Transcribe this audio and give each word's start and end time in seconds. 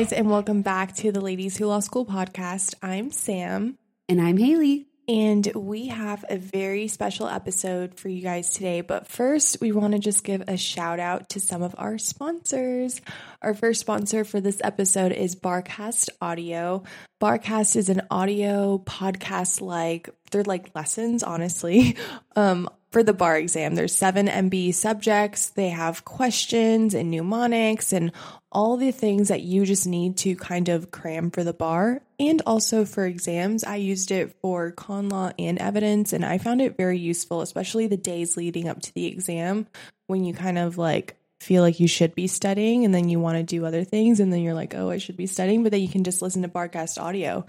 Guys, 0.00 0.14
and 0.14 0.30
welcome 0.30 0.62
back 0.62 0.94
to 0.94 1.12
the 1.12 1.20
Ladies 1.20 1.58
Who 1.58 1.66
Law 1.66 1.80
School 1.80 2.06
podcast. 2.06 2.74
I'm 2.80 3.10
Sam. 3.10 3.76
And 4.08 4.18
I'm 4.18 4.38
Haley. 4.38 4.86
And 5.06 5.46
we 5.54 5.88
have 5.88 6.24
a 6.30 6.38
very 6.38 6.88
special 6.88 7.28
episode 7.28 7.96
for 7.96 8.08
you 8.08 8.22
guys 8.22 8.48
today. 8.48 8.80
But 8.80 9.08
first, 9.08 9.60
we 9.60 9.72
want 9.72 9.92
to 9.92 9.98
just 9.98 10.24
give 10.24 10.42
a 10.48 10.56
shout 10.56 11.00
out 11.00 11.28
to 11.30 11.40
some 11.40 11.62
of 11.62 11.74
our 11.76 11.98
sponsors. 11.98 13.02
Our 13.42 13.52
first 13.52 13.80
sponsor 13.80 14.24
for 14.24 14.40
this 14.40 14.58
episode 14.64 15.12
is 15.12 15.36
Barcast 15.36 16.08
Audio. 16.22 16.82
Barcast 17.20 17.76
is 17.76 17.90
an 17.90 18.00
audio 18.10 18.78
podcast 18.78 19.60
like, 19.60 20.08
they're 20.30 20.44
like 20.44 20.74
lessons, 20.74 21.22
honestly. 21.22 21.98
Um, 22.36 22.70
for 22.90 23.02
the 23.02 23.12
bar 23.12 23.36
exam. 23.36 23.74
There's 23.74 23.94
seven 23.94 24.26
MB 24.26 24.74
subjects. 24.74 25.50
They 25.50 25.68
have 25.68 26.04
questions 26.04 26.94
and 26.94 27.10
mnemonics 27.10 27.92
and 27.92 28.12
all 28.52 28.76
the 28.76 28.90
things 28.90 29.28
that 29.28 29.42
you 29.42 29.64
just 29.64 29.86
need 29.86 30.16
to 30.18 30.34
kind 30.34 30.68
of 30.68 30.90
cram 30.90 31.30
for 31.30 31.44
the 31.44 31.52
bar 31.52 32.02
and 32.18 32.42
also 32.46 32.84
for 32.84 33.06
exams. 33.06 33.62
I 33.62 33.76
used 33.76 34.10
it 34.10 34.34
for 34.42 34.72
con 34.72 35.08
law 35.08 35.30
and 35.38 35.58
evidence 35.58 36.12
and 36.12 36.24
I 36.24 36.38
found 36.38 36.60
it 36.60 36.76
very 36.76 36.98
useful, 36.98 37.42
especially 37.42 37.86
the 37.86 37.96
days 37.96 38.36
leading 38.36 38.68
up 38.68 38.82
to 38.82 38.94
the 38.94 39.06
exam 39.06 39.68
when 40.08 40.24
you 40.24 40.34
kind 40.34 40.58
of 40.58 40.76
like 40.76 41.16
feel 41.40 41.62
like 41.62 41.80
you 41.80 41.88
should 41.88 42.14
be 42.14 42.26
studying 42.26 42.84
and 42.84 42.94
then 42.94 43.08
you 43.08 43.20
want 43.20 43.36
to 43.38 43.42
do 43.42 43.64
other 43.64 43.84
things 43.84 44.20
and 44.20 44.32
then 44.32 44.40
you're 44.40 44.54
like, 44.54 44.74
oh, 44.74 44.90
I 44.90 44.98
should 44.98 45.16
be 45.16 45.26
studying, 45.26 45.62
but 45.62 45.72
then 45.72 45.80
you 45.80 45.88
can 45.88 46.04
just 46.04 46.22
listen 46.22 46.42
to 46.42 46.48
Barcast 46.48 47.00
audio 47.00 47.46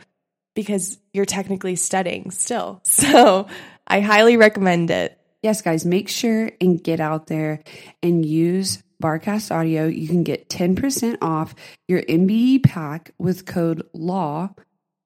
because 0.55 0.99
you're 1.13 1.25
technically 1.25 1.75
studying 1.75 2.31
still. 2.31 2.81
So 2.91 3.47
I 3.87 3.99
highly 3.99 4.37
recommend 4.37 4.91
it. 4.91 5.17
Yes, 5.41 5.61
guys, 5.61 5.85
make 5.85 6.07
sure 6.07 6.51
and 6.61 6.83
get 6.83 6.99
out 6.99 7.27
there 7.27 7.61
and 8.03 8.25
use 8.25 8.83
Barcast 9.01 9.53
Audio. 9.53 9.87
You 9.87 10.07
can 10.07 10.23
get 10.23 10.49
10% 10.49 11.17
off 11.21 11.55
your 11.87 12.03
MBE 12.03 12.63
pack 12.63 13.11
with 13.17 13.45
code 13.45 13.83
LAW 13.93 14.49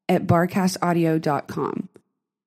at 0.09 0.28
barcastaudio.com. 0.28 1.90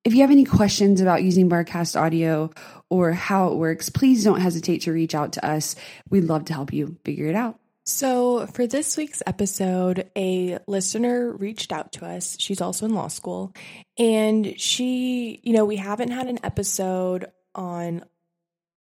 If 0.04 0.14
you 0.14 0.20
have 0.20 0.30
any 0.30 0.44
questions 0.44 1.00
about 1.00 1.22
using 1.22 1.50
Barcast 1.50 2.00
Audio 2.00 2.50
or 2.88 3.12
how 3.12 3.48
it 3.48 3.56
works, 3.56 3.90
please 3.90 4.22
don't 4.22 4.40
hesitate 4.40 4.82
to 4.82 4.92
reach 4.92 5.14
out 5.14 5.32
to 5.32 5.44
us. 5.44 5.74
We'd 6.08 6.24
love 6.24 6.44
to 6.46 6.54
help 6.54 6.72
you 6.72 6.96
figure 7.04 7.26
it 7.26 7.34
out. 7.34 7.58
So, 7.84 8.46
for 8.48 8.66
this 8.66 8.98
week's 8.98 9.22
episode, 9.26 10.10
a 10.14 10.58
listener 10.66 11.32
reached 11.32 11.72
out 11.72 11.92
to 11.92 12.04
us. 12.04 12.36
She's 12.38 12.60
also 12.60 12.84
in 12.84 12.94
law 12.94 13.08
school. 13.08 13.54
And 13.98 14.60
she, 14.60 15.40
you 15.42 15.54
know, 15.54 15.64
we 15.64 15.76
haven't 15.76 16.10
had 16.10 16.26
an 16.26 16.38
episode 16.44 17.28
on 17.58 18.04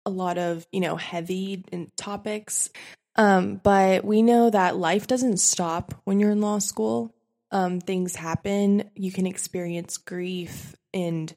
a 0.04 0.10
lot 0.10 0.36
of, 0.36 0.66
you 0.72 0.80
know, 0.80 0.96
heavy 0.96 1.64
topics. 1.96 2.68
Um, 3.16 3.60
but 3.62 4.04
we 4.04 4.22
know 4.22 4.50
that 4.50 4.76
life 4.76 5.06
doesn't 5.06 5.38
stop 5.38 5.94
when 6.04 6.20
you're 6.20 6.32
in 6.32 6.40
law 6.40 6.58
school. 6.58 7.14
Um, 7.50 7.80
things 7.80 8.16
happen. 8.16 8.90
You 8.94 9.12
can 9.12 9.26
experience 9.26 9.96
grief 9.96 10.74
and 10.92 11.34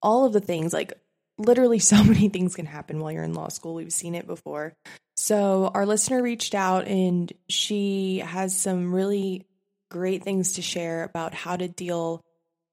all 0.00 0.24
of 0.24 0.32
the 0.32 0.40
things. 0.40 0.72
Like, 0.72 0.92
literally, 1.38 1.78
so 1.80 2.02
many 2.04 2.28
things 2.28 2.54
can 2.54 2.66
happen 2.66 3.00
while 3.00 3.12
you're 3.12 3.24
in 3.24 3.34
law 3.34 3.48
school. 3.48 3.74
We've 3.74 3.92
seen 3.92 4.14
it 4.14 4.26
before. 4.26 4.74
So, 5.16 5.70
our 5.74 5.84
listener 5.86 6.22
reached 6.22 6.54
out 6.54 6.86
and 6.86 7.32
she 7.48 8.18
has 8.18 8.56
some 8.56 8.94
really 8.94 9.46
great 9.90 10.22
things 10.22 10.54
to 10.54 10.62
share 10.62 11.04
about 11.04 11.34
how 11.34 11.56
to 11.56 11.68
deal 11.68 12.20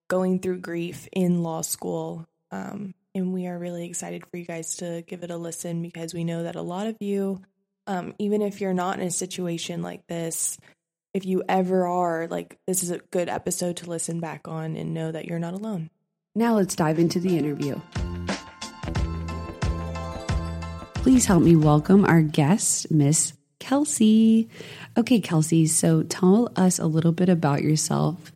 going 0.10 0.40
through 0.40 0.60
grief 0.60 1.08
in 1.12 1.42
law 1.42 1.62
school. 1.62 2.28
Um, 2.52 2.94
and 3.16 3.34
we 3.34 3.48
are 3.48 3.58
really 3.58 3.86
excited 3.86 4.26
for 4.26 4.38
you 4.38 4.46
guys 4.46 4.78
to 4.78 5.04
give 5.06 5.24
it 5.24 5.32
a 5.32 5.38
listen 5.38 5.82
because 5.82 6.14
we 6.14 6.24
know 6.24 6.44
that 6.44 6.56
a 6.56 6.62
lot 6.62 6.88
of 6.88 6.96
you, 7.00 7.42
um, 7.86 8.14
even 8.18 8.42
if 8.42 8.60
you're 8.60 8.74
not 8.74 9.00
in 9.00 9.06
a 9.06 9.12
situation 9.12 9.82
like 9.84 10.06
this, 10.08 10.58
if 11.14 11.26
you 11.26 11.44
ever 11.48 11.86
are, 11.86 12.28
like, 12.28 12.58
this 12.66 12.82
is 12.82 12.90
a 12.90 12.98
good 13.12 13.30
episode 13.30 13.78
to 13.78 13.90
listen 13.90 14.20
back 14.20 14.48
on 14.48 14.76
and 14.76 14.96
know 14.96 15.12
that 15.12 15.26
you're 15.26 15.38
not 15.38 15.54
alone. 15.54 15.92
Now 16.34 16.56
let's 16.56 16.76
dive 16.76 16.98
into 16.98 17.20
the 17.20 17.38
interview. 17.38 17.80
Please 20.96 21.26
help 21.26 21.44
me 21.44 21.56
welcome 21.56 22.06
our 22.06 22.24
guest, 22.24 22.90
Miss 22.90 23.34
Kelsey. 23.60 24.50
Okay, 24.98 25.20
Kelsey, 25.20 25.68
so 25.68 26.02
tell 26.02 26.52
us 26.56 26.80
a 26.80 26.88
little 26.88 27.12
bit 27.12 27.30
about 27.30 27.62
yourself 27.62 28.32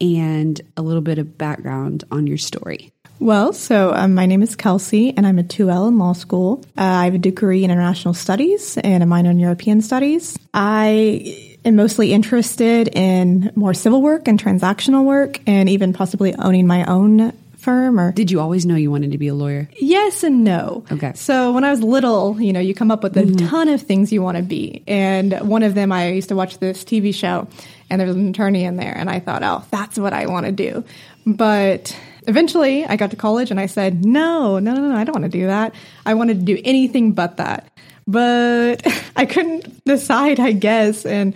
and 0.00 0.60
a 0.76 0.82
little 0.82 1.00
bit 1.00 1.18
of 1.18 1.38
background 1.38 2.04
on 2.10 2.26
your 2.26 2.36
story. 2.36 2.92
Well, 3.20 3.52
so 3.52 3.92
um, 3.92 4.14
my 4.14 4.26
name 4.26 4.42
is 4.42 4.54
Kelsey, 4.54 5.12
and 5.16 5.26
I'm 5.26 5.38
a 5.38 5.42
2L 5.42 5.88
in 5.88 5.98
law 5.98 6.12
school. 6.12 6.64
Uh, 6.76 6.82
I 6.82 7.04
have 7.06 7.14
a 7.14 7.18
degree 7.18 7.64
in 7.64 7.70
international 7.70 8.14
studies 8.14 8.78
and 8.78 9.02
a 9.02 9.06
minor 9.06 9.30
in 9.30 9.38
European 9.40 9.80
studies. 9.80 10.38
I 10.54 11.56
am 11.64 11.74
mostly 11.74 12.12
interested 12.12 12.88
in 12.88 13.50
more 13.56 13.74
civil 13.74 14.02
work 14.02 14.28
and 14.28 14.40
transactional 14.40 15.04
work, 15.04 15.40
and 15.48 15.68
even 15.68 15.92
possibly 15.92 16.34
owning 16.36 16.66
my 16.66 16.84
own 16.84 17.32
firm 17.56 17.98
or 17.98 18.12
Did 18.12 18.30
you 18.30 18.40
always 18.40 18.64
know 18.64 18.76
you 18.76 18.90
wanted 18.90 19.12
to 19.12 19.18
be 19.18 19.28
a 19.28 19.34
lawyer? 19.34 19.68
Yes 19.76 20.22
and 20.22 20.44
no. 20.44 20.84
Okay. 20.90 21.12
So 21.16 21.52
when 21.52 21.64
I 21.64 21.70
was 21.70 21.82
little, 21.82 22.40
you 22.40 22.52
know, 22.52 22.60
you 22.60 22.72
come 22.72 22.90
up 22.90 23.02
with 23.02 23.16
a 23.16 23.26
ton 23.48 23.68
of 23.68 23.82
things 23.82 24.12
you 24.12 24.22
want 24.22 24.36
to 24.36 24.42
be. 24.44 24.84
And 24.86 25.32
one 25.40 25.64
of 25.64 25.74
them, 25.74 25.90
I 25.90 26.12
used 26.12 26.28
to 26.28 26.36
watch 26.36 26.58
this 26.58 26.84
TV 26.84 27.12
show 27.12 27.48
and 27.90 28.00
there 28.00 28.06
was 28.06 28.16
an 28.16 28.28
attorney 28.28 28.64
in 28.64 28.76
there. 28.76 28.96
And 28.96 29.10
I 29.10 29.18
thought, 29.18 29.42
oh, 29.42 29.64
that's 29.70 29.98
what 29.98 30.12
I 30.12 30.26
want 30.26 30.46
to 30.46 30.52
do. 30.52 30.84
But 31.26 31.94
eventually 32.28 32.84
I 32.84 32.96
got 32.96 33.10
to 33.10 33.16
college 33.16 33.50
and 33.50 33.58
I 33.58 33.66
said, 33.66 34.04
no, 34.04 34.58
no, 34.58 34.74
no, 34.74 34.80
no, 34.80 34.94
I 34.94 35.02
don't 35.02 35.14
want 35.14 35.30
to 35.30 35.38
do 35.38 35.46
that. 35.46 35.74
I 36.06 36.14
wanted 36.14 36.40
to 36.40 36.44
do 36.44 36.60
anything 36.64 37.12
but 37.12 37.38
that. 37.38 37.72
But 38.06 38.86
I 39.16 39.26
couldn't 39.26 39.84
decide, 39.84 40.38
I 40.38 40.52
guess. 40.52 41.04
And 41.04 41.34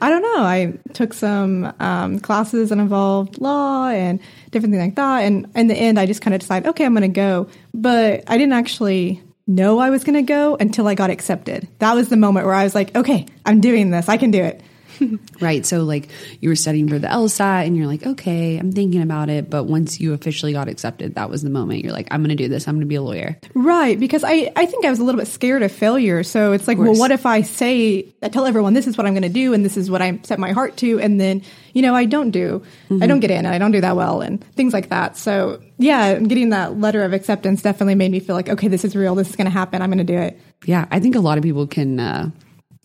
I 0.00 0.10
don't 0.10 0.22
know. 0.22 0.44
I 0.44 0.74
took 0.92 1.14
some 1.14 1.72
um, 1.80 2.20
classes 2.20 2.68
that 2.68 2.78
involved 2.78 3.40
law 3.40 3.88
and 3.88 4.20
different 4.50 4.74
things 4.74 4.84
like 4.84 4.96
that. 4.96 5.24
And 5.24 5.50
in 5.54 5.66
the 5.68 5.74
end, 5.74 5.98
I 5.98 6.06
just 6.06 6.20
kind 6.20 6.34
of 6.34 6.40
decided, 6.40 6.68
okay, 6.68 6.84
I'm 6.84 6.92
going 6.92 7.02
to 7.02 7.08
go. 7.08 7.48
But 7.72 8.24
I 8.26 8.36
didn't 8.36 8.52
actually 8.52 9.22
know 9.46 9.78
I 9.78 9.90
was 9.90 10.04
going 10.04 10.14
to 10.14 10.22
go 10.22 10.56
until 10.56 10.86
I 10.88 10.94
got 10.94 11.10
accepted. 11.10 11.68
That 11.78 11.94
was 11.94 12.08
the 12.08 12.16
moment 12.16 12.46
where 12.46 12.54
I 12.54 12.64
was 12.64 12.74
like, 12.74 12.94
okay, 12.94 13.26
I'm 13.46 13.60
doing 13.60 13.90
this. 13.90 14.08
I 14.08 14.18
can 14.18 14.30
do 14.30 14.42
it. 14.42 14.62
Right. 15.40 15.66
So, 15.66 15.82
like, 15.82 16.08
you 16.40 16.48
were 16.48 16.56
studying 16.56 16.88
for 16.88 16.98
the 16.98 17.08
LSAT 17.08 17.66
and 17.66 17.76
you're 17.76 17.86
like, 17.86 18.06
okay, 18.06 18.56
I'm 18.56 18.72
thinking 18.72 19.02
about 19.02 19.28
it. 19.28 19.50
But 19.50 19.64
once 19.64 20.00
you 20.00 20.12
officially 20.12 20.52
got 20.52 20.68
accepted, 20.68 21.16
that 21.16 21.28
was 21.28 21.42
the 21.42 21.50
moment 21.50 21.82
you're 21.82 21.92
like, 21.92 22.08
I'm 22.10 22.20
going 22.20 22.34
to 22.34 22.42
do 22.42 22.48
this. 22.48 22.66
I'm 22.68 22.74
going 22.74 22.82
to 22.82 22.86
be 22.86 22.94
a 22.94 23.02
lawyer. 23.02 23.38
Right, 23.54 23.98
because 23.98 24.24
I, 24.24 24.52
I 24.56 24.66
think 24.66 24.84
I 24.84 24.90
was 24.90 25.00
a 25.00 25.04
little 25.04 25.18
bit 25.18 25.26
scared 25.26 25.62
of 25.62 25.72
failure. 25.72 26.22
So 26.22 26.52
it's 26.52 26.68
like, 26.68 26.78
well, 26.78 26.96
what 26.96 27.10
if 27.10 27.26
I 27.26 27.42
say, 27.42 28.14
I 28.22 28.28
tell 28.28 28.46
everyone 28.46 28.74
this 28.74 28.86
is 28.86 28.96
what 28.96 29.06
I'm 29.06 29.12
going 29.12 29.22
to 29.22 29.28
do 29.28 29.54
and 29.54 29.64
this 29.64 29.76
is 29.76 29.90
what 29.90 30.00
I 30.00 30.20
set 30.22 30.38
my 30.38 30.52
heart 30.52 30.76
to, 30.78 31.00
and 31.00 31.20
then, 31.20 31.42
you 31.72 31.82
know, 31.82 31.94
I 31.94 32.04
don't 32.04 32.30
do, 32.30 32.62
I 33.02 33.06
don't 33.06 33.20
get 33.20 33.30
in 33.30 33.38
and 33.44 33.48
I 33.48 33.58
don't 33.58 33.72
do 33.72 33.80
that 33.80 33.96
well 33.96 34.20
and 34.20 34.42
things 34.54 34.72
like 34.72 34.90
that. 34.90 35.16
So 35.16 35.60
yeah, 35.78 36.18
getting 36.20 36.50
that 36.50 36.78
letter 36.78 37.02
of 37.02 37.12
acceptance 37.12 37.62
definitely 37.62 37.96
made 37.96 38.12
me 38.12 38.20
feel 38.20 38.36
like, 38.36 38.48
okay, 38.48 38.68
this 38.68 38.84
is 38.84 38.94
real. 38.94 39.14
This 39.14 39.28
is 39.30 39.36
going 39.36 39.46
to 39.46 39.50
happen. 39.50 39.82
I'm 39.82 39.90
going 39.90 39.98
to 39.98 40.04
do 40.04 40.18
it. 40.18 40.40
Yeah. 40.64 40.86
I 40.90 41.00
think 41.00 41.16
a 41.16 41.20
lot 41.20 41.36
of 41.36 41.44
people 41.44 41.66
can 41.66 41.98
uh, 41.98 42.30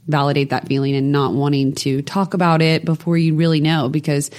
validate 0.10 0.50
that 0.50 0.68
feeling 0.68 0.96
and 0.96 1.12
not 1.12 1.34
wanting 1.34 1.74
to 1.74 2.02
talk 2.02 2.34
about 2.34 2.62
it 2.62 2.84
before 2.84 3.18
you 3.18 3.36
really 3.36 3.62
know 3.62 3.90
because 3.90 4.32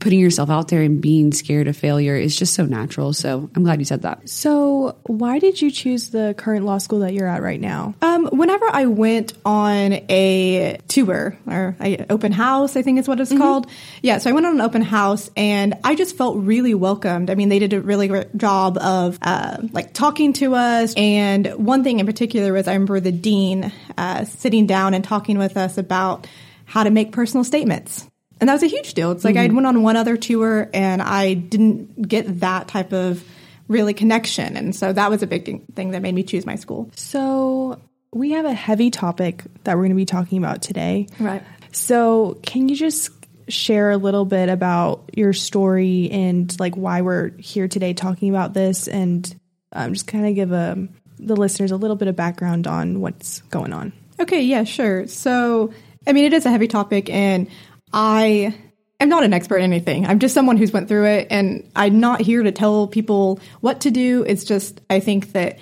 putting 0.00 0.20
yourself 0.20 0.50
out 0.50 0.68
there 0.68 0.82
and 0.82 1.00
being 1.00 1.32
scared 1.32 1.68
of 1.68 1.76
failure 1.76 2.16
is 2.16 2.36
just 2.36 2.54
so 2.54 2.64
natural. 2.64 3.12
So 3.12 3.50
I'm 3.54 3.64
glad 3.64 3.78
you 3.78 3.84
said 3.84 4.02
that. 4.02 4.28
So, 4.28 4.96
why 5.04 5.38
did 5.38 5.60
you 5.60 5.70
choose 5.70 6.10
the 6.10 6.34
current 6.36 6.64
law 6.64 6.78
school 6.78 7.00
that 7.00 7.12
you're 7.14 7.28
at 7.28 7.42
right 7.42 7.60
now? 7.60 7.94
Um, 8.02 8.26
whenever 8.26 8.66
I 8.70 8.86
went 8.86 9.32
on 9.44 9.92
a 10.08 10.78
tour 10.88 11.36
or 11.46 11.76
a 11.80 12.06
open 12.10 12.32
house, 12.32 12.76
I 12.76 12.82
think 12.82 12.98
is 12.98 13.08
what 13.08 13.20
it's 13.20 13.36
called. 13.36 13.66
Yeah, 14.02 14.18
so 14.18 14.30
I 14.30 14.32
went 14.32 14.46
on 14.46 14.54
an 14.54 14.60
open 14.60 14.82
house 14.82 15.30
and 15.36 15.74
I 15.84 15.94
just 15.94 16.16
felt 16.16 16.36
really 16.36 16.74
welcomed. 16.74 17.30
I 17.30 17.34
mean, 17.34 17.48
they 17.48 17.58
did 17.58 17.72
a 17.72 17.80
really 17.80 18.08
great 18.08 18.36
job 18.36 18.78
of 18.78 19.18
uh, 19.22 19.58
like 19.72 19.94
talking 19.94 20.32
to 20.34 20.54
us. 20.54 20.94
And 20.96 21.46
one 21.54 21.84
thing 21.84 22.00
in 22.00 22.06
particular 22.06 22.52
was 22.52 22.68
I 22.68 22.74
remember 22.74 23.00
the 23.00 23.12
dean 23.12 23.72
uh, 23.96 24.24
sitting 24.24 24.66
down 24.66 24.94
and 24.94 25.04
talking 25.04 25.38
with 25.38 25.56
us 25.56 25.78
about 25.78 26.26
how 26.64 26.84
to 26.84 26.90
make 26.90 27.12
personal 27.12 27.44
statements. 27.44 28.06
And 28.40 28.48
that 28.48 28.52
was 28.52 28.62
a 28.62 28.68
huge 28.68 28.94
deal. 28.94 29.10
It's 29.10 29.24
like 29.24 29.36
I 29.36 29.46
went 29.48 29.66
on 29.66 29.82
one 29.82 29.96
other 29.96 30.16
tour 30.16 30.70
and 30.72 31.02
I 31.02 31.34
didn't 31.34 32.08
get 32.08 32.40
that 32.40 32.68
type 32.68 32.92
of 32.92 33.24
really 33.66 33.94
connection. 33.94 34.56
And 34.56 34.74
so 34.74 34.92
that 34.92 35.10
was 35.10 35.22
a 35.22 35.26
big 35.26 35.74
thing 35.74 35.90
that 35.90 36.02
made 36.02 36.14
me 36.14 36.22
choose 36.22 36.46
my 36.46 36.56
school. 36.56 36.90
So, 36.94 37.80
we 38.10 38.30
have 38.32 38.46
a 38.46 38.54
heavy 38.54 38.90
topic 38.90 39.44
that 39.64 39.76
we're 39.76 39.82
going 39.82 39.90
to 39.90 39.96
be 39.96 40.06
talking 40.06 40.38
about 40.38 40.62
today. 40.62 41.08
Right. 41.20 41.42
So, 41.72 42.38
can 42.42 42.68
you 42.68 42.76
just 42.76 43.10
share 43.48 43.90
a 43.90 43.96
little 43.96 44.24
bit 44.24 44.48
about 44.48 45.10
your 45.14 45.32
story 45.32 46.10
and 46.10 46.58
like 46.60 46.74
why 46.76 47.02
we're 47.02 47.30
here 47.38 47.68
today 47.68 47.94
talking 47.94 48.30
about 48.30 48.54
this 48.54 48.88
and 48.88 49.38
um, 49.72 49.92
just 49.92 50.06
kind 50.06 50.26
of 50.26 50.34
give 50.34 50.52
a, 50.52 50.88
the 51.18 51.36
listeners 51.36 51.70
a 51.70 51.76
little 51.76 51.96
bit 51.96 52.08
of 52.08 52.16
background 52.16 52.66
on 52.66 53.00
what's 53.00 53.40
going 53.42 53.72
on? 53.72 53.92
Okay, 54.20 54.42
yeah, 54.42 54.64
sure. 54.64 55.06
So, 55.06 55.72
I 56.06 56.12
mean, 56.12 56.24
it 56.24 56.32
is 56.32 56.46
a 56.46 56.50
heavy 56.50 56.68
topic, 56.68 57.10
and 57.10 57.48
I 57.92 58.54
am 59.00 59.08
not 59.08 59.24
an 59.24 59.32
expert 59.32 59.58
in 59.58 59.64
anything. 59.64 60.06
I'm 60.06 60.18
just 60.18 60.34
someone 60.34 60.56
who's 60.56 60.72
went 60.72 60.88
through 60.88 61.06
it, 61.06 61.28
and 61.30 61.70
I'm 61.76 62.00
not 62.00 62.20
here 62.20 62.42
to 62.42 62.52
tell 62.52 62.86
people 62.86 63.40
what 63.60 63.82
to 63.82 63.90
do. 63.90 64.24
It's 64.26 64.44
just, 64.44 64.80
I 64.90 65.00
think 65.00 65.32
that 65.32 65.58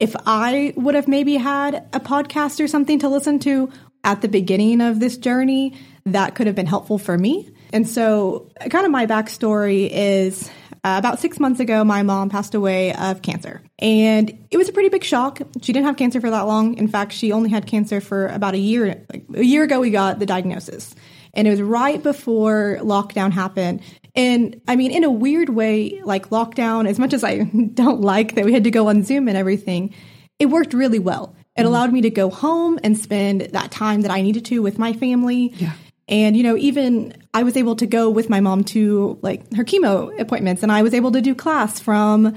if 0.00 0.14
I 0.26 0.72
would 0.76 0.94
have 0.94 1.08
maybe 1.08 1.36
had 1.36 1.86
a 1.92 2.00
podcast 2.00 2.62
or 2.62 2.68
something 2.68 3.00
to 3.00 3.08
listen 3.08 3.38
to 3.40 3.70
at 4.04 4.22
the 4.22 4.28
beginning 4.28 4.80
of 4.80 5.00
this 5.00 5.16
journey, 5.16 5.74
that 6.06 6.34
could 6.34 6.46
have 6.46 6.56
been 6.56 6.66
helpful 6.66 6.98
for 6.98 7.18
me. 7.18 7.50
And 7.72 7.86
so, 7.86 8.50
kind 8.70 8.86
of 8.86 8.90
my 8.90 9.06
backstory 9.06 9.90
is 9.92 10.48
uh, 10.84 10.94
about 10.96 11.18
six 11.18 11.38
months 11.40 11.60
ago, 11.60 11.84
my 11.84 12.02
mom 12.02 12.30
passed 12.30 12.54
away 12.54 12.94
of 12.94 13.20
cancer. 13.20 13.60
And 13.78 14.46
it 14.50 14.56
was 14.56 14.68
a 14.68 14.72
pretty 14.72 14.88
big 14.88 15.04
shock. 15.04 15.40
She 15.60 15.72
didn't 15.72 15.86
have 15.86 15.96
cancer 15.96 16.20
for 16.20 16.30
that 16.30 16.42
long. 16.42 16.78
In 16.78 16.88
fact, 16.88 17.12
she 17.12 17.32
only 17.32 17.50
had 17.50 17.66
cancer 17.66 18.00
for 18.00 18.28
about 18.28 18.54
a 18.54 18.58
year. 18.58 19.04
Like, 19.12 19.24
a 19.34 19.44
year 19.44 19.64
ago, 19.64 19.80
we 19.80 19.90
got 19.90 20.18
the 20.18 20.26
diagnosis. 20.26 20.94
And 21.38 21.46
it 21.46 21.50
was 21.52 21.62
right 21.62 22.02
before 22.02 22.78
lockdown 22.80 23.30
happened. 23.30 23.80
And 24.16 24.60
I 24.66 24.74
mean, 24.74 24.90
in 24.90 25.04
a 25.04 25.10
weird 25.10 25.48
way, 25.48 26.02
like 26.02 26.30
lockdown, 26.30 26.88
as 26.88 26.98
much 26.98 27.12
as 27.12 27.22
I 27.22 27.44
don't 27.74 28.00
like 28.00 28.34
that 28.34 28.44
we 28.44 28.52
had 28.52 28.64
to 28.64 28.72
go 28.72 28.88
on 28.88 29.04
Zoom 29.04 29.28
and 29.28 29.36
everything, 29.36 29.94
it 30.40 30.46
worked 30.46 30.74
really 30.74 30.98
well. 30.98 31.36
It 31.56 31.64
allowed 31.64 31.92
me 31.92 32.00
to 32.02 32.10
go 32.10 32.28
home 32.28 32.80
and 32.82 32.98
spend 32.98 33.42
that 33.52 33.70
time 33.70 34.02
that 34.02 34.10
I 34.10 34.20
needed 34.20 34.46
to 34.46 34.62
with 34.62 34.80
my 34.80 34.92
family. 34.92 35.52
Yeah. 35.54 35.74
And, 36.08 36.36
you 36.36 36.42
know, 36.42 36.56
even 36.56 37.14
I 37.32 37.44
was 37.44 37.56
able 37.56 37.76
to 37.76 37.86
go 37.86 38.10
with 38.10 38.28
my 38.28 38.40
mom 38.40 38.64
to 38.64 39.18
like 39.22 39.54
her 39.54 39.64
chemo 39.64 40.18
appointments 40.20 40.64
and 40.64 40.72
I 40.72 40.82
was 40.82 40.92
able 40.92 41.12
to 41.12 41.20
do 41.20 41.36
class 41.36 41.78
from 41.78 42.34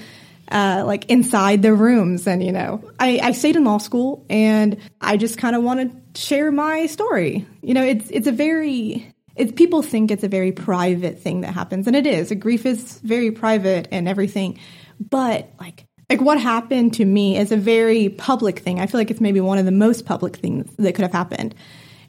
uh, 0.51 0.83
like 0.85 1.09
inside 1.09 1.63
the 1.63 1.73
rooms. 1.73 2.27
And, 2.27 2.43
you 2.43 2.51
know, 2.51 2.83
I, 2.99 3.19
I 3.23 3.31
stayed 3.31 3.55
in 3.55 3.63
law 3.63 3.79
school 3.79 4.25
and 4.29 4.77
I 4.99 5.17
just 5.17 5.39
kind 5.39 5.55
of 5.55 5.63
want 5.63 5.91
to 5.91 6.00
share 6.15 6.51
my 6.51 6.85
story. 6.85 7.45
You 7.61 7.73
know, 7.73 7.83
it's, 7.83 8.09
it's 8.09 8.27
a 8.27 8.31
very, 8.31 9.13
it's, 9.35 9.51
people 9.51 9.81
think 9.81 10.11
it's 10.11 10.23
a 10.23 10.27
very 10.27 10.51
private 10.51 11.19
thing 11.19 11.41
that 11.41 11.53
happens 11.53 11.87
and 11.87 11.95
it 11.95 12.05
is. 12.05 12.31
A 12.31 12.35
Grief 12.35 12.65
is 12.65 12.99
very 12.99 13.31
private 13.31 13.87
and 13.91 14.07
everything. 14.07 14.59
But 14.99 15.49
like, 15.59 15.85
like 16.09 16.21
what 16.21 16.39
happened 16.39 16.95
to 16.95 17.05
me 17.05 17.37
is 17.37 17.51
a 17.51 17.57
very 17.57 18.09
public 18.09 18.59
thing. 18.59 18.79
I 18.79 18.87
feel 18.87 18.99
like 18.99 19.11
it's 19.11 19.21
maybe 19.21 19.39
one 19.39 19.57
of 19.57 19.65
the 19.65 19.71
most 19.71 20.05
public 20.05 20.35
things 20.35 20.69
that 20.77 20.93
could 20.93 21.03
have 21.03 21.13
happened. 21.13 21.55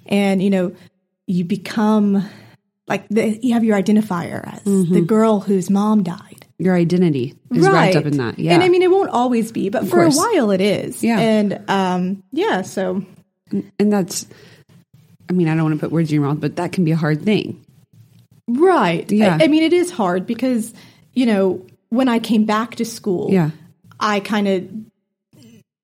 And, 0.07 0.43
you 0.43 0.51
know, 0.51 0.75
you 1.27 1.45
become 1.45 2.29
like 2.89 3.09
the, 3.09 3.39
you 3.41 3.55
have 3.55 3.63
your 3.63 3.81
identifier 3.81 4.45
as 4.45 4.65
the 4.65 5.01
girl 5.01 5.41
whose 5.41 5.71
mom 5.71 6.03
died. 6.03 6.47
Your 6.59 6.75
identity 6.75 7.35
is 7.51 7.67
wrapped 7.67 7.97
up 7.97 8.07
in 8.07 8.19
that. 8.19 8.39
Yeah. 8.39 8.55
And 8.55 8.63
I 8.63 8.69
mean, 8.69 8.83
it 8.83 8.91
won't 8.91 9.11
always 9.11 9.51
be, 9.53 9.69
but 9.69 9.87
for 9.89 10.05
a 10.05 10.11
while 10.11 10.51
it 10.51 10.61
is. 10.61 11.03
Yeah. 11.03 11.19
And 11.19 11.65
um, 11.69 12.23
yeah, 12.33 12.63
so 12.63 13.05
and 13.79 13.93
that's, 13.93 14.27
I 15.29 15.33
mean, 15.33 15.49
I 15.49 15.55
don't 15.55 15.65
want 15.65 15.75
to 15.75 15.81
put 15.81 15.93
words 15.93 16.11
in 16.11 16.21
your 16.21 16.29
mouth, 16.29 16.41
but 16.41 16.57
that 16.57 16.73
can 16.73 16.85
be 16.85 16.93
a 16.93 16.97
hard 16.97 17.23
thing. 17.23 17.65
right. 18.49 19.11
Yeah. 19.11 19.39
I, 19.41 19.45
I 19.45 19.49
mean, 19.49 19.63
it 19.63 19.73
is 19.73 19.91
hard 19.91 20.27
because 20.27 20.73
you 21.15 21.27
know 21.27 21.67
when 21.91 22.09
I 22.09 22.19
came 22.19 22.45
back 22.45 22.77
to 22.77 22.85
school, 22.85 23.31
Yeah. 23.31 23.51
I 24.01 24.21
kind 24.21 24.49
of 24.49 24.69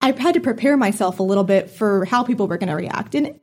I 0.01 0.13
had 0.13 0.35
to 0.35 0.41
prepare 0.41 0.77
myself 0.77 1.19
a 1.19 1.23
little 1.23 1.45
bit 1.45 1.71
for 1.71 2.05
how 2.05 2.23
people 2.23 2.47
were 2.47 2.57
going 2.59 2.69
to 2.69 2.77
react, 2.77 3.15
and 3.15 3.39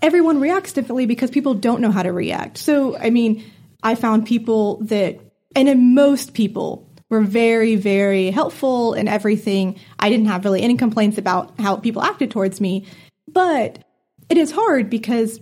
everyone 0.00 0.40
reacts 0.40 0.72
differently 0.72 1.06
because 1.06 1.30
people 1.30 1.54
don't 1.54 1.80
know 1.80 1.90
how 1.90 2.02
to 2.02 2.12
react. 2.12 2.56
So, 2.58 2.96
I 2.96 3.10
mean, 3.10 3.44
I 3.82 3.94
found 3.96 4.26
people 4.26 4.78
that, 4.84 5.18
and 5.56 5.68
in 5.68 5.94
most 5.94 6.34
people 6.34 6.88
were 7.10 7.20
very, 7.22 7.74
very 7.74 8.30
helpful 8.30 8.92
and 8.94 9.08
everything. 9.08 9.78
I 9.98 10.08
didn't 10.08 10.26
have 10.26 10.44
really 10.44 10.62
any 10.62 10.76
complaints 10.76 11.18
about 11.18 11.58
how 11.58 11.76
people 11.76 12.02
acted 12.02 12.30
towards 12.30 12.60
me, 12.60 12.86
but 13.32 13.84
it 14.28 14.36
is 14.36 14.50
hard 14.50 14.90
because 14.90 15.40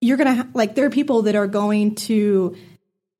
you're 0.00 0.16
gonna 0.16 0.34
ha- 0.34 0.48
like 0.54 0.74
there 0.74 0.86
are 0.86 0.90
people 0.90 1.22
that 1.22 1.36
are 1.36 1.46
going 1.46 1.94
to, 1.94 2.56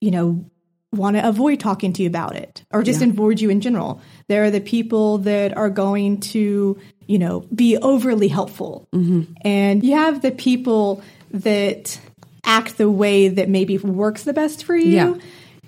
you 0.01 0.11
know, 0.11 0.45
want 0.93 1.17
to 1.17 1.29
avoid 1.29 1.61
talking 1.61 1.93
to 1.93 2.03
you 2.03 2.09
about 2.09 2.35
it 2.35 2.65
or 2.73 2.83
just 2.83 3.01
avoid 3.01 3.41
you 3.41 3.49
in 3.49 3.61
general. 3.61 4.01
There 4.27 4.45
are 4.45 4.51
the 4.51 4.61
people 4.61 5.19
that 5.19 5.57
are 5.57 5.71
going 5.71 6.21
to, 6.21 6.81
you 7.07 7.19
know, 7.19 7.41
be 7.55 7.77
overly 7.77 8.27
helpful. 8.29 8.89
Mm-hmm. 8.93 9.33
And 9.43 9.85
you 9.85 9.95
have 9.95 10.21
the 10.21 10.33
people 10.33 11.03
that 11.31 12.01
act 12.45 12.77
the 12.77 12.91
way 12.91 13.29
that 13.29 13.49
maybe 13.49 13.79
works 13.79 14.25
the 14.25 14.33
best 14.33 14.65
for 14.65 14.75
you. 14.75 14.91
Yeah. 14.91 15.15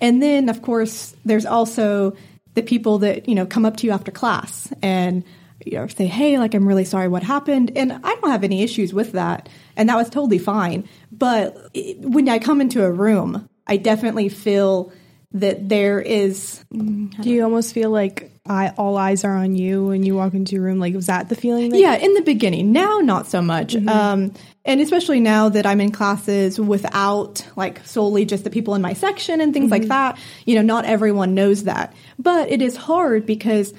And 0.01 0.21
then, 0.21 0.49
of 0.49 0.61
course, 0.63 1.15
there's 1.25 1.47
also 1.47 2.17
the 2.55 2.63
people 2.63 2.99
that, 2.99 3.29
you 3.29 3.37
know, 3.37 3.47
come 3.47 3.65
up 3.65 3.77
to 3.79 3.87
you 3.87 3.93
after 3.93 4.11
class 4.11 4.73
and, 4.83 5.23
you 5.65 5.79
know, 5.79 5.87
say, 5.87 6.07
hey, 6.07 6.39
like, 6.39 6.55
I'm 6.55 6.67
really 6.67 6.85
sorry 6.85 7.09
what 7.09 7.23
happened. 7.23 7.73
And 7.77 7.93
I 7.93 8.15
don't 8.17 8.31
have 8.31 8.45
any 8.45 8.63
issues 8.63 8.93
with 8.93 9.13
that. 9.13 9.49
And 9.77 9.89
that 9.89 9.97
was 9.97 10.11
totally 10.11 10.39
fine. 10.39 10.89
But 11.11 11.57
it, 11.75 12.01
when 12.01 12.29
I 12.29 12.39
come 12.39 12.61
into 12.61 12.85
a 12.85 12.91
room, 12.91 13.49
I 13.67 13.77
definitely 13.77 14.29
feel 14.29 14.93
that 15.35 15.69
there 15.69 16.01
is 16.01 16.65
mm, 16.73 17.23
Do 17.23 17.31
you 17.31 17.43
almost 17.43 17.73
feel 17.73 17.91
like 17.91 18.31
I, 18.45 18.71
all 18.77 18.97
eyes 18.97 19.25
are 19.25 19.37
on 19.37 19.55
you 19.55 19.87
when 19.87 20.03
you 20.03 20.15
walk 20.15 20.35
into 20.35 20.55
your 20.57 20.65
room? 20.65 20.79
Like, 20.79 20.95
was 20.95 21.07
that 21.07 21.29
the 21.29 21.35
feeling? 21.35 21.71
That 21.71 21.79
yeah 21.79 21.95
in 21.95 22.15
the 22.15 22.23
beginning 22.23 22.73
now 22.73 22.99
not 22.99 23.27
so 23.27 23.41
much 23.41 23.75
mm-hmm. 23.75 23.89
um, 23.89 24.35
and 24.65 24.81
especially 24.81 25.21
now 25.21 25.49
that 25.49 25.67
i'm 25.67 25.81
in 25.81 25.91
classes 25.91 26.59
without 26.59 27.47
like 27.57 27.85
solely 27.87 28.25
just 28.25 28.45
the 28.45 28.51
people 28.51 28.75
in 28.75 28.83
my 28.83 28.93
section 28.93 29.41
and 29.41 29.53
things 29.53 29.71
like 29.71 29.83
mm-hmm. 29.83 29.89
that 29.89 30.19
you 30.45 30.55
know 30.55 30.63
not 30.63 30.85
everyone 30.85 31.35
knows 31.35 31.65
that 31.65 31.95
but 32.19 32.51
it 32.51 32.63
is 32.63 32.77
hard 32.77 33.27
because 33.27 33.73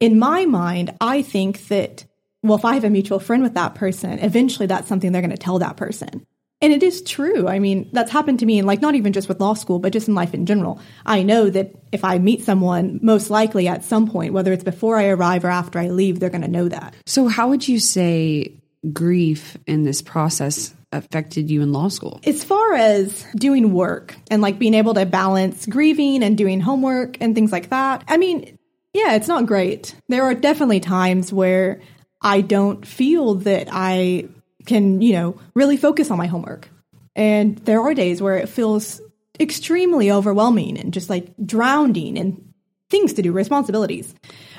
in 0.00 0.18
my 0.18 0.44
mind 0.46 0.94
i 1.00 1.22
think 1.22 1.68
that 1.68 2.04
well 2.42 2.58
if 2.58 2.64
i 2.64 2.74
have 2.74 2.84
a 2.84 2.90
mutual 2.90 3.20
friend 3.20 3.42
with 3.42 3.54
that 3.54 3.74
person 3.74 4.18
eventually 4.18 4.66
that's 4.66 4.88
something 4.88 5.12
they're 5.12 5.22
going 5.22 5.30
to 5.30 5.36
tell 5.36 5.58
that 5.58 5.76
person 5.76 6.26
and 6.62 6.72
it 6.72 6.82
is 6.82 7.00
true. 7.02 7.48
I 7.48 7.58
mean, 7.58 7.88
that's 7.92 8.10
happened 8.10 8.40
to 8.40 8.46
me, 8.46 8.58
and 8.58 8.66
like 8.66 8.82
not 8.82 8.94
even 8.94 9.12
just 9.12 9.28
with 9.28 9.40
law 9.40 9.54
school, 9.54 9.78
but 9.78 9.92
just 9.92 10.08
in 10.08 10.14
life 10.14 10.34
in 10.34 10.44
general. 10.44 10.80
I 11.06 11.22
know 11.22 11.48
that 11.48 11.74
if 11.90 12.04
I 12.04 12.18
meet 12.18 12.42
someone, 12.42 13.00
most 13.02 13.30
likely 13.30 13.66
at 13.66 13.84
some 13.84 14.06
point, 14.06 14.34
whether 14.34 14.52
it's 14.52 14.64
before 14.64 14.98
I 14.98 15.06
arrive 15.06 15.44
or 15.44 15.48
after 15.48 15.78
I 15.78 15.88
leave, 15.88 16.20
they're 16.20 16.28
going 16.28 16.42
to 16.42 16.48
know 16.48 16.68
that. 16.68 16.94
So, 17.06 17.28
how 17.28 17.48
would 17.48 17.66
you 17.66 17.78
say 17.78 18.56
grief 18.92 19.56
in 19.66 19.84
this 19.84 20.02
process 20.02 20.74
affected 20.92 21.50
you 21.50 21.62
in 21.62 21.72
law 21.72 21.88
school? 21.88 22.20
As 22.24 22.44
far 22.44 22.74
as 22.74 23.24
doing 23.36 23.72
work 23.72 24.14
and 24.30 24.42
like 24.42 24.58
being 24.58 24.74
able 24.74 24.94
to 24.94 25.06
balance 25.06 25.64
grieving 25.64 26.22
and 26.22 26.36
doing 26.36 26.60
homework 26.60 27.16
and 27.22 27.34
things 27.34 27.52
like 27.52 27.70
that, 27.70 28.04
I 28.06 28.18
mean, 28.18 28.58
yeah, 28.92 29.14
it's 29.14 29.28
not 29.28 29.46
great. 29.46 29.94
There 30.08 30.24
are 30.24 30.34
definitely 30.34 30.80
times 30.80 31.32
where 31.32 31.80
I 32.20 32.40
don't 32.40 32.86
feel 32.86 33.36
that 33.36 33.68
I 33.70 34.28
can, 34.66 35.00
you 35.00 35.12
know, 35.12 35.40
really 35.54 35.76
focus 35.76 36.10
on 36.10 36.18
my 36.18 36.26
homework. 36.26 36.68
And 37.16 37.58
there 37.58 37.80
are 37.80 37.94
days 37.94 38.20
where 38.20 38.36
it 38.36 38.48
feels 38.48 39.00
extremely 39.38 40.10
overwhelming 40.10 40.78
and 40.78 40.92
just 40.92 41.08
like 41.08 41.32
drowning 41.44 42.16
in 42.16 42.52
things 42.90 43.14
to 43.14 43.22
do, 43.22 43.32
responsibilities. 43.32 44.14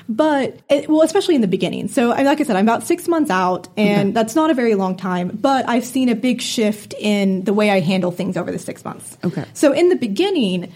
But 0.08 0.58
it, 0.68 0.88
well, 0.88 1.02
especially 1.02 1.36
in 1.36 1.42
the 1.42 1.46
beginning. 1.46 1.88
So, 1.88 2.08
like 2.08 2.40
I 2.40 2.42
said, 2.42 2.56
I'm 2.56 2.64
about 2.64 2.82
six 2.82 3.06
months 3.06 3.30
out, 3.30 3.68
and 3.76 4.14
that's 4.14 4.34
not 4.34 4.50
a 4.50 4.54
very 4.54 4.74
long 4.74 4.96
time. 4.96 5.38
But 5.40 5.68
I've 5.68 5.84
seen 5.84 6.08
a 6.08 6.16
big 6.16 6.40
shift 6.40 6.94
in 6.98 7.44
the 7.44 7.52
way 7.52 7.70
I 7.70 7.80
handle 7.80 8.10
things 8.10 8.36
over 8.36 8.50
the 8.50 8.58
six 8.58 8.84
months. 8.84 9.16
Okay. 9.22 9.44
So, 9.54 9.72
in 9.72 9.90
the 9.90 9.96
beginning, 9.96 10.72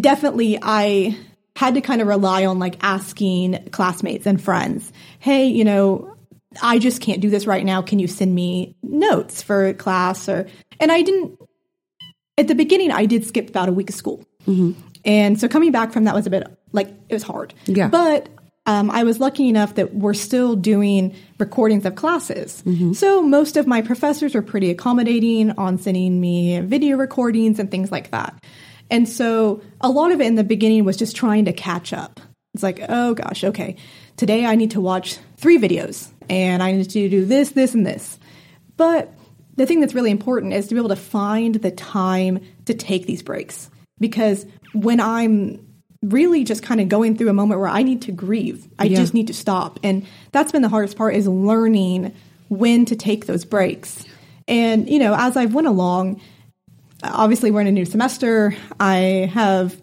definitely 0.00 0.58
I 0.60 1.16
had 1.56 1.74
to 1.74 1.80
kind 1.80 2.02
of 2.02 2.06
rely 2.06 2.44
on 2.44 2.58
like 2.58 2.76
asking 2.82 3.70
classmates 3.72 4.26
and 4.26 4.40
friends, 4.40 4.92
hey, 5.18 5.46
you 5.46 5.64
know, 5.64 6.14
I 6.62 6.78
just 6.78 7.00
can't 7.00 7.20
do 7.20 7.30
this 7.30 7.46
right 7.46 7.64
now. 7.64 7.82
Can 7.82 7.98
you 7.98 8.06
send 8.06 8.34
me 8.34 8.76
notes 8.82 9.42
for 9.42 9.72
class 9.74 10.28
or 10.28 10.46
and 10.78 10.92
I 10.92 11.02
didn't 11.02 11.40
at 12.38 12.48
the 12.48 12.54
beginning, 12.54 12.90
I 12.90 13.06
did 13.06 13.24
skip 13.24 13.48
about 13.48 13.70
a 13.70 13.72
week 13.72 13.88
of 13.88 13.96
school. 13.96 14.22
And 15.04 15.40
so 15.40 15.48
coming 15.48 15.72
back 15.72 15.92
from 15.92 16.04
that 16.04 16.14
was 16.14 16.26
a 16.26 16.30
bit 16.30 16.46
like 16.72 16.88
it 17.08 17.14
was 17.14 17.22
hard. 17.22 17.54
Yeah. 17.64 17.88
But 17.88 18.28
um, 18.66 18.90
I 18.90 19.04
was 19.04 19.18
lucky 19.18 19.48
enough 19.48 19.76
that 19.76 19.94
we're 19.94 20.12
still 20.12 20.56
doing 20.56 21.14
recordings 21.38 21.86
of 21.86 21.94
classes. 21.94 22.62
So 22.98 23.22
most 23.22 23.56
of 23.56 23.66
my 23.66 23.80
professors 23.80 24.34
were 24.34 24.42
pretty 24.42 24.70
accommodating 24.70 25.52
on 25.52 25.78
sending 25.78 26.20
me 26.20 26.60
video 26.60 26.96
recordings 26.98 27.58
and 27.58 27.70
things 27.70 27.90
like 27.90 28.10
that. 28.10 28.44
And 28.90 29.08
so 29.08 29.60
a 29.80 29.90
lot 29.90 30.12
of 30.12 30.20
it 30.20 30.26
in 30.26 30.34
the 30.36 30.44
beginning 30.44 30.84
was 30.84 30.96
just 30.96 31.16
trying 31.16 31.44
to 31.46 31.52
catch 31.52 31.92
up. 31.92 32.20
It's 32.54 32.62
like, 32.62 32.80
oh 32.88 33.14
gosh, 33.14 33.44
okay, 33.44 33.76
today 34.16 34.46
I 34.46 34.54
need 34.54 34.70
to 34.72 34.80
watch 34.80 35.18
three 35.36 35.58
videos 35.58 36.08
and 36.30 36.62
I 36.62 36.72
need 36.72 36.88
to 36.90 37.08
do 37.08 37.24
this, 37.24 37.50
this, 37.50 37.74
and 37.74 37.86
this. 37.86 38.18
But 38.76 39.12
the 39.56 39.66
thing 39.66 39.80
that's 39.80 39.94
really 39.94 40.10
important 40.10 40.52
is 40.52 40.68
to 40.68 40.74
be 40.74 40.80
able 40.80 40.90
to 40.90 40.96
find 40.96 41.56
the 41.56 41.70
time 41.70 42.40
to 42.66 42.74
take 42.74 43.06
these 43.06 43.22
breaks. 43.22 43.70
Because 43.98 44.46
when 44.72 45.00
I'm 45.00 45.66
really 46.02 46.44
just 46.44 46.62
kind 46.62 46.80
of 46.80 46.88
going 46.88 47.16
through 47.16 47.30
a 47.30 47.34
moment 47.34 47.58
where 47.60 47.68
I 47.68 47.82
need 47.82 48.02
to 48.02 48.12
grieve, 48.12 48.68
I 48.78 48.84
Yeah. 48.84 48.96
just 48.98 49.14
need 49.14 49.26
to 49.28 49.34
stop. 49.34 49.80
And 49.82 50.04
that's 50.32 50.52
been 50.52 50.62
the 50.62 50.68
hardest 50.68 50.96
part 50.96 51.14
is 51.14 51.26
learning 51.26 52.12
when 52.48 52.84
to 52.86 52.96
take 52.96 53.26
those 53.26 53.44
breaks. 53.44 54.04
And, 54.46 54.88
you 54.88 54.98
know, 54.98 55.14
as 55.16 55.36
I've 55.36 55.54
went 55.54 55.66
along, 55.66 56.20
obviously 57.12 57.50
we're 57.50 57.60
in 57.62 57.66
a 57.66 57.72
new 57.72 57.84
semester. 57.84 58.54
I 58.78 59.30
have 59.32 59.80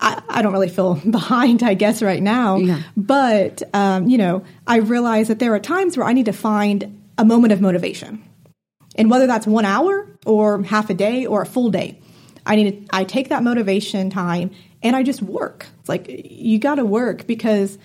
I, 0.00 0.20
I 0.28 0.42
don't 0.42 0.52
really 0.52 0.68
feel 0.68 0.94
behind, 1.10 1.62
I 1.62 1.74
guess, 1.74 2.02
right 2.02 2.22
now. 2.22 2.56
Yeah. 2.56 2.82
But, 2.96 3.62
um, 3.72 4.08
you 4.08 4.18
know, 4.18 4.44
I 4.66 4.78
realize 4.78 5.28
that 5.28 5.38
there 5.38 5.54
are 5.54 5.60
times 5.60 5.96
where 5.96 6.06
I 6.06 6.12
need 6.12 6.26
to 6.26 6.32
find 6.32 7.00
a 7.16 7.24
moment 7.24 7.52
of 7.52 7.60
motivation. 7.60 8.22
And 8.96 9.10
whether 9.10 9.26
that's 9.26 9.46
one 9.46 9.64
hour 9.64 10.06
or 10.26 10.62
half 10.64 10.90
a 10.90 10.94
day 10.94 11.24
or 11.24 11.42
a 11.42 11.46
full 11.46 11.70
day, 11.70 11.98
I 12.44 12.56
need 12.56 12.88
to, 12.88 12.96
I 12.96 13.04
take 13.04 13.28
that 13.28 13.42
motivation 13.42 14.10
time 14.10 14.50
and 14.82 14.96
I 14.96 15.02
just 15.02 15.22
work. 15.22 15.66
It's 15.80 15.88
like 15.88 16.06
you 16.08 16.58
got 16.58 16.74
to 16.74 16.84
work 16.84 17.26
because 17.26 17.78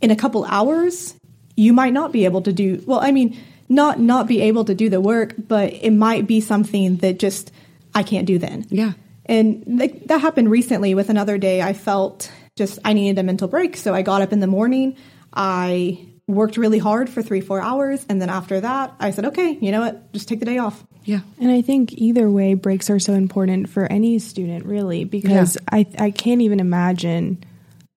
in 0.00 0.10
a 0.10 0.16
couple 0.16 0.44
hours 0.44 1.14
you 1.56 1.72
might 1.72 1.92
not 1.92 2.12
be 2.12 2.24
able 2.24 2.42
to 2.42 2.52
do 2.52 2.82
well, 2.86 3.00
I 3.00 3.12
mean, 3.12 3.38
not 3.68 3.98
not 3.98 4.26
be 4.26 4.42
able 4.42 4.64
to 4.66 4.74
do 4.74 4.88
the 4.88 5.00
work, 5.00 5.34
but 5.36 5.72
it 5.72 5.90
might 5.90 6.26
be 6.26 6.40
something 6.40 6.98
that 6.98 7.18
just 7.18 7.50
I 7.96 8.02
can't 8.02 8.26
do 8.26 8.38
then. 8.38 8.66
Yeah. 8.68 8.92
And 9.24 9.78
th- 9.78 10.02
that 10.06 10.20
happened 10.20 10.50
recently 10.50 10.94
with 10.94 11.10
another 11.10 11.38
day. 11.38 11.62
I 11.62 11.72
felt 11.72 12.30
just 12.56 12.78
I 12.84 12.92
needed 12.92 13.18
a 13.18 13.22
mental 13.22 13.48
break. 13.48 13.76
So 13.76 13.94
I 13.94 14.02
got 14.02 14.22
up 14.22 14.32
in 14.32 14.40
the 14.40 14.46
morning. 14.46 14.96
I 15.32 16.06
worked 16.28 16.56
really 16.56 16.78
hard 16.78 17.08
for 17.08 17.22
three, 17.22 17.40
four 17.40 17.60
hours. 17.60 18.04
And 18.08 18.20
then 18.20 18.30
after 18.30 18.60
that, 18.60 18.94
I 19.00 19.10
said, 19.12 19.26
okay, 19.26 19.56
you 19.60 19.72
know 19.72 19.80
what? 19.80 20.12
Just 20.12 20.28
take 20.28 20.40
the 20.40 20.46
day 20.46 20.58
off. 20.58 20.84
Yeah. 21.04 21.20
And 21.40 21.50
I 21.50 21.62
think 21.62 21.92
either 21.94 22.28
way, 22.28 22.54
breaks 22.54 22.90
are 22.90 22.98
so 22.98 23.14
important 23.14 23.68
for 23.68 23.84
any 23.84 24.18
student, 24.18 24.66
really, 24.66 25.04
because 25.04 25.56
I 25.70 25.86
I 25.98 26.10
can't 26.10 26.42
even 26.42 26.60
imagine, 26.60 27.44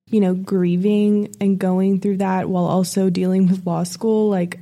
you 0.05 0.21
know, 0.21 0.35
grieving 0.35 1.35
and 1.41 1.59
going 1.59 1.99
through 2.01 2.17
that 2.17 2.47
while 2.47 2.65
also 2.65 3.09
dealing 3.09 3.47
with 3.47 3.65
law 3.65 3.83
school. 3.83 4.29
Like, 4.29 4.59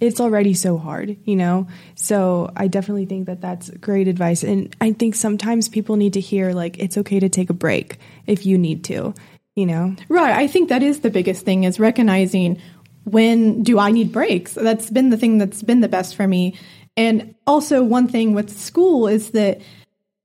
it's 0.00 0.20
already 0.20 0.54
so 0.54 0.78
hard, 0.78 1.16
you 1.24 1.36
know. 1.36 1.68
So 1.94 2.50
I 2.56 2.68
definitely 2.68 3.06
think 3.06 3.26
that 3.26 3.40
that's 3.40 3.70
great 3.70 4.08
advice, 4.08 4.42
and 4.42 4.74
I 4.80 4.92
think 4.92 5.14
sometimes 5.14 5.68
people 5.68 5.96
need 5.96 6.14
to 6.14 6.20
hear 6.20 6.52
like 6.52 6.78
it's 6.78 6.96
okay 6.98 7.20
to 7.20 7.28
take 7.28 7.50
a 7.50 7.54
break 7.54 7.98
if 8.26 8.46
you 8.46 8.58
need 8.58 8.84
to, 8.84 9.14
you 9.54 9.66
know. 9.66 9.94
Right. 10.08 10.34
I 10.34 10.46
think 10.46 10.70
that 10.70 10.82
is 10.82 11.00
the 11.00 11.10
biggest 11.10 11.44
thing 11.44 11.64
is 11.64 11.78
recognizing 11.78 12.60
when 13.04 13.62
do 13.62 13.78
I 13.78 13.90
need 13.90 14.12
breaks. 14.12 14.54
That's 14.54 14.90
been 14.90 15.10
the 15.10 15.16
thing 15.16 15.38
that's 15.38 15.62
been 15.62 15.80
the 15.80 15.88
best 15.88 16.16
for 16.16 16.26
me. 16.26 16.58
And 16.96 17.34
also 17.46 17.82
one 17.82 18.08
thing 18.08 18.34
with 18.34 18.50
school 18.50 19.06
is 19.06 19.30
that 19.30 19.60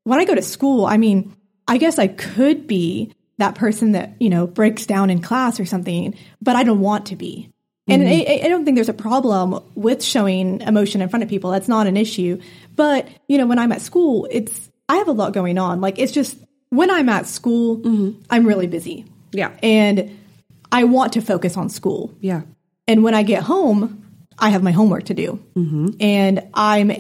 when 0.04 0.20
I 0.20 0.26
go 0.26 0.36
to 0.36 0.42
school, 0.42 0.86
I 0.86 0.98
mean, 0.98 1.36
I 1.68 1.78
guess 1.78 2.00
I 2.00 2.08
could 2.08 2.68
be 2.68 3.14
that 3.38 3.56
person 3.56 3.94
that, 3.94 4.14
you 4.20 4.30
know, 4.30 4.48
breaks 4.48 4.86
down 4.86 5.10
in 5.10 5.22
class 5.22 5.60
or 5.60 5.66
something, 5.66 6.16
but 6.42 6.56
I 6.56 6.64
don't 6.64 6.80
want 6.80 7.08
to 7.08 7.16
be. 7.16 7.50
And 7.88 8.02
mm-hmm. 8.02 8.32
I, 8.32 8.46
I 8.46 8.50
don't 8.50 8.66
think 8.66 8.76
there's 8.76 8.90
a 8.90 8.94
problem 8.94 9.64
with 9.76 10.04
showing 10.04 10.62
emotion 10.62 11.02
in 11.02 11.10
front 11.10 11.24
of 11.24 11.30
people. 11.30 11.52
That's 11.52 11.68
not 11.68 11.86
an 11.86 11.98
issue. 11.98 12.42
But, 12.76 13.08
you 13.28 13.38
know, 13.38 13.46
when 13.46 13.60
I'm 13.60 13.72
at 13.72 13.82
school, 13.82 14.28
it's, 14.32 14.72
I 14.90 14.98
have 14.98 15.08
a 15.08 15.12
lot 15.12 15.34
going 15.34 15.58
on. 15.58 15.82
Like, 15.82 16.00
it's 16.00 16.12
just 16.12 16.38
when 16.70 16.90
I'm 16.90 17.10
at 17.10 17.28
school, 17.28 17.78
mm-hmm. 17.78 18.22
I'm 18.30 18.46
really 18.46 18.68
busy. 18.68 19.06
Yeah. 19.32 19.52
And 19.62 20.18
I 20.72 20.86
want 20.86 21.14
to 21.14 21.22
focus 21.22 21.58
on 21.58 21.70
school. 21.70 22.14
Yeah. 22.22 22.42
And 22.88 23.04
when 23.04 23.14
I 23.14 23.24
get 23.24 23.44
home, 23.44 24.04
I 24.38 24.50
have 24.50 24.64
my 24.64 24.72
homework 24.72 25.06
to 25.06 25.14
do. 25.14 25.44
Mm-hmm. 25.56 25.88
And 26.00 26.48
I'm 26.54 26.92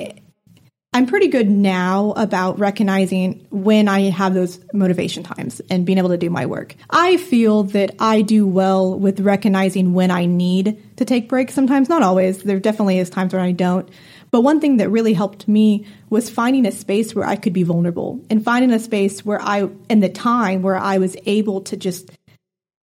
I'm 0.95 1.07
pretty 1.07 1.27
good 1.27 1.49
now 1.49 2.13
about 2.15 2.57
recognizing 2.57 3.45
when 3.49 3.89
I 3.89 4.09
have 4.11 4.33
those 4.33 4.61
motivation 4.71 5.23
times 5.23 5.59
and 5.69 5.85
being 5.85 5.97
able 5.97 6.07
to 6.07 6.17
do 6.17 6.29
my 6.29 6.45
work. 6.45 6.73
I 6.89 7.17
feel 7.17 7.63
that 7.63 7.95
I 7.99 8.21
do 8.21 8.47
well 8.47 8.97
with 8.97 9.19
recognizing 9.19 9.93
when 9.93 10.09
I 10.09 10.25
need 10.25 10.81
to 10.95 11.03
take 11.03 11.27
breaks 11.27 11.53
sometimes, 11.53 11.89
not 11.89 12.01
always. 12.01 12.43
There 12.43 12.61
definitely 12.61 12.99
is 12.99 13.09
times 13.09 13.33
when 13.33 13.43
I 13.43 13.51
don't. 13.51 13.89
But 14.31 14.39
one 14.39 14.61
thing 14.61 14.77
that 14.77 14.89
really 14.89 15.11
helped 15.11 15.49
me 15.49 15.85
was 16.09 16.29
finding 16.29 16.65
a 16.65 16.71
space 16.71 17.13
where 17.13 17.27
I 17.27 17.35
could 17.35 17.51
be 17.51 17.63
vulnerable 17.63 18.23
and 18.29 18.41
finding 18.41 18.71
a 18.71 18.79
space 18.79 19.25
where 19.25 19.41
I, 19.41 19.67
in 19.89 19.99
the 19.99 20.07
time 20.07 20.61
where 20.61 20.77
I 20.77 20.99
was 20.99 21.17
able 21.25 21.59
to 21.63 21.75
just 21.75 22.09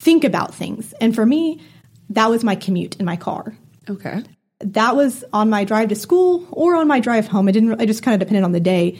think 0.01 0.25
about 0.25 0.55
things. 0.55 0.93
And 1.01 1.15
for 1.15 1.25
me, 1.25 1.63
that 2.11 2.29
was 2.29 2.45
my 2.45 2.57
commute 2.57 2.97
in 2.97 3.07
my 3.07 3.17
car 3.17 3.57
Okay. 3.89 4.23
That 4.63 4.97
was 4.97 5.25
on 5.33 5.51
my 5.51 5.65
drive 5.65 5.89
to 5.89 5.95
school 5.95 6.47
or 6.51 6.75
on 6.75 6.89
my 6.89 7.01
drive 7.01 7.27
home. 7.27 7.49
It 7.49 7.53
didn't. 7.53 7.81
It 7.81 7.87
just 7.87 8.03
kind 8.03 8.15
of 8.15 8.21
depended 8.21 8.45
on 8.45 8.53
the 8.53 8.61
day. 8.61 8.99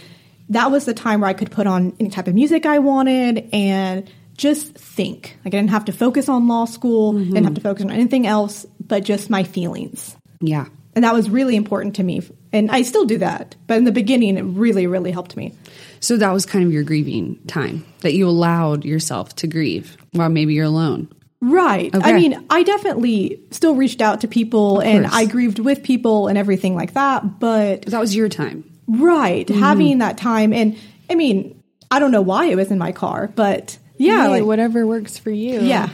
That 0.49 0.71
was 0.71 0.85
the 0.85 0.95
time 0.95 1.21
where 1.21 1.31
I 1.31 1.35
could 1.35 1.51
put 1.51 1.67
on 1.67 1.95
any 1.99 2.11
type 2.11 2.29
of 2.29 2.35
music 2.35 2.67
I 2.67 2.81
wanted 2.81 3.49
and 3.53 4.11
just 4.37 4.75
think. 4.75 5.37
Like 5.45 5.55
I 5.55 5.59
didn't 5.59 5.71
have 5.71 5.87
to 5.87 5.93
focus 5.93 6.29
on 6.29 6.49
law 6.49 6.65
school. 6.65 7.15
Mm-hmm. 7.15 7.33
Didn't 7.33 7.45
have 7.45 7.55
to 7.55 7.61
focus 7.61 7.85
on 7.85 7.91
anything 7.91 8.27
else 8.27 8.67
but 8.81 9.05
just 9.05 9.31
my 9.31 9.45
feelings. 9.45 10.17
Yeah. 10.41 10.67
And 10.95 11.05
that 11.05 11.15
was 11.15 11.31
really 11.31 11.57
important 11.57 11.97
to 11.97 12.03
me. 12.03 12.21
And 12.53 12.71
I 12.71 12.83
still 12.83 13.07
do 13.07 13.19
that. 13.19 13.57
But 13.67 13.79
in 13.79 13.85
the 13.85 13.93
beginning, 13.93 14.37
it 14.37 14.43
really, 14.43 14.87
really 14.87 15.11
helped 15.11 15.37
me. 15.37 15.55
So 16.01 16.19
that 16.19 16.33
was 16.33 16.45
kind 16.45 16.65
of 16.65 16.73
your 16.73 16.83
grieving 16.83 17.39
time 17.47 17.87
that 18.01 18.13
you 18.13 18.29
allowed 18.29 18.85
yourself 18.85 19.35
to 19.37 19.47
grieve 19.47 19.97
while 20.13 20.29
maybe 20.29 20.53
you're 20.53 20.67
alone. 20.67 21.09
Right. 21.43 21.93
Okay. 21.93 22.09
I 22.09 22.13
mean, 22.13 22.47
I 22.51 22.63
definitely 22.63 23.41
still 23.51 23.75
reached 23.75 24.01
out 24.01 24.21
to 24.21 24.29
people 24.29 24.79
and 24.79 25.05
course. 25.05 25.15
I 25.15 25.27
grieved 25.27 25.59
with 25.59 25.83
people 25.83 26.29
and 26.29 26.39
everything 26.39 26.77
like 26.77 26.95
that. 26.95 27.41
But 27.41 27.83
That 27.83 27.99
was 27.99 28.15
your 28.15 28.29
time. 28.29 28.63
Right. 28.87 29.47
Mm-hmm. 29.47 29.61
Having 29.61 29.99
that 29.99 30.19
time. 30.19 30.53
And 30.53 30.79
I 31.11 31.17
mean, 31.17 31.61
I 31.91 31.99
don't 31.99 32.13
know 32.13 32.23
why 32.23 32.47
it 32.47 32.55
was 32.55 32.71
in 32.71 32.79
my 32.79 32.93
car, 32.93 33.27
but 33.35 33.77
yeah. 33.97 34.23
Hey, 34.23 34.29
like, 34.29 34.45
whatever 34.45 34.87
works 34.87 35.19
for 35.19 35.31
you. 35.31 35.61
yeah. 35.61 35.89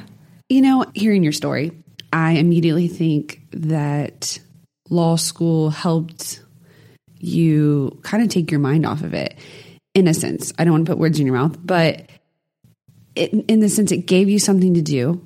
You 0.50 0.61
know, 0.61 0.85
hearing 0.95 1.23
your 1.23 1.33
story, 1.33 1.73
I 2.12 2.33
immediately 2.33 2.88
think 2.88 3.40
that 3.52 4.38
law 4.90 5.17
school 5.17 5.71
helped 5.71 6.43
you 7.19 7.99
kind 8.02 8.23
of 8.23 8.28
take 8.28 8.50
your 8.50 8.61
mind 8.61 8.85
off 8.85 9.02
of 9.02 9.14
it 9.14 9.38
in 9.95 10.09
a 10.09 10.14
sense. 10.14 10.52
I 10.59 10.64
don't 10.64 10.73
want 10.73 10.87
to 10.87 10.93
put 10.93 10.99
words 10.99 11.19
in 11.19 11.26
your 11.26 11.35
mouth, 11.37 11.57
but 11.62 12.07
it, 13.14 13.33
in 13.33 13.61
the 13.61 13.69
sense 13.69 13.93
it 13.93 14.07
gave 14.07 14.28
you 14.28 14.38
something 14.38 14.75
to 14.75 14.83
do 14.83 15.23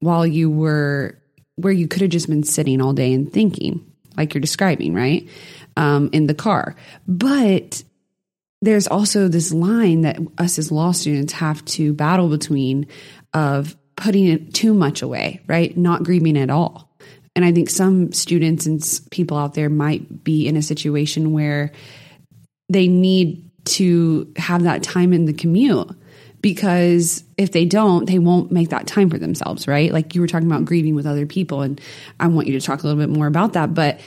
while 0.00 0.26
you 0.26 0.50
were 0.50 1.16
where 1.56 1.72
you 1.72 1.86
could 1.86 2.02
have 2.02 2.10
just 2.10 2.28
been 2.28 2.42
sitting 2.42 2.80
all 2.80 2.92
day 2.92 3.12
and 3.12 3.32
thinking, 3.32 3.84
like 4.16 4.34
you're 4.34 4.40
describing, 4.40 4.94
right? 4.94 5.28
Um, 5.76 6.10
in 6.12 6.26
the 6.26 6.34
car. 6.34 6.74
But 7.06 7.82
there's 8.62 8.86
also 8.86 9.28
this 9.28 9.52
line 9.52 10.02
that 10.02 10.18
us 10.38 10.58
as 10.58 10.72
law 10.72 10.92
students 10.92 11.34
have 11.34 11.64
to 11.66 11.92
battle 11.92 12.28
between 12.28 12.86
of 13.32 13.76
putting 13.96 14.26
it 14.26 14.54
too 14.54 14.74
much 14.74 15.02
away, 15.02 15.40
right? 15.46 15.76
Not 15.76 16.02
grieving 16.02 16.38
at 16.38 16.50
all. 16.50 16.90
And 17.36 17.44
I 17.44 17.52
think 17.52 17.70
some 17.70 18.12
students 18.12 18.66
and 18.66 18.82
people 19.10 19.36
out 19.36 19.54
there 19.54 19.70
might 19.70 20.24
be 20.24 20.46
in 20.48 20.56
a 20.56 20.62
situation 20.62 21.32
where 21.32 21.72
they 22.68 22.88
need 22.88 23.50
to 23.64 24.32
have 24.36 24.64
that 24.64 24.82
time 24.82 25.12
in 25.12 25.26
the 25.26 25.32
commute 25.32 25.90
because 26.40 27.22
if 27.36 27.52
they 27.52 27.64
don't, 27.64 28.06
they 28.06 28.18
won't 28.18 28.50
make 28.50 28.70
that 28.70 28.86
time 28.86 29.10
for 29.10 29.18
themselves, 29.18 29.68
right? 29.68 29.92
Like 29.92 30.14
you 30.14 30.20
were 30.20 30.26
talking 30.26 30.46
about 30.46 30.64
grieving 30.64 30.94
with 30.94 31.06
other 31.06 31.26
people, 31.26 31.62
and 31.62 31.80
I 32.18 32.26
want 32.28 32.46
you 32.46 32.58
to 32.58 32.64
talk 32.64 32.82
a 32.82 32.86
little 32.86 33.00
bit 33.00 33.14
more 33.14 33.26
about 33.26 33.52
that. 33.54 33.74
But 33.74 34.00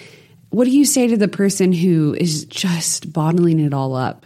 what 0.50 0.66
do 0.66 0.72
you 0.72 0.86
say 0.86 1.08
to 1.08 1.18
the 1.18 1.28
person 1.28 1.74
who 1.74 2.14
is 2.14 2.46
just 2.46 3.12
bottling 3.12 3.60
it 3.60 3.74
all 3.74 3.96
up 3.96 4.26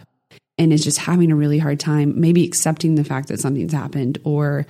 and 0.58 0.72
is 0.72 0.84
just 0.84 0.98
having 0.98 1.30
a 1.30 1.36
really 1.36 1.58
hard 1.58 1.80
time, 1.80 2.20
maybe 2.20 2.44
accepting 2.44 2.94
the 2.94 3.04
fact 3.04 3.28
that 3.28 3.40
something's 3.40 3.72
happened, 3.72 4.18
or, 4.24 4.66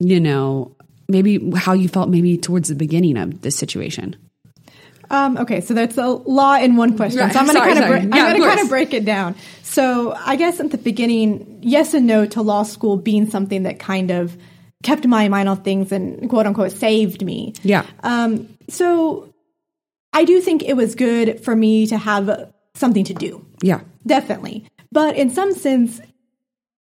you 0.00 0.20
know, 0.20 0.76
maybe 1.08 1.50
how 1.56 1.72
you 1.72 1.88
felt 1.88 2.08
maybe 2.08 2.36
towards 2.38 2.68
the 2.68 2.74
beginning 2.74 3.16
of 3.16 3.42
this 3.42 3.56
situation? 3.56 4.16
Um, 5.10 5.36
okay, 5.38 5.60
so 5.60 5.74
that's 5.74 5.96
a 5.98 6.08
law 6.08 6.56
in 6.56 6.76
one 6.76 6.96
question. 6.96 7.20
Right, 7.20 7.32
So 7.32 7.38
I'm 7.40 7.46
going 7.46 7.56
to 7.56 7.62
kind 7.62 7.78
of 7.78 8.14
Yeah, 8.14 8.24
I'm 8.24 8.30
going 8.30 8.42
to 8.42 8.48
kind 8.48 8.60
of 8.60 8.68
break 8.68 8.94
it 8.94 9.04
down. 9.04 9.34
So 9.62 10.12
I 10.12 10.36
guess 10.36 10.60
at 10.60 10.70
the 10.70 10.78
beginning, 10.78 11.58
yes 11.62 11.94
and 11.94 12.06
no 12.06 12.26
to 12.26 12.42
law 12.42 12.62
school 12.62 12.96
being 12.96 13.28
something 13.28 13.64
that 13.64 13.78
kind 13.78 14.10
of 14.10 14.36
kept 14.82 15.06
my 15.06 15.28
mind 15.28 15.48
on 15.48 15.62
things 15.62 15.92
and 15.92 16.28
quote 16.28 16.46
unquote 16.46 16.72
saved 16.72 17.24
me. 17.24 17.54
Yeah. 17.62 17.86
Um, 18.02 18.56
so 18.68 19.32
I 20.12 20.24
do 20.24 20.40
think 20.40 20.62
it 20.62 20.74
was 20.74 20.94
good 20.94 21.44
for 21.44 21.56
me 21.56 21.86
to 21.88 21.98
have 21.98 22.52
something 22.74 23.04
to 23.04 23.14
do. 23.14 23.44
Yeah. 23.62 23.80
Definitely. 24.06 24.66
But 24.92 25.16
in 25.16 25.30
some 25.30 25.52
sense, 25.54 26.00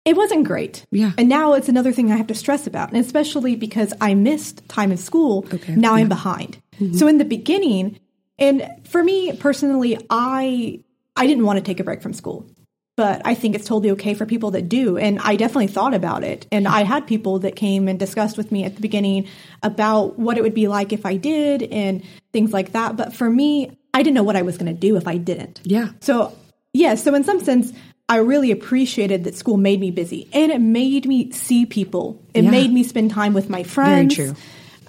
it 0.05 0.17
wasn't 0.17 0.45
great. 0.45 0.85
Yeah. 0.91 1.13
And 1.17 1.29
now 1.29 1.55
it's 1.55 1.69
another 1.69 1.93
thing 1.93 2.11
I 2.11 2.17
have 2.17 2.27
to 2.27 2.35
stress 2.35 2.67
about, 2.67 2.91
and 2.91 2.99
especially 2.99 3.55
because 3.55 3.95
I 4.01 4.15
missed 4.15 4.69
time 4.69 4.91
in 4.91 4.99
school. 4.99 5.47
Okay. 5.53 5.77
Now 5.77 5.95
I'm 5.95 6.09
behind. 6.09 6.59
So 6.97 7.07
in 7.07 7.19
the 7.19 7.25
beginning, 7.25 8.01
and 8.43 8.69
for 8.89 9.03
me 9.03 9.33
personally, 9.35 9.97
I 10.11 10.81
I 11.17 11.27
didn't 11.27 11.45
want 11.45 11.59
to 11.59 11.63
take 11.65 11.81
a 11.81 11.85
break 11.85 12.03
from 12.03 12.13
school. 12.13 12.47
But 12.95 13.23
I 13.25 13.35
think 13.35 13.55
it's 13.55 13.65
totally 13.67 13.91
okay 13.93 14.13
for 14.13 14.27
people 14.27 14.51
that 14.51 14.69
do. 14.69 14.99
And 14.99 15.19
I 15.21 15.37
definitely 15.37 15.69
thought 15.69 15.95
about 15.95 16.23
it. 16.25 16.47
And 16.53 16.69
I 16.69 16.83
had 16.83 17.07
people 17.07 17.39
that 17.39 17.57
came 17.57 17.89
and 17.89 17.99
discussed 17.99 18.37
with 18.37 18.53
me 18.53 18.65
at 18.65 18.75
the 18.75 18.83
beginning 18.83 19.29
about 19.63 20.19
what 20.19 20.37
it 20.37 20.43
would 20.43 20.53
be 20.53 20.69
like 20.69 20.93
if 20.93 21.07
I 21.07 21.17
did 21.17 21.63
and 21.63 22.03
things 22.35 22.53
like 22.53 22.73
that. 22.73 22.99
But 22.99 23.15
for 23.15 23.31
me, 23.31 23.79
I 23.95 24.03
didn't 24.03 24.15
know 24.15 24.23
what 24.23 24.37
I 24.37 24.43
was 24.43 24.59
going 24.59 24.73
to 24.75 24.79
do 24.79 24.97
if 24.97 25.09
I 25.09 25.17
didn't. 25.17 25.63
Yeah. 25.65 25.89
So, 26.01 26.37
yeah, 26.75 26.95
so 26.97 27.15
in 27.15 27.25
some 27.25 27.41
sense, 27.41 27.73
I 28.11 28.17
really 28.19 28.51
appreciated 28.51 29.25
that 29.25 29.37
school 29.37 29.57
made 29.57 29.81
me 29.81 29.91
busy 29.91 30.29
and 30.35 30.53
it 30.53 30.61
made 30.61 31.07
me 31.07 31.31
see 31.33 31.65
people. 31.65 32.23
It 32.35 32.45
Yeah. 32.45 32.51
made 32.51 32.71
me 32.71 32.83
spend 32.85 33.11
time 33.11 33.33
with 33.33 33.49
my 33.49 33.63
friends. 33.63 34.15
true. 34.15 34.35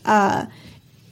Uh, 0.04 0.48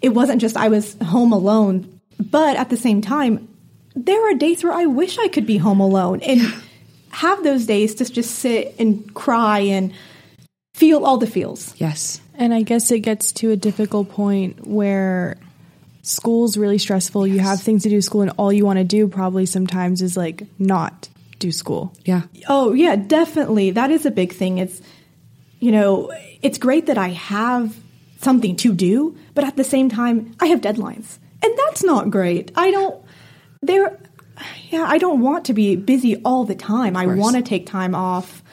it 0.01 0.09
wasn't 0.09 0.41
just 0.41 0.57
I 0.57 0.67
was 0.67 0.97
home 1.01 1.31
alone, 1.31 2.00
but 2.29 2.55
at 2.55 2.69
the 2.69 2.77
same 2.77 3.01
time, 3.01 3.47
there 3.95 4.29
are 4.29 4.33
days 4.33 4.63
where 4.63 4.73
I 4.73 4.85
wish 4.85 5.17
I 5.17 5.27
could 5.27 5.45
be 5.45 5.57
home 5.57 5.79
alone 5.79 6.21
and 6.21 6.41
have 7.09 7.43
those 7.43 7.65
days 7.65 7.95
to 7.95 8.05
just 8.05 8.35
sit 8.35 8.75
and 8.79 9.13
cry 9.13 9.59
and 9.59 9.93
feel 10.73 11.05
all 11.05 11.17
the 11.17 11.27
feels. 11.27 11.73
Yes. 11.77 12.21
And 12.35 12.53
I 12.53 12.61
guess 12.61 12.91
it 12.91 12.99
gets 12.99 13.31
to 13.33 13.51
a 13.51 13.55
difficult 13.55 14.09
point 14.09 14.65
where 14.65 15.37
school's 16.01 16.57
really 16.57 16.77
stressful. 16.77 17.27
You 17.27 17.39
have 17.39 17.61
things 17.61 17.83
to 17.83 17.89
do 17.89 17.97
at 17.97 18.03
school, 18.03 18.21
and 18.21 18.31
all 18.37 18.51
you 18.51 18.65
want 18.65 18.79
to 18.79 18.85
do 18.85 19.07
probably 19.07 19.45
sometimes 19.45 20.01
is 20.01 20.15
like 20.15 20.43
not 20.57 21.09
do 21.39 21.51
school. 21.51 21.93
Yeah. 22.05 22.23
Oh, 22.47 22.73
yeah, 22.73 22.95
definitely. 22.95 23.71
That 23.71 23.91
is 23.91 24.05
a 24.05 24.11
big 24.11 24.33
thing. 24.33 24.57
It's, 24.57 24.81
you 25.59 25.71
know, 25.71 26.13
it's 26.41 26.57
great 26.57 26.85
that 26.85 26.97
I 26.97 27.09
have 27.09 27.75
something 28.19 28.55
to 28.57 28.73
do, 28.73 29.17
but 29.33 29.43
at 29.43 29.57
the 29.57 29.63
same 29.63 29.89
time, 29.89 30.33
I 30.39 30.47
have 30.47 30.61
deadlines. 30.61 31.17
And 31.43 31.53
that's 31.57 31.83
not 31.83 32.09
great. 32.09 32.51
I 32.55 32.71
don't, 32.71 33.03
there, 33.61 33.99
yeah, 34.69 34.85
I 34.87 34.97
don't 34.97 35.21
want 35.21 35.45
to 35.45 35.53
be 35.53 35.75
busy 35.75 36.17
all 36.23 36.45
the 36.45 36.55
time. 36.55 36.95
I 36.95 37.05
want 37.07 37.35
to 37.35 37.41
take 37.41 37.65
time 37.65 37.95
off. 37.95 38.43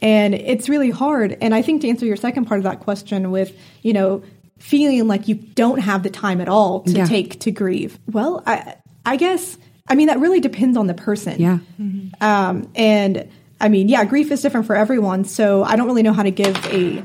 And 0.00 0.34
it's 0.34 0.68
really 0.68 0.90
hard. 0.90 1.36
And 1.40 1.54
I 1.54 1.62
think 1.62 1.82
to 1.82 1.88
answer 1.88 2.04
your 2.04 2.16
second 2.16 2.46
part 2.46 2.58
of 2.58 2.64
that 2.64 2.80
question 2.80 3.30
with, 3.30 3.56
you 3.82 3.92
know, 3.92 4.22
feeling 4.58 5.06
like 5.06 5.28
you 5.28 5.36
don't 5.36 5.78
have 5.78 6.02
the 6.02 6.10
time 6.10 6.40
at 6.40 6.48
all 6.48 6.80
to 6.82 6.90
Yeah. 6.92 7.04
take 7.06 7.38
to 7.40 7.50
grieve. 7.52 7.98
Well, 8.10 8.42
I, 8.46 8.76
I 9.06 9.16
guess, 9.16 9.56
I 9.88 9.94
mean, 9.94 10.08
that 10.08 10.18
really 10.18 10.40
depends 10.40 10.76
on 10.76 10.88
the 10.88 10.94
person. 10.94 11.40
Yeah. 11.40 11.58
Um, 12.20 12.68
and 12.74 13.28
I 13.60 13.68
mean, 13.68 13.88
yeah, 13.88 14.04
grief 14.04 14.32
is 14.32 14.42
different 14.42 14.66
for 14.66 14.74
everyone. 14.74 15.24
So 15.24 15.62
I 15.62 15.76
don't 15.76 15.86
really 15.86 16.02
know 16.02 16.12
how 16.12 16.24
to 16.24 16.30
give 16.32 16.56
a 16.66 17.04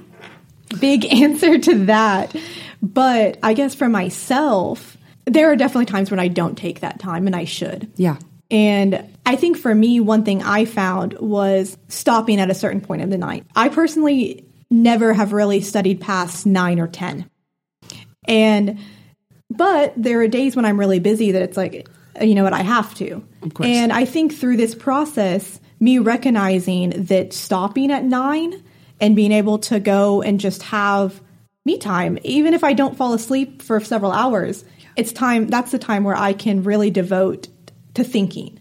big 0.80 1.06
answer 1.14 1.60
to 1.60 1.86
that. 1.86 2.36
But 2.82 3.38
I 3.44 3.54
guess 3.54 3.74
for 3.76 3.90
myself, 3.90 4.97
there 5.28 5.52
are 5.52 5.56
definitely 5.56 5.86
times 5.86 6.10
when 6.10 6.20
I 6.20 6.30
don't 6.30 6.58
take 6.58 6.80
that 6.80 7.00
time 7.00 7.28
and 7.28 7.36
I 7.36 7.44
should. 7.44 7.92
Yeah. 7.98 8.18
And 8.50 9.14
I 9.26 9.36
think 9.36 9.58
for 9.58 9.76
me, 9.76 10.00
one 10.00 10.24
thing 10.24 10.42
I 10.42 10.66
found 10.66 11.14
was 11.20 11.78
stopping 11.90 12.40
at 12.40 12.50
a 12.50 12.56
certain 12.56 12.80
point 12.80 13.02
in 13.02 13.10
the 13.10 13.18
night. 13.18 13.46
I 13.56 13.68
personally 13.68 14.46
never 14.70 15.14
have 15.14 15.34
really 15.34 15.62
studied 15.62 16.00
past 16.00 16.46
nine 16.46 16.80
or 16.80 16.88
10. 16.88 17.30
And, 18.26 18.80
but 19.50 19.94
there 19.98 20.22
are 20.22 20.28
days 20.28 20.56
when 20.56 20.66
I'm 20.66 20.80
really 20.80 21.00
busy 21.00 21.34
that 21.34 21.42
it's 21.42 21.58
like, 21.58 21.88
you 22.22 22.36
know 22.36 22.44
what, 22.44 22.54
I 22.54 22.62
have 22.62 22.96
to. 22.96 23.24
Of 23.44 23.54
course. 23.54 23.68
And 23.68 23.92
I 23.92 24.06
think 24.06 24.34
through 24.34 24.58
this 24.58 24.76
process, 24.76 25.60
me 25.80 26.00
recognizing 26.00 26.92
that 27.06 27.34
stopping 27.34 27.92
at 27.92 28.06
nine 28.06 28.64
and 29.00 29.16
being 29.16 29.32
able 29.34 29.60
to 29.60 29.80
go 29.80 30.22
and 30.22 30.40
just 30.40 30.64
have 30.64 31.22
me 31.66 31.78
time, 31.78 32.18
even 32.24 32.54
if 32.54 32.64
I 32.64 32.74
don't 32.74 32.98
fall 32.98 33.14
asleep 33.14 33.62
for 33.62 33.80
several 33.82 34.14
hours, 34.14 34.64
it's 34.98 35.14
time, 35.14 35.48
that's 35.48 35.72
the 35.72 35.80
time 35.80 36.04
where 36.04 36.16
I 36.16 36.34
can 36.34 36.64
really 36.64 36.90
devote 36.90 37.48
to 37.94 38.04
thinking. 38.04 38.60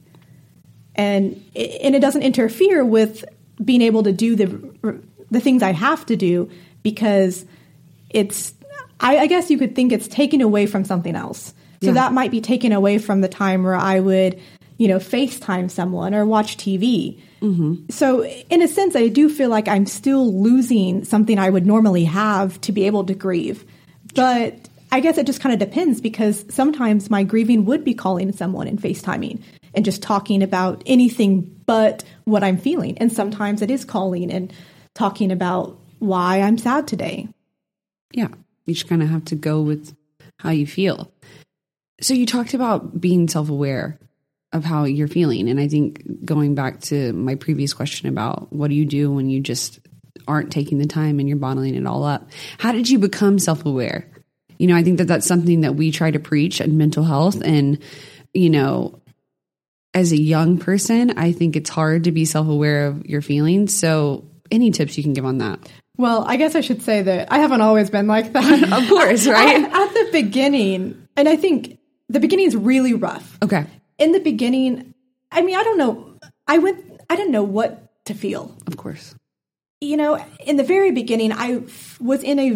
And, 0.94 1.34
and 1.54 1.94
it 1.94 2.00
doesn't 2.00 2.22
interfere 2.22 2.84
with 2.84 3.24
being 3.62 3.82
able 3.82 4.02
to 4.04 4.12
do 4.12 4.36
the, 4.36 5.00
the 5.30 5.40
things 5.40 5.62
I 5.62 5.72
have 5.72 6.06
to 6.06 6.16
do 6.16 6.48
because 6.82 7.44
it's, 8.10 8.54
I, 9.00 9.18
I 9.18 9.26
guess 9.26 9.50
you 9.50 9.58
could 9.58 9.74
think 9.74 9.92
it's 9.92 10.08
taken 10.08 10.40
away 10.40 10.66
from 10.66 10.84
something 10.84 11.16
else. 11.16 11.54
So 11.82 11.88
Yeah. 11.88 11.92
that 11.94 12.12
might 12.12 12.30
be 12.30 12.40
taken 12.40 12.72
away 12.72 12.98
from 12.98 13.20
the 13.20 13.28
time 13.28 13.62
where 13.62 13.74
I 13.76 14.00
would, 14.00 14.40
you 14.78 14.88
know, 14.88 14.98
FaceTime 14.98 15.70
someone 15.70 16.14
or 16.14 16.24
watch 16.24 16.56
TV. 16.56 17.20
Mm-hmm. 17.42 17.90
So, 17.90 18.24
in 18.24 18.62
a 18.62 18.68
sense, 18.68 18.96
I 18.96 19.08
do 19.08 19.28
feel 19.28 19.50
like 19.50 19.68
I'm 19.68 19.84
still 19.84 20.40
losing 20.40 21.04
something 21.04 21.38
I 21.38 21.50
would 21.50 21.66
normally 21.66 22.04
have 22.04 22.58
to 22.62 22.72
be 22.72 22.84
able 22.84 23.04
to 23.04 23.14
grieve. 23.14 23.64
But 24.14 24.68
I 24.96 25.00
guess 25.00 25.18
it 25.18 25.26
just 25.26 25.42
kind 25.42 25.52
of 25.52 25.58
depends 25.58 26.00
because 26.00 26.46
sometimes 26.48 27.10
my 27.10 27.22
grieving 27.22 27.66
would 27.66 27.84
be 27.84 27.92
calling 27.92 28.32
someone 28.32 28.66
and 28.66 28.80
FaceTiming 28.80 29.42
and 29.74 29.84
just 29.84 30.00
talking 30.00 30.42
about 30.42 30.82
anything 30.86 31.54
but 31.66 32.02
what 32.24 32.42
I'm 32.42 32.56
feeling. 32.56 32.96
And 32.96 33.12
sometimes 33.12 33.60
it 33.60 33.70
is 33.70 33.84
calling 33.84 34.32
and 34.32 34.50
talking 34.94 35.32
about 35.32 35.78
why 35.98 36.40
I'm 36.40 36.56
sad 36.56 36.88
today. 36.88 37.28
Yeah. 38.10 38.28
You 38.64 38.72
just 38.72 38.88
kind 38.88 39.02
of 39.02 39.10
have 39.10 39.26
to 39.26 39.34
go 39.34 39.60
with 39.60 39.94
how 40.38 40.48
you 40.48 40.66
feel. 40.66 41.12
So 42.00 42.14
you 42.14 42.24
talked 42.24 42.54
about 42.54 42.98
being 42.98 43.28
self 43.28 43.50
aware 43.50 43.98
of 44.54 44.64
how 44.64 44.84
you're 44.84 45.08
feeling. 45.08 45.50
And 45.50 45.60
I 45.60 45.68
think 45.68 46.24
going 46.24 46.54
back 46.54 46.80
to 46.84 47.12
my 47.12 47.34
previous 47.34 47.74
question 47.74 48.08
about 48.08 48.50
what 48.50 48.68
do 48.68 48.74
you 48.74 48.86
do 48.86 49.12
when 49.12 49.28
you 49.28 49.40
just 49.40 49.78
aren't 50.26 50.50
taking 50.50 50.78
the 50.78 50.86
time 50.86 51.20
and 51.20 51.28
you're 51.28 51.36
bottling 51.36 51.74
it 51.74 51.86
all 51.86 52.02
up, 52.02 52.30
how 52.56 52.72
did 52.72 52.88
you 52.88 52.98
become 52.98 53.38
self 53.38 53.66
aware? 53.66 54.10
You 54.58 54.66
know, 54.66 54.76
I 54.76 54.82
think 54.82 54.98
that 54.98 55.06
that's 55.06 55.26
something 55.26 55.62
that 55.62 55.74
we 55.74 55.90
try 55.90 56.10
to 56.10 56.18
preach 56.18 56.60
in 56.60 56.76
mental 56.78 57.04
health. 57.04 57.40
And, 57.42 57.78
you 58.32 58.50
know, 58.50 59.00
as 59.94 60.12
a 60.12 60.20
young 60.20 60.58
person, 60.58 61.18
I 61.18 61.32
think 61.32 61.56
it's 61.56 61.70
hard 61.70 62.04
to 62.04 62.12
be 62.12 62.24
self 62.24 62.48
aware 62.48 62.86
of 62.86 63.06
your 63.06 63.22
feelings. 63.22 63.76
So, 63.76 64.24
any 64.50 64.70
tips 64.70 64.96
you 64.96 65.02
can 65.02 65.12
give 65.12 65.24
on 65.24 65.38
that? 65.38 65.58
Well, 65.96 66.24
I 66.26 66.36
guess 66.36 66.54
I 66.54 66.60
should 66.60 66.82
say 66.82 67.02
that 67.02 67.32
I 67.32 67.38
haven't 67.38 67.62
always 67.62 67.90
been 67.90 68.06
like 68.06 68.32
that. 68.32 68.72
Of 68.72 68.88
course, 68.88 69.26
right? 69.28 69.64
At, 69.64 69.72
at 69.72 69.94
the 69.94 70.08
beginning, 70.12 71.08
and 71.16 71.28
I 71.28 71.36
think 71.36 71.78
the 72.08 72.20
beginning 72.20 72.46
is 72.46 72.56
really 72.56 72.94
rough. 72.94 73.38
Okay. 73.42 73.66
In 73.98 74.12
the 74.12 74.20
beginning, 74.20 74.94
I 75.32 75.42
mean, 75.42 75.56
I 75.56 75.62
don't 75.62 75.78
know. 75.78 76.18
I 76.46 76.58
went, 76.58 76.84
I 77.08 77.16
didn't 77.16 77.32
know 77.32 77.42
what 77.42 77.90
to 78.06 78.14
feel. 78.14 78.54
Of 78.66 78.76
course. 78.76 79.14
You 79.80 79.96
know, 79.96 80.24
in 80.44 80.56
the 80.56 80.64
very 80.64 80.90
beginning, 80.90 81.32
I 81.32 81.62
f- 81.66 82.00
was 82.00 82.22
in 82.22 82.38
a, 82.38 82.50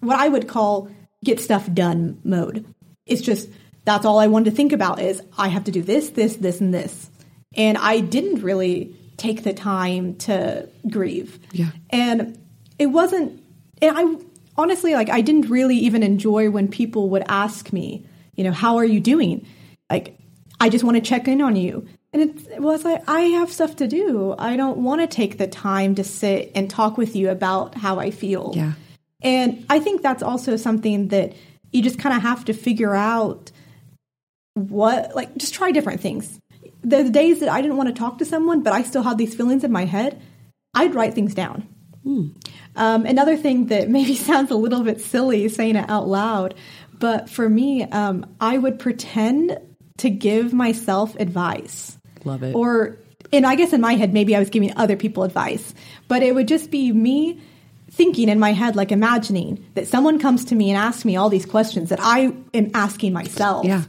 what 0.00 0.18
I 0.18 0.28
would 0.28 0.48
call 0.48 0.90
get 1.24 1.40
stuff 1.40 1.72
done 1.72 2.20
mode. 2.22 2.64
It's 3.06 3.22
just, 3.22 3.48
that's 3.84 4.06
all 4.06 4.18
I 4.18 4.28
wanted 4.28 4.50
to 4.50 4.56
think 4.56 4.72
about 4.72 5.00
is 5.00 5.22
I 5.36 5.48
have 5.48 5.64
to 5.64 5.70
do 5.70 5.82
this, 5.82 6.10
this, 6.10 6.36
this, 6.36 6.60
and 6.60 6.72
this. 6.72 7.10
And 7.56 7.76
I 7.78 8.00
didn't 8.00 8.42
really 8.42 8.94
take 9.16 9.44
the 9.44 9.52
time 9.52 10.16
to 10.16 10.68
grieve. 10.88 11.38
Yeah. 11.52 11.70
And 11.90 12.38
it 12.78 12.86
wasn't, 12.86 13.42
and 13.80 13.96
I 13.96 14.24
honestly, 14.56 14.94
like, 14.94 15.10
I 15.10 15.20
didn't 15.20 15.50
really 15.50 15.76
even 15.76 16.02
enjoy 16.02 16.50
when 16.50 16.68
people 16.68 17.10
would 17.10 17.24
ask 17.28 17.72
me, 17.72 18.06
you 18.34 18.44
know, 18.44 18.52
how 18.52 18.76
are 18.76 18.84
you 18.84 19.00
doing? 19.00 19.46
Like, 19.90 20.18
I 20.60 20.68
just 20.68 20.84
want 20.84 20.96
to 20.96 21.00
check 21.00 21.28
in 21.28 21.40
on 21.40 21.56
you. 21.56 21.86
And 22.12 22.22
it, 22.22 22.52
it 22.52 22.60
was 22.62 22.84
like, 22.84 23.08
I 23.08 23.20
have 23.20 23.52
stuff 23.52 23.76
to 23.76 23.88
do. 23.88 24.34
I 24.38 24.56
don't 24.56 24.78
want 24.78 25.00
to 25.00 25.06
take 25.06 25.36
the 25.36 25.48
time 25.48 25.96
to 25.96 26.04
sit 26.04 26.52
and 26.54 26.70
talk 26.70 26.96
with 26.96 27.16
you 27.16 27.30
about 27.30 27.74
how 27.76 27.98
I 27.98 28.10
feel. 28.10 28.52
Yeah. 28.54 28.72
And 29.24 29.64
I 29.70 29.80
think 29.80 30.02
that's 30.02 30.22
also 30.22 30.56
something 30.56 31.08
that 31.08 31.32
you 31.72 31.82
just 31.82 31.98
kind 31.98 32.14
of 32.14 32.22
have 32.22 32.44
to 32.44 32.52
figure 32.52 32.94
out 32.94 33.50
what, 34.52 35.16
like, 35.16 35.36
just 35.36 35.54
try 35.54 35.72
different 35.72 36.00
things. 36.00 36.38
The 36.82 37.08
days 37.08 37.40
that 37.40 37.48
I 37.48 37.62
didn't 37.62 37.78
want 37.78 37.88
to 37.88 37.94
talk 37.94 38.18
to 38.18 38.24
someone, 38.26 38.62
but 38.62 38.74
I 38.74 38.82
still 38.82 39.02
had 39.02 39.18
these 39.18 39.34
feelings 39.34 39.64
in 39.64 39.72
my 39.72 39.86
head, 39.86 40.20
I'd 40.74 40.94
write 40.94 41.14
things 41.14 41.34
down. 41.34 41.66
Um, 42.76 43.06
another 43.06 43.36
thing 43.36 43.66
that 43.66 43.88
maybe 43.98 44.14
sounds 44.14 44.50
a 44.50 44.56
little 44.56 44.82
bit 44.82 45.00
silly 45.00 45.48
saying 45.48 45.76
it 45.76 45.88
out 45.88 46.06
loud, 46.06 46.54
but 46.92 47.30
for 47.30 47.48
me, 47.48 47.82
um, 47.84 48.26
I 48.40 48.58
would 48.58 48.78
pretend 48.78 49.58
to 49.98 50.10
give 50.10 50.52
myself 50.52 51.16
advice. 51.16 51.98
Love 52.24 52.42
it. 52.42 52.54
Or, 52.54 52.98
and 53.32 53.46
I 53.46 53.54
guess 53.54 53.72
in 53.72 53.80
my 53.80 53.94
head, 53.94 54.12
maybe 54.12 54.36
I 54.36 54.38
was 54.38 54.50
giving 54.50 54.76
other 54.76 54.96
people 54.96 55.22
advice, 55.22 55.74
but 56.08 56.22
it 56.22 56.34
would 56.34 56.48
just 56.48 56.70
be 56.70 56.92
me 56.92 57.40
thinking 57.94 58.28
in 58.28 58.38
my 58.38 58.52
head, 58.52 58.76
like 58.76 58.90
imagining 58.92 59.64
that 59.74 59.86
someone 59.86 60.18
comes 60.18 60.44
to 60.46 60.54
me 60.54 60.70
and 60.70 60.76
asks 60.76 61.04
me 61.04 61.16
all 61.16 61.30
these 61.30 61.46
questions 61.46 61.88
that 61.90 62.00
I 62.02 62.34
am 62.52 62.70
asking 62.74 63.12
myself. 63.12 63.64
Yeah. 63.64 63.84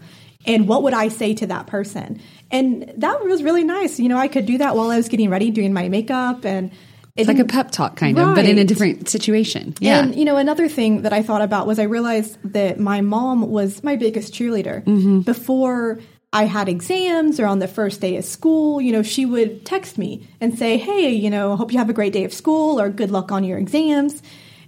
And 0.45 0.67
what 0.67 0.83
would 0.83 0.93
I 0.93 1.07
say 1.07 1.33
to 1.35 1.47
that 1.47 1.65
person? 1.65 2.21
And 2.51 2.93
that 2.97 3.23
was 3.25 3.41
really 3.41 3.63
nice. 3.63 3.99
You 3.99 4.09
know, 4.09 4.17
I 4.17 4.27
could 4.27 4.45
do 4.45 4.59
that 4.59 4.75
while 4.75 4.91
I 4.91 4.97
was 4.97 5.09
getting 5.09 5.31
ready, 5.31 5.49
doing 5.49 5.73
my 5.73 5.89
makeup 5.89 6.45
and 6.45 6.69
It's 7.15 7.27
like 7.27 7.39
a 7.39 7.45
pep 7.45 7.71
talk 7.71 7.95
kind 7.95 8.19
of, 8.19 8.35
but 8.35 8.45
in 8.45 8.59
a 8.59 8.63
different 8.63 9.09
situation. 9.09 9.73
Yeah. 9.79 10.03
And 10.03 10.15
you 10.15 10.23
know, 10.23 10.37
another 10.37 10.67
thing 10.69 11.01
that 11.01 11.13
I 11.13 11.23
thought 11.23 11.41
about 11.41 11.65
was 11.65 11.79
I 11.79 11.83
realized 11.83 12.37
that 12.53 12.79
my 12.79 13.01
mom 13.01 13.49
was 13.49 13.83
my 13.83 13.95
biggest 13.95 14.33
cheerleader 14.33 14.83
Mm-hmm. 14.83 15.21
before 15.21 15.99
I 16.35 16.47
had 16.47 16.67
exams 16.67 17.39
or 17.39 17.45
on 17.45 17.59
the 17.59 17.67
first 17.67 18.01
day 18.01 18.17
of 18.17 18.25
school, 18.25 18.81
you 18.81 18.91
know, 18.91 19.03
she 19.03 19.25
would 19.25 19.65
text 19.65 19.97
me 19.97 20.27
and 20.41 20.59
say, 20.59 20.75
Hey, 20.75 21.13
you 21.13 21.29
know, 21.29 21.55
hope 21.55 21.71
you 21.71 21.77
have 21.77 21.89
a 21.89 21.93
great 21.93 22.11
day 22.11 22.25
of 22.25 22.33
school 22.33 22.77
or 22.77 22.89
good 22.89 23.09
luck 23.09 23.31
on 23.31 23.45
your 23.45 23.57
exams. 23.57 24.21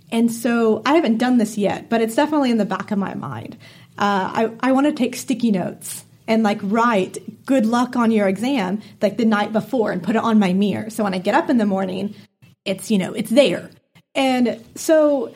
And 0.09 0.31
so 0.31 0.81
I 0.85 0.95
haven't 0.95 1.17
done 1.17 1.39
this 1.39 1.57
yet, 1.57 1.89
but 1.89 1.99
it's 1.99 2.15
definitely 2.15 2.51
in 2.51 2.57
the 2.57 2.63
back 2.63 2.91
of 2.91 2.97
my 2.97 3.15
mind. 3.15 3.57
Uh, 3.97 4.31
I, 4.33 4.51
I 4.61 4.71
want 4.71 4.87
to 4.87 4.93
take 4.93 5.17
sticky 5.17 5.51
notes 5.51 6.05
and 6.25 6.41
like 6.41 6.59
write 6.63 7.17
good 7.45 7.65
luck 7.65 7.97
on 7.97 8.11
your 8.11 8.29
exam 8.29 8.81
like 9.01 9.17
the 9.17 9.25
night 9.25 9.51
before 9.51 9.91
and 9.91 10.01
put 10.01 10.15
it 10.15 10.23
on 10.23 10.39
my 10.39 10.53
mirror. 10.53 10.89
So 10.89 11.03
when 11.03 11.13
I 11.13 11.19
get 11.19 11.35
up 11.35 11.49
in 11.49 11.57
the 11.57 11.65
morning, 11.65 12.15
it's, 12.63 12.89
you 12.89 12.97
know, 12.97 13.11
it's 13.11 13.29
there. 13.29 13.69
And 14.15 14.63
so 14.75 15.33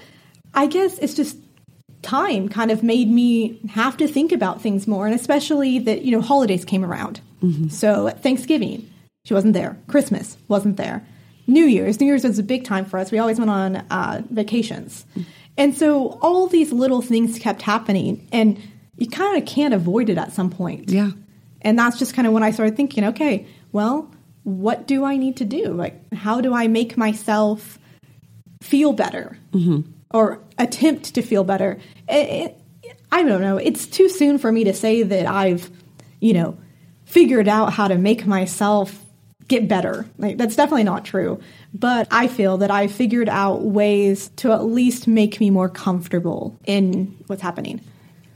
I 0.54 0.68
guess 0.68 0.98
it's 1.00 1.14
just 1.14 1.36
time 2.02 2.50
kind 2.50 2.72
of 2.72 2.84
made 2.84 3.10
me 3.10 3.60
have 3.70 3.98
to 3.98 4.08
think 4.08 4.32
about 4.32 4.62
things 4.62 4.88
more, 4.88 5.06
and 5.06 5.16
especially 5.16 5.80
that 5.80 6.04
you 6.04 6.12
know 6.12 6.22
holidays 6.22 6.66
came 6.66 6.84
around. 6.84 7.22
Mm-hmm. 7.44 7.70
So 7.70 8.10
Thanksgiving, 8.10 8.90
she 9.26 9.34
wasn't 9.34 9.54
there. 9.54 9.78
Christmas 9.88 10.38
wasn't 10.48 10.78
there. 10.78 11.06
New 11.48 11.66
Year's, 11.66 12.00
New 12.00 12.06
Year's 12.06 12.24
was 12.24 12.40
a 12.40 12.44
big 12.44 12.64
time 12.64 12.86
for 12.86 12.98
us. 12.98 13.12
We 13.12 13.20
always 13.20 13.40
went 13.40 13.52
on 13.52 13.78
uh, 13.78 14.22
vacations, 14.30 15.06
mm-hmm. 15.12 15.30
and 15.58 15.78
so 15.78 16.20
all 16.22 16.48
these 16.48 16.72
little 16.72 17.02
things 17.02 17.40
kept 17.40 17.62
happening, 17.62 18.28
and 18.32 18.60
you 18.98 19.08
kind 19.08 19.38
of 19.38 19.48
can't 19.48 19.74
avoid 19.74 20.10
it 20.10 20.18
at 20.18 20.32
some 20.32 20.50
point. 20.50 20.90
Yeah, 20.90 21.12
and 21.62 21.78
that's 21.78 22.00
just 22.00 22.14
kind 22.14 22.28
of 22.28 22.34
when 22.34 22.44
I 22.44 22.52
started 22.52 22.76
thinking, 22.76 23.04
okay, 23.06 23.48
well, 23.72 24.12
what 24.44 24.88
do 24.88 25.04
I 25.04 25.18
need 25.18 25.38
to 25.38 25.46
do? 25.46 25.74
Like, 25.74 26.14
how 26.14 26.42
do 26.42 26.54
I 26.54 26.68
make 26.68 26.98
myself 26.98 27.78
feel 28.62 28.94
better? 28.94 29.38
Mm-hmm 29.52 29.92
or 30.14 30.42
attempt 30.62 31.16
to 31.16 31.22
feel 31.22 31.44
better. 31.44 31.80
It, 32.08 32.56
it, 32.84 32.94
I 33.12 33.24
don't 33.24 33.42
know. 33.42 33.58
It's 33.58 33.86
too 33.88 34.10
soon 34.10 34.38
for 34.38 34.52
me 34.52 34.66
to 34.66 34.74
say 34.74 35.04
that 35.04 35.26
I've, 35.26 35.70
you 36.20 36.34
know, 36.34 36.58
figured 37.06 37.48
out 37.48 37.74
how 37.74 37.88
to 37.88 37.98
make 37.98 38.26
myself 38.26 38.98
get 39.48 39.68
better. 39.68 40.06
Like 40.18 40.38
that's 40.38 40.56
definitely 40.56 40.86
not 40.86 41.04
true. 41.04 41.42
But 41.74 42.08
I 42.10 42.28
feel 42.28 42.60
that 42.60 42.72
I 42.72 42.88
figured 42.88 43.28
out 43.28 43.62
ways 43.62 44.30
to 44.38 44.54
at 44.54 44.64
least 44.64 45.08
make 45.08 45.40
me 45.40 45.50
more 45.50 45.70
comfortable 45.70 46.58
in 46.66 47.18
what's 47.28 47.42
happening. 47.42 47.82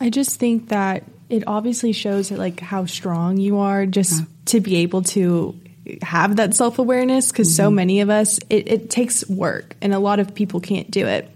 I 0.01 0.09
just 0.09 0.39
think 0.39 0.69
that 0.69 1.03
it 1.29 1.43
obviously 1.47 1.93
shows 1.93 2.29
that 2.29 2.37
like 2.37 2.59
how 2.59 2.85
strong 2.85 3.37
you 3.37 3.59
are 3.59 3.85
just 3.85 4.19
yeah. 4.19 4.25
to 4.45 4.59
be 4.59 4.77
able 4.77 5.03
to 5.03 5.57
have 6.01 6.35
that 6.37 6.53
self-awareness 6.53 7.31
because 7.31 7.47
mm-hmm. 7.47 7.63
so 7.63 7.71
many 7.71 8.01
of 8.01 8.09
us 8.09 8.39
it, 8.49 8.67
it 8.67 8.89
takes 8.89 9.27
work 9.29 9.75
and 9.81 9.93
a 9.93 9.99
lot 9.99 10.19
of 10.19 10.33
people 10.33 10.59
can't 10.59 10.89
do 10.89 11.05
it 11.05 11.29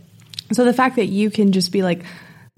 so 0.52 0.66
the 0.66 0.74
fact 0.74 0.96
that 0.98 1.08
you 1.08 1.30
can 1.30 1.52
just 1.52 1.72
be 1.72 1.82
like, 1.82 2.04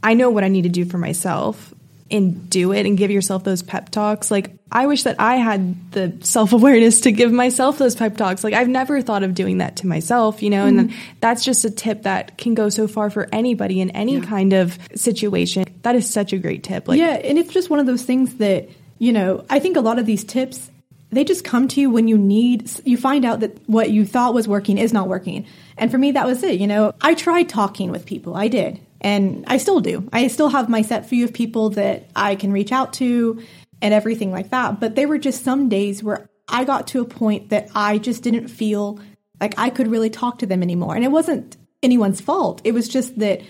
I 0.04 0.14
know 0.14 0.30
what 0.30 0.44
I 0.44 0.48
need 0.48 0.64
to 0.64 0.70
do 0.70 0.86
for 0.86 0.98
myself 0.98 1.74
and 2.12 2.50
do 2.50 2.74
it 2.74 2.86
and 2.86 2.98
give 2.98 3.10
yourself 3.10 3.44
those 3.44 3.64
pep 3.64 3.90
talks. 3.90 4.30
Like, 4.30 4.58
I 4.72 4.88
wish 4.88 5.04
that 5.04 5.20
I 5.20 5.36
had 5.36 5.92
the 5.92 6.18
self 6.22 6.54
awareness 6.54 7.02
to 7.02 7.12
give 7.12 7.32
myself 7.32 7.78
those 7.78 7.96
pep 7.96 8.18
talks. 8.18 8.44
Like, 8.44 8.54
I've 8.54 8.68
never 8.68 9.02
thought 9.02 9.24
of 9.24 9.34
doing 9.34 9.60
that 9.60 9.78
to 9.78 9.88
myself, 9.88 10.44
you 10.44 10.50
know, 10.50 10.66
mm-hmm. 10.66 10.80
and 10.80 10.94
that's 11.20 11.44
just 11.44 11.66
a 11.66 11.72
tip 11.72 12.04
that 12.04 12.38
can 12.38 12.54
go 12.54 12.70
so 12.70 12.88
far 12.88 13.10
for 13.10 13.28
anybody 13.32 13.82
in 13.82 13.90
any 13.92 14.18
yeah. 14.18 14.26
kind 14.26 14.54
of 14.54 14.78
situation. 14.96 15.66
That 15.84 15.96
is 15.96 16.10
such 16.10 16.34
a 16.34 16.38
great 16.38 16.64
tip. 16.64 16.88
Like, 16.88 17.00
yeah. 17.00 17.14
And 17.14 17.38
it's 17.38 17.54
just 17.54 17.70
one 17.70 17.80
of 17.80 17.86
those 17.86 18.04
things 18.04 18.36
that, 18.36 18.70
you 18.98 19.14
know, 19.14 19.46
I 19.50 19.60
think 19.60 19.78
a 19.78 19.82
lot 19.82 20.00
of 20.00 20.06
these 20.06 20.24
tips, 20.24 20.71
they 21.12 21.24
just 21.24 21.44
come 21.44 21.68
to 21.70 21.82
you 21.82 21.90
when 21.90 22.08
you 22.08 22.18
need, 22.18 22.70
you 22.86 22.98
find 22.98 23.26
out 23.26 23.42
that 23.42 23.58
what 23.68 23.92
you 23.92 24.06
thought 24.06 24.34
was 24.34 24.48
working 24.48 24.78
is 24.78 24.94
not 24.94 25.08
working. 25.08 25.46
And 25.78 25.92
for 25.92 25.98
me, 25.98 26.12
that 26.14 26.26
was 26.26 26.42
it. 26.42 26.60
You 26.60 26.68
know, 26.68 26.94
I 27.02 27.14
tried 27.16 27.50
talking 27.50 27.92
with 27.92 28.06
people. 28.06 28.36
I 28.36 28.48
did. 28.48 28.80
And 29.02 29.44
I 29.48 29.58
still 29.58 29.82
do. 29.82 30.08
I 30.14 30.28
still 30.28 30.50
have 30.50 30.70
my 30.70 30.84
set 30.84 31.08
few 31.08 31.26
of 31.26 31.34
people 31.34 31.72
that 31.72 32.10
I 32.16 32.36
can 32.36 32.54
reach 32.54 32.72
out 32.72 32.94
to 32.94 33.42
and 33.82 33.94
everything 33.94 34.32
like 34.32 34.52
that. 34.52 34.80
But 34.80 34.96
there 34.96 35.08
were 35.08 35.18
just 35.18 35.44
some 35.44 35.70
days 35.70 36.02
where 36.04 36.30
I 36.48 36.64
got 36.64 36.88
to 36.88 37.02
a 37.02 37.06
point 37.06 37.50
that 37.50 37.70
I 37.76 37.98
just 37.98 38.24
didn't 38.24 38.48
feel 38.48 39.00
like 39.40 39.56
I 39.58 39.70
could 39.70 39.88
really 39.88 40.10
talk 40.10 40.40
to 40.40 40.46
them 40.46 40.62
anymore. 40.64 40.96
And 40.96 41.04
it 41.04 41.12
wasn't 41.12 41.58
anyone's 41.84 42.22
fault. 42.22 42.62
It 42.64 42.74
was 42.74 42.88
just 42.88 43.18
that 43.20 43.42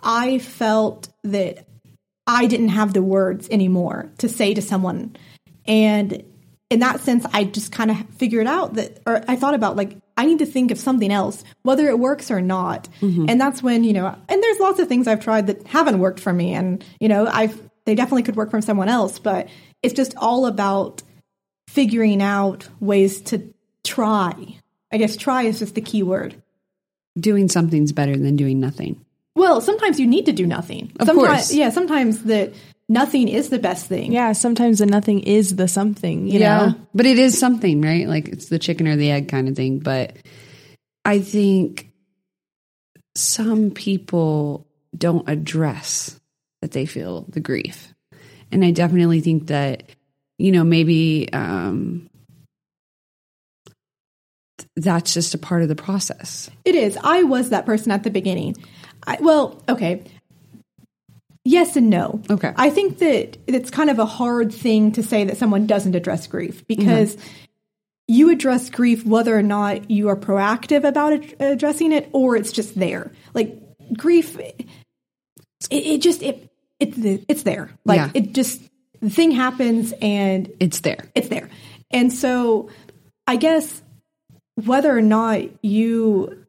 I 0.00 0.38
felt 0.38 1.08
that 1.24 1.66
I 2.26 2.46
didn't 2.46 2.68
have 2.68 2.94
the 2.94 3.02
words 3.02 3.48
anymore 3.50 4.10
to 4.18 4.28
say 4.28 4.54
to 4.54 4.62
someone. 4.62 5.16
And 5.66 6.22
in 6.70 6.80
that 6.80 7.00
sense, 7.00 7.26
I 7.32 7.44
just 7.44 7.72
kind 7.72 7.90
of 7.90 7.98
figured 8.16 8.46
out 8.46 8.74
that, 8.74 9.00
or 9.04 9.22
I 9.26 9.36
thought 9.36 9.54
about 9.54 9.76
like, 9.76 9.98
I 10.16 10.24
need 10.24 10.38
to 10.38 10.46
think 10.46 10.70
of 10.70 10.78
something 10.78 11.10
else, 11.12 11.42
whether 11.62 11.88
it 11.88 11.98
works 11.98 12.30
or 12.30 12.40
not. 12.40 12.88
Mm-hmm. 13.00 13.26
And 13.28 13.40
that's 13.40 13.62
when, 13.62 13.82
you 13.82 13.92
know, 13.92 14.06
and 14.06 14.42
there's 14.42 14.60
lots 14.60 14.78
of 14.78 14.86
things 14.86 15.08
I've 15.08 15.20
tried 15.20 15.48
that 15.48 15.66
haven't 15.66 15.98
worked 15.98 16.20
for 16.20 16.32
me. 16.32 16.54
And, 16.54 16.84
you 17.00 17.08
know, 17.08 17.26
I've, 17.26 17.60
they 17.86 17.94
definitely 17.94 18.22
could 18.22 18.36
work 18.36 18.50
for 18.50 18.60
someone 18.60 18.88
else, 18.88 19.18
but 19.18 19.48
it's 19.82 19.94
just 19.94 20.14
all 20.16 20.46
about 20.46 21.02
figuring 21.68 22.22
out 22.22 22.68
ways 22.78 23.20
to 23.22 23.52
try. 23.84 24.58
I 24.92 24.98
guess 24.98 25.16
try 25.16 25.42
is 25.42 25.58
just 25.58 25.74
the 25.74 25.80
key 25.80 26.02
word. 26.02 26.40
Doing 27.18 27.48
something's 27.48 27.92
better 27.92 28.16
than 28.16 28.36
doing 28.36 28.60
nothing. 28.60 29.04
Well, 29.34 29.60
sometimes 29.60 29.98
you 29.98 30.06
need 30.06 30.26
to 30.26 30.32
do 30.32 30.46
nothing. 30.46 30.92
Of 31.00 31.06
sometimes, 31.06 31.28
course. 31.28 31.52
Yeah, 31.52 31.70
sometimes 31.70 32.24
that 32.24 32.52
nothing 32.90 33.28
is 33.28 33.48
the 33.48 33.58
best 33.58 33.86
thing. 33.86 34.12
Yeah, 34.12 34.32
sometimes 34.32 34.80
the 34.80 34.86
nothing 34.86 35.20
is 35.20 35.56
the 35.56 35.68
something, 35.68 36.26
you 36.26 36.40
yeah. 36.40 36.66
know? 36.66 36.74
But 36.92 37.06
it 37.06 37.18
is 37.18 37.38
something, 37.38 37.80
right? 37.80 38.06
Like 38.06 38.28
it's 38.28 38.48
the 38.48 38.58
chicken 38.58 38.88
or 38.88 38.96
the 38.96 39.12
egg 39.12 39.28
kind 39.28 39.48
of 39.48 39.56
thing. 39.56 39.78
But 39.78 40.16
I 41.04 41.20
think 41.20 41.90
some 43.14 43.70
people 43.70 44.66
don't 44.96 45.26
address 45.28 46.20
that 46.60 46.72
they 46.72 46.84
feel 46.84 47.24
the 47.28 47.40
grief. 47.40 47.94
And 48.52 48.64
I 48.64 48.72
definitely 48.72 49.20
think 49.20 49.46
that, 49.46 49.84
you 50.38 50.50
know, 50.50 50.64
maybe 50.64 51.32
um, 51.32 52.10
that's 54.76 55.14
just 55.14 55.34
a 55.34 55.38
part 55.38 55.62
of 55.62 55.68
the 55.68 55.76
process. 55.76 56.50
It 56.64 56.74
is. 56.74 56.98
I 57.02 57.22
was 57.22 57.50
that 57.50 57.66
person 57.66 57.92
at 57.92 58.02
the 58.02 58.10
beginning. 58.10 58.56
I, 59.06 59.18
well, 59.20 59.62
okay. 59.68 60.02
Yes 61.50 61.74
and 61.74 61.90
no. 61.90 62.22
Okay. 62.30 62.52
I 62.54 62.70
think 62.70 62.98
that 62.98 63.36
it's 63.48 63.70
kind 63.70 63.90
of 63.90 63.98
a 63.98 64.06
hard 64.06 64.54
thing 64.54 64.92
to 64.92 65.02
say 65.02 65.24
that 65.24 65.36
someone 65.36 65.66
doesn't 65.66 65.96
address 65.96 66.28
grief 66.28 66.64
because 66.68 67.16
mm-hmm. 67.16 67.44
you 68.06 68.30
address 68.30 68.70
grief 68.70 69.04
whether 69.04 69.36
or 69.36 69.42
not 69.42 69.90
you 69.90 70.10
are 70.10 70.16
proactive 70.16 70.84
about 70.84 71.12
addressing 71.40 71.90
it 71.90 72.08
or 72.12 72.36
it's 72.36 72.52
just 72.52 72.78
there. 72.78 73.10
Like 73.34 73.58
grief, 73.96 74.38
it, 74.38 74.64
it 75.72 75.98
just 75.98 76.22
it 76.22 76.48
it 76.78 77.24
it's 77.28 77.42
there. 77.42 77.70
Like 77.84 77.98
yeah. 77.98 78.10
it 78.14 78.32
just 78.32 78.62
the 79.00 79.10
thing 79.10 79.32
happens 79.32 79.92
and 80.00 80.52
it's 80.60 80.78
there. 80.80 81.10
It's 81.16 81.28
there. 81.28 81.50
And 81.90 82.12
so 82.12 82.70
I 83.26 83.34
guess 83.34 83.82
whether 84.54 84.96
or 84.96 85.02
not 85.02 85.42
you 85.64 86.46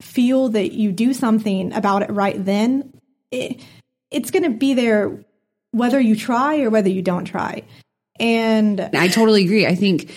feel 0.00 0.48
that 0.50 0.72
you 0.72 0.90
do 0.90 1.12
something 1.12 1.74
about 1.74 2.00
it 2.00 2.10
right 2.10 2.42
then, 2.42 2.94
it, 3.30 3.60
it's 4.10 4.30
going 4.30 4.44
to 4.44 4.50
be 4.50 4.74
there 4.74 5.24
whether 5.70 6.00
you 6.00 6.16
try 6.16 6.60
or 6.60 6.70
whether 6.70 6.88
you 6.88 7.02
don't 7.02 7.24
try. 7.24 7.62
And 8.18 8.80
I 8.80 9.08
totally 9.08 9.44
agree. 9.44 9.66
I 9.66 9.74
think 9.74 10.10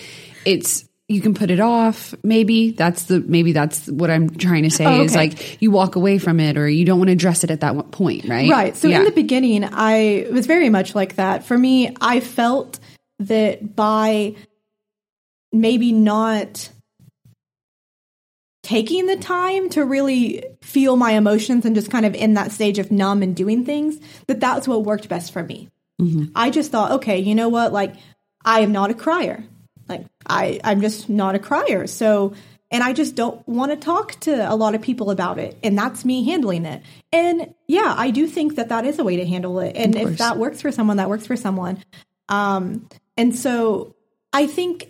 it's 0.44 0.88
you 1.08 1.20
can 1.20 1.34
put 1.34 1.50
it 1.50 1.60
off 1.60 2.14
maybe 2.22 2.70
that's 2.70 3.04
the 3.04 3.20
maybe 3.20 3.52
that's 3.52 3.86
what 3.88 4.10
i'm 4.10 4.30
trying 4.30 4.62
to 4.62 4.70
say 4.70 4.86
oh, 4.86 4.92
okay. 4.92 5.04
is 5.04 5.14
like 5.14 5.60
you 5.60 5.70
walk 5.70 5.94
away 5.94 6.18
from 6.18 6.40
it 6.40 6.56
or 6.56 6.68
you 6.68 6.84
don't 6.84 6.98
want 6.98 7.08
to 7.08 7.12
address 7.12 7.44
it 7.44 7.50
at 7.50 7.60
that 7.60 7.90
point 7.90 8.24
right 8.26 8.50
right 8.50 8.76
so 8.76 8.88
yeah. 8.88 8.98
in 8.98 9.04
the 9.04 9.10
beginning 9.10 9.64
i 9.64 10.26
was 10.32 10.46
very 10.46 10.70
much 10.70 10.94
like 10.94 11.16
that 11.16 11.44
for 11.44 11.58
me 11.58 11.94
i 12.00 12.20
felt 12.20 12.78
that 13.18 13.76
by 13.76 14.34
maybe 15.52 15.92
not 15.92 16.70
taking 18.72 19.04
the 19.04 19.16
time 19.16 19.68
to 19.68 19.84
really 19.84 20.42
feel 20.62 20.96
my 20.96 21.12
emotions 21.12 21.66
and 21.66 21.74
just 21.74 21.90
kind 21.90 22.06
of 22.06 22.14
in 22.14 22.32
that 22.32 22.50
stage 22.50 22.78
of 22.78 22.90
numb 22.90 23.22
and 23.22 23.36
doing 23.36 23.66
things, 23.66 23.98
that 24.28 24.40
that's 24.40 24.66
what 24.66 24.82
worked 24.82 25.10
best 25.10 25.30
for 25.30 25.42
me. 25.42 25.68
Mm-hmm. 26.00 26.32
I 26.34 26.48
just 26.48 26.72
thought, 26.72 26.92
okay, 26.92 27.18
you 27.18 27.34
know 27.34 27.50
what? 27.50 27.74
Like, 27.74 27.96
I 28.46 28.60
am 28.60 28.72
not 28.72 28.90
a 28.90 28.94
crier. 28.94 29.44
Like, 29.90 30.06
I, 30.26 30.58
I'm 30.64 30.80
just 30.80 31.10
not 31.10 31.34
a 31.34 31.38
crier. 31.38 31.86
So, 31.86 32.32
and 32.70 32.82
I 32.82 32.94
just 32.94 33.14
don't 33.14 33.46
want 33.46 33.72
to 33.72 33.76
talk 33.76 34.18
to 34.20 34.50
a 34.50 34.56
lot 34.56 34.74
of 34.74 34.80
people 34.80 35.10
about 35.10 35.38
it. 35.38 35.58
And 35.62 35.76
that's 35.76 36.06
me 36.06 36.24
handling 36.24 36.64
it. 36.64 36.82
And 37.12 37.52
yeah, 37.68 37.94
I 37.94 38.10
do 38.10 38.26
think 38.26 38.54
that 38.56 38.70
that 38.70 38.86
is 38.86 38.98
a 38.98 39.04
way 39.04 39.16
to 39.16 39.26
handle 39.26 39.60
it. 39.60 39.76
And 39.76 39.94
if 39.94 40.16
that 40.16 40.38
works 40.38 40.62
for 40.62 40.72
someone, 40.72 40.96
that 40.96 41.10
works 41.10 41.26
for 41.26 41.36
someone. 41.36 41.84
Um, 42.30 42.88
and 43.18 43.36
so 43.36 43.96
I 44.32 44.46
think 44.46 44.88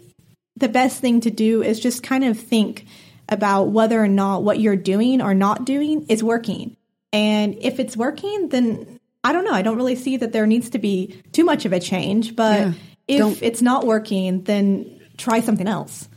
the 0.56 0.68
best 0.68 1.00
thing 1.00 1.20
to 1.22 1.32
do 1.32 1.64
is 1.64 1.80
just 1.80 2.04
kind 2.04 2.22
of 2.22 2.38
think 2.38 2.86
about 3.32 3.64
whether 3.64 4.00
or 4.02 4.08
not 4.08 4.42
what 4.42 4.60
you're 4.60 4.76
doing 4.76 5.20
or 5.20 5.34
not 5.34 5.64
doing 5.64 6.06
is 6.08 6.22
working. 6.22 6.76
And 7.12 7.56
if 7.60 7.80
it's 7.80 7.96
working, 7.96 8.48
then 8.48 9.00
I 9.24 9.32
don't 9.32 9.44
know. 9.44 9.52
I 9.52 9.62
don't 9.62 9.76
really 9.76 9.96
see 9.96 10.16
that 10.18 10.32
there 10.32 10.46
needs 10.46 10.70
to 10.70 10.78
be 10.78 11.20
too 11.32 11.44
much 11.44 11.64
of 11.64 11.72
a 11.72 11.80
change. 11.80 12.36
But 12.36 12.60
yeah, 12.60 12.72
if 13.08 13.18
don't. 13.18 13.42
it's 13.42 13.62
not 13.62 13.86
working, 13.86 14.42
then 14.42 15.00
try 15.16 15.40
something 15.40 15.66
else. 15.68 16.08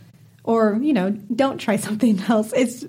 Or, 0.43 0.77
you 0.81 0.93
know, 0.93 1.11
don't 1.11 1.57
try 1.57 1.75
something 1.87 2.19
else. 2.27 2.53
It's 2.53 2.85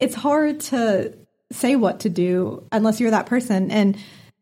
it's 0.00 0.14
hard 0.14 0.60
to 0.60 1.14
say 1.52 1.76
what 1.76 2.00
to 2.00 2.08
do 2.08 2.66
unless 2.72 3.00
you're 3.00 3.12
that 3.12 3.26
person. 3.26 3.70
And 3.70 3.96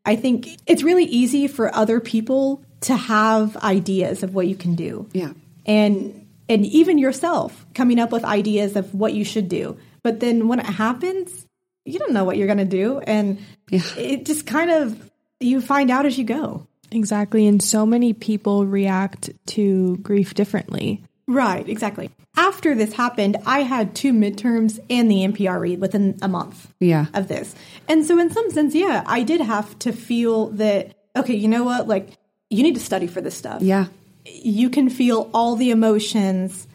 I 0.05 0.17
think 0.17 0.49
it's 0.67 0.83
really 0.83 1.05
easy 1.05 1.47
for 1.47 1.75
other 1.75 2.01
people 2.01 2.65
to 2.83 2.97
have 2.97 3.57
ideas 3.59 4.23
of 4.23 4.35
what 4.35 4.47
you 4.49 4.57
can 4.57 4.75
do. 4.75 5.09
Yeah. 5.13 5.33
And 5.67 6.22
and 6.53 6.67
even 6.67 6.99
yourself 6.99 7.65
coming 7.75 7.99
up 7.99 8.13
with 8.13 8.25
ideas 8.25 8.77
of 8.77 8.95
what 8.95 9.15
you 9.15 9.25
should 9.25 9.49
do. 9.49 9.77
But 10.03 10.21
then 10.21 10.49
when 10.49 10.59
it 10.61 10.67
happens, 10.67 11.47
you 11.85 11.99
don't 11.99 12.13
know 12.13 12.25
what 12.25 12.37
you're 12.37 12.47
going 12.47 12.59
to 12.59 12.65
do 12.65 12.99
and 13.01 13.39
Yeah. 13.71 13.81
it 13.97 14.25
just 14.27 14.47
kind 14.47 14.71
of 14.71 15.11
you 15.41 15.61
find 15.61 15.91
out 15.91 16.07
as 16.07 16.19
you 16.19 16.25
go. 16.25 16.67
Exactly. 16.91 17.47
And 17.47 17.63
so 17.63 17.87
many 17.87 18.13
people 18.13 18.67
react 18.67 19.31
to 19.47 19.97
grief 19.99 20.35
differently. 20.35 21.03
Right, 21.27 21.67
exactly. 21.69 22.11
After 22.37 22.75
this 22.75 22.93
happened, 22.93 23.37
I 23.47 23.61
had 23.63 23.95
two 23.95 24.13
midterms 24.13 24.79
and 24.91 25.11
the 25.11 25.25
MPRE 25.25 25.79
within 25.79 26.19
a 26.23 26.29
month. 26.29 26.73
Yeah. 26.81 27.07
of 27.15 27.29
this. 27.29 27.55
And 27.89 28.05
so, 28.05 28.19
in 28.19 28.31
some 28.31 28.51
sense, 28.51 28.75
yeah, 28.75 29.03
I 29.07 29.23
did 29.23 29.41
have 29.41 29.79
to 29.81 29.93
feel 29.93 30.49
that, 30.51 30.95
okay, 31.17 31.35
you 31.35 31.49
know 31.49 31.65
what? 31.65 31.89
Like, 31.89 32.11
you 32.51 32.63
need 32.63 32.75
to 32.75 32.81
study 32.81 33.07
for 33.07 33.21
this 33.21 33.35
stuff. 33.37 33.63
Yeah. 33.63 33.87
You 34.25 34.71
can 34.71 34.89
feel 34.91 35.31
all 35.35 35.57
the 35.57 35.71
emotions 35.71 36.67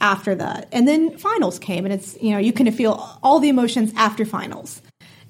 after 0.00 0.34
that. 0.34 0.68
And 0.72 0.86
then 0.86 1.16
finals 1.18 1.58
came, 1.58 1.84
and 1.84 1.92
it's, 1.94 2.20
you 2.20 2.30
know, 2.30 2.38
you 2.38 2.52
can 2.52 2.70
feel 2.72 3.18
all 3.22 3.40
the 3.40 3.48
emotions 3.48 3.92
after 3.96 4.24
finals. 4.24 4.82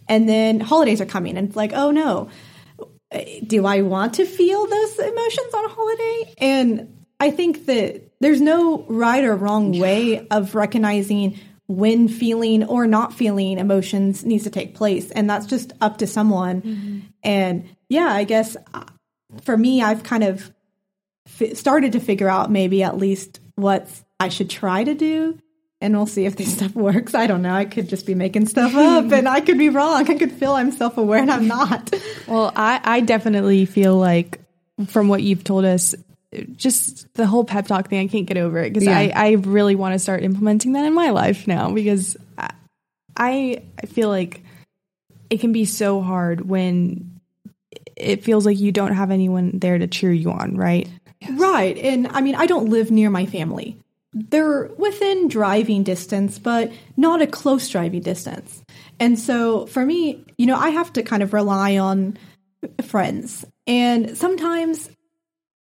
And 0.09 0.29
then 0.29 0.61
holidays 0.61 1.01
are 1.01 1.07
coming, 1.07 1.37
and 1.37 1.49
it's 1.49 1.57
like, 1.57 1.73
oh 1.75 1.91
no, 1.91 2.29
do 3.47 3.67
I 3.67 3.83
want 3.83 4.15
to 4.15 4.25
feel 4.25 4.67
those 4.67 4.99
emotions 4.99 5.55
on 5.55 5.65
a 5.65 5.69
holiday? 5.69 6.35
And 6.39 7.05
I 7.21 7.31
think 7.31 7.67
that 7.67 8.11
there's 8.21 8.41
no 8.41 8.85
right 8.89 9.23
or 9.25 9.37
wrong 9.37 9.79
way 9.79 10.27
of 10.29 10.55
recognizing 10.55 11.39
when 11.69 12.09
feeling 12.09 12.65
or 12.65 12.87
not 12.87 13.15
feeling 13.15 13.59
emotions 13.59 14.25
needs 14.25 14.45
to 14.45 14.51
take 14.51 14.75
place. 14.75 15.11
And 15.11 15.31
that's 15.31 15.47
just 15.47 15.73
up 15.81 15.99
to 15.99 16.07
someone. 16.07 17.05
And 17.23 17.69
yeah, 17.89 18.09
I 18.09 18.25
guess 18.25 18.57
uh, 18.75 18.85
for 19.43 19.57
me, 19.57 19.83
I've 19.83 20.03
kind 20.03 20.25
of 20.25 20.53
started 21.55 21.93
to 21.93 22.01
figure 22.01 22.29
out 22.29 22.51
maybe 22.51 22.83
at 22.83 22.97
least 22.97 23.41
what 23.57 23.89
I 24.21 24.29
should 24.29 24.51
try 24.51 24.85
to 24.85 24.95
do. 24.95 25.39
And 25.81 25.97
we'll 25.97 26.07
see 26.07 26.27
if 26.27 26.37
this 26.37 26.55
stuff 26.57 26.75
works. 26.75 27.15
I 27.15 27.27
don't 27.27 27.43
know. 27.43 27.55
I 27.55 27.65
could 27.65 27.89
just 27.89 28.07
be 28.07 28.15
making 28.15 28.47
stuff 28.47 28.75
up 28.75 29.11
and 29.11 29.29
I 29.29 29.41
could 29.41 29.59
be 29.59 29.69
wrong. 29.69 30.09
I 30.09 30.15
could 30.15 30.33
feel 30.33 30.53
I'm 30.53 30.71
self 30.73 30.97
aware 30.97 31.21
and 31.21 31.31
I'm 31.31 31.49
not. 31.49 31.93
Well, 32.29 32.53
I, 32.55 32.81
I 32.85 33.01
definitely 33.01 33.67
feel 33.67 33.97
like 33.97 34.41
from 34.87 35.09
what 35.09 35.23
you've 35.23 35.43
told 35.45 35.65
us, 35.65 35.95
just 36.57 37.13
the 37.15 37.27
whole 37.27 37.45
pep 37.45 37.67
talk 37.67 37.89
thing, 37.89 37.99
I 37.99 38.07
can't 38.07 38.27
get 38.27 38.39
over 38.39 38.59
it 38.59 38.71
because 38.73 38.85
Yeah. 38.87 38.97
I, 38.97 39.13
I 39.15 39.31
really 39.33 39.75
want 39.75 39.95
to 39.95 39.99
start 39.99 40.23
implementing 40.23 40.73
that 40.73 40.87
in 40.87 40.95
my 40.95 41.11
life 41.11 41.47
now 41.49 41.71
because 41.73 42.17
I, 42.39 42.51
I 43.17 43.63
I 43.83 43.87
feel 43.87 44.09
like 44.09 44.43
it 45.31 45.41
can 45.41 45.53
be 45.53 45.65
so 45.65 46.01
hard 46.01 46.49
when 46.49 47.21
it 47.97 48.23
feels 48.25 48.47
like 48.47 48.59
you 48.59 48.73
don't 48.73 48.95
have 48.95 49.11
anyone 49.11 49.59
there 49.59 49.77
to 49.79 49.87
cheer 49.89 50.13
you 50.13 50.31
on, 50.31 50.57
right? 50.57 50.89
Right. 51.31 51.77
And 51.79 52.09
I 52.09 52.21
mean, 52.21 52.35
I 52.35 52.47
don't 52.47 52.69
live 52.69 52.91
near 52.91 53.11
my 53.11 53.27
family. 53.27 53.79
They're 54.13 54.71
within 54.77 55.29
driving 55.29 55.85
distance, 55.85 56.39
but 56.39 56.71
not 56.97 57.23
a 57.23 57.27
close 57.27 57.69
driving 57.69 58.03
distance. 58.03 58.63
And 59.01 59.19
so 59.19 59.67
for 59.67 59.85
me, 59.85 60.25
you 60.37 60.47
know, 60.47 60.57
I 60.57 60.71
have 60.71 60.93
to 60.95 61.03
kind 61.03 61.23
of 61.23 61.33
rely 61.33 61.79
on 61.79 62.19
friends. 62.85 63.45
And 63.67 64.17
sometimes 64.17 64.91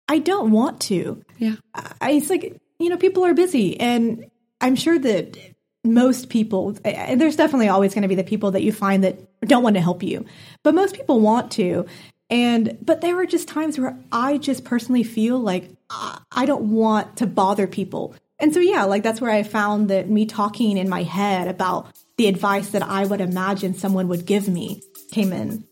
I 0.08 0.20
don't 0.20 0.52
want 0.52 0.82
to. 0.82 1.24
Yeah. 1.38 1.56
I, 1.76 2.12
it's 2.12 2.30
like, 2.30 2.60
you 2.80 2.90
know, 2.90 2.98
people 2.98 3.24
are 3.26 3.34
busy. 3.36 3.80
And 3.80 4.30
I'm 4.60 4.76
sure 4.76 4.98
that 4.98 5.38
most 5.84 6.30
people, 6.30 6.76
and 6.84 7.22
there's 7.22 7.36
definitely 7.36 7.70
always 7.70 7.94
going 7.94 8.02
to 8.02 8.08
be 8.08 8.16
the 8.16 8.24
people 8.24 8.52
that 8.52 8.64
you 8.64 8.72
find 8.72 9.04
that 9.04 9.20
don't 9.42 9.64
want 9.64 9.76
to 9.76 9.82
help 9.82 10.04
you, 10.04 10.26
but 10.64 10.76
most 10.76 10.96
people 10.96 11.20
want 11.20 11.52
to. 11.54 11.86
And, 12.30 12.78
but 12.82 13.02
there 13.02 13.18
are 13.20 13.26
just 13.26 13.48
times 13.48 13.80
where 13.80 13.98
I 14.12 14.38
just 14.38 14.64
personally 14.64 15.04
feel 15.04 15.40
like 15.40 15.70
I 15.90 16.20
I 16.32 16.46
don't 16.46 16.72
want 16.72 17.18
to 17.18 17.28
bother 17.28 17.68
people. 17.68 18.16
And 18.40 18.54
so, 18.54 18.60
yeah, 18.60 18.84
like 18.86 19.04
that's 19.04 19.20
where 19.20 19.32
I 19.32 19.44
found 19.44 19.90
that 19.90 20.10
me 20.10 20.26
talking 20.26 20.78
in 20.78 20.88
my 20.88 21.04
head 21.04 21.48
about 21.48 21.88
the 22.18 22.28
advice 22.28 22.70
that 22.70 22.84
I 22.84 23.06
would 23.06 23.22
imagine 23.22 23.74
someone 23.74 24.08
would 24.08 24.26
give 24.26 24.48
me 24.48 24.82
came 25.12 25.34
in. 25.34 25.66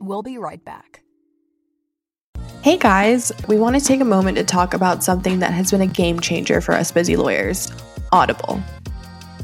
We'll 0.00 0.22
be 0.22 0.38
right 0.38 0.64
back. 0.64 1.02
Hey 2.62 2.76
guys, 2.76 3.30
we 3.46 3.56
want 3.56 3.78
to 3.78 3.84
take 3.84 4.00
a 4.00 4.04
moment 4.04 4.36
to 4.38 4.44
talk 4.44 4.74
about 4.74 5.04
something 5.04 5.38
that 5.40 5.52
has 5.52 5.70
been 5.70 5.80
a 5.80 5.86
game 5.86 6.18
changer 6.20 6.60
for 6.60 6.74
us 6.74 6.90
busy 6.90 7.16
lawyers 7.16 7.70
Audible. 8.12 8.62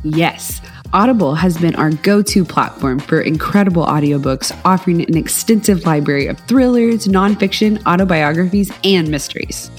Yes, 0.02 0.60
Audible 0.92 1.34
has 1.34 1.58
been 1.58 1.74
our 1.74 1.90
go 1.90 2.22
to 2.22 2.44
platform 2.44 3.00
for 3.00 3.20
incredible 3.20 3.84
audiobooks, 3.84 4.56
offering 4.64 5.02
an 5.02 5.16
extensive 5.16 5.84
library 5.84 6.26
of 6.26 6.38
thrillers, 6.40 7.08
nonfiction, 7.08 7.82
autobiographies, 7.86 8.70
and 8.84 9.08
mysteries. 9.08 9.70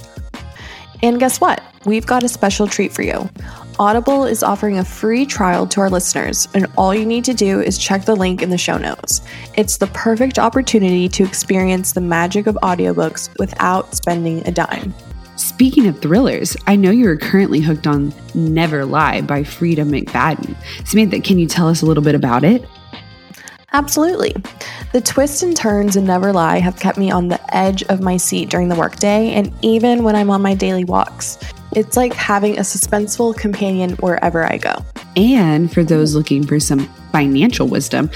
And 1.01 1.19
guess 1.19 1.39
what? 1.39 1.61
We've 1.85 2.05
got 2.05 2.23
a 2.23 2.29
special 2.29 2.67
treat 2.67 2.91
for 2.91 3.03
you. 3.03 3.29
Audible 3.77 4.23
is 4.23 4.41
offering 4.41 4.77
a 4.77 4.85
free 4.85 5.25
trial 5.25 5.67
to 5.67 5.81
our 5.81 5.89
listeners, 5.89 6.47
and 6.53 6.65
all 6.77 6.95
you 6.95 7.05
need 7.05 7.25
to 7.25 7.33
do 7.33 7.61
is 7.61 7.77
check 7.77 8.05
the 8.05 8.15
link 8.15 8.41
in 8.41 8.49
the 8.49 8.57
show 8.57 8.77
notes. 8.77 9.21
It's 9.55 9.77
the 9.77 9.87
perfect 9.87 10.39
opportunity 10.39 11.07
to 11.09 11.23
experience 11.23 11.91
the 11.91 12.01
magic 12.01 12.47
of 12.47 12.55
audiobooks 12.63 13.37
without 13.37 13.93
spending 13.93 14.45
a 14.47 14.51
dime. 14.51 14.93
Speaking 15.35 15.85
of 15.87 15.99
thrillers, 15.99 16.55
I 16.65 16.77
know 16.77 16.91
you 16.91 17.09
are 17.09 17.17
currently 17.17 17.59
hooked 17.59 17.87
on 17.87 18.13
Never 18.33 18.85
Lie 18.85 19.21
by 19.21 19.43
Freida 19.43 19.83
McFadden. 19.83 20.55
Samantha, 20.87 21.19
can 21.19 21.37
you 21.37 21.47
tell 21.47 21.67
us 21.67 21.81
a 21.81 21.85
little 21.85 22.03
bit 22.03 22.15
about 22.15 22.43
it? 22.43 22.65
Absolutely. 23.73 24.33
The 24.93 25.01
twists 25.01 25.43
and 25.43 25.55
turns 25.55 25.97
in 25.97 26.05
Never 26.05 26.31
Lie 26.31 26.59
have 26.59 26.79
kept 26.79 26.97
me 26.97 27.11
on 27.11 27.27
the 27.27 27.55
edge 27.55 27.83
of 27.83 27.99
my 27.99 28.15
seat 28.15 28.49
during 28.49 28.69
the 28.69 28.75
workday 28.75 29.33
and 29.33 29.53
even 29.61 30.03
when 30.03 30.15
I'm 30.15 30.29
on 30.29 30.41
my 30.41 30.53
daily 30.53 30.85
walks. 30.85 31.37
It's 31.73 31.97
like 31.97 32.13
having 32.13 32.57
a 32.57 32.61
suspenseful 32.61 33.35
companion 33.35 33.91
wherever 33.97 34.45
I 34.45 34.57
go. 34.57 34.75
And 35.17 35.69
for 35.71 35.83
those 35.83 36.15
looking 36.15 36.45
for 36.45 36.61
some 36.61 36.87
financial 37.11 37.67
wisdom, 37.67 38.09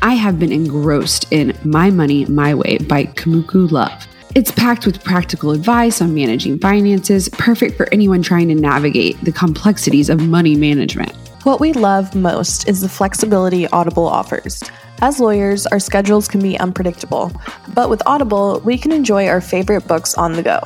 I 0.00 0.14
have 0.14 0.38
been 0.38 0.52
engrossed 0.52 1.30
in 1.30 1.54
My 1.64 1.90
Money 1.90 2.24
My 2.24 2.54
Way 2.54 2.78
by 2.78 3.04
Kumiko 3.04 3.70
Love. 3.70 4.06
It's 4.34 4.50
packed 4.50 4.86
with 4.86 5.04
practical 5.04 5.50
advice 5.50 6.00
on 6.00 6.14
managing 6.14 6.58
finances, 6.58 7.28
perfect 7.28 7.76
for 7.76 7.86
anyone 7.92 8.22
trying 8.22 8.48
to 8.48 8.54
navigate 8.54 9.22
the 9.22 9.30
complexities 9.30 10.08
of 10.08 10.26
money 10.26 10.56
management. 10.56 11.12
What 11.42 11.60
we 11.60 11.74
love 11.74 12.14
most 12.14 12.66
is 12.66 12.80
the 12.80 12.88
flexibility 12.88 13.66
Audible 13.68 14.06
offers. 14.06 14.62
As 15.02 15.20
lawyers, 15.20 15.66
our 15.66 15.78
schedules 15.78 16.28
can 16.28 16.40
be 16.40 16.58
unpredictable, 16.58 17.30
but 17.74 17.90
with 17.90 18.00
Audible, 18.06 18.62
we 18.64 18.78
can 18.78 18.90
enjoy 18.90 19.28
our 19.28 19.42
favorite 19.42 19.86
books 19.86 20.14
on 20.14 20.32
the 20.32 20.42
go, 20.42 20.60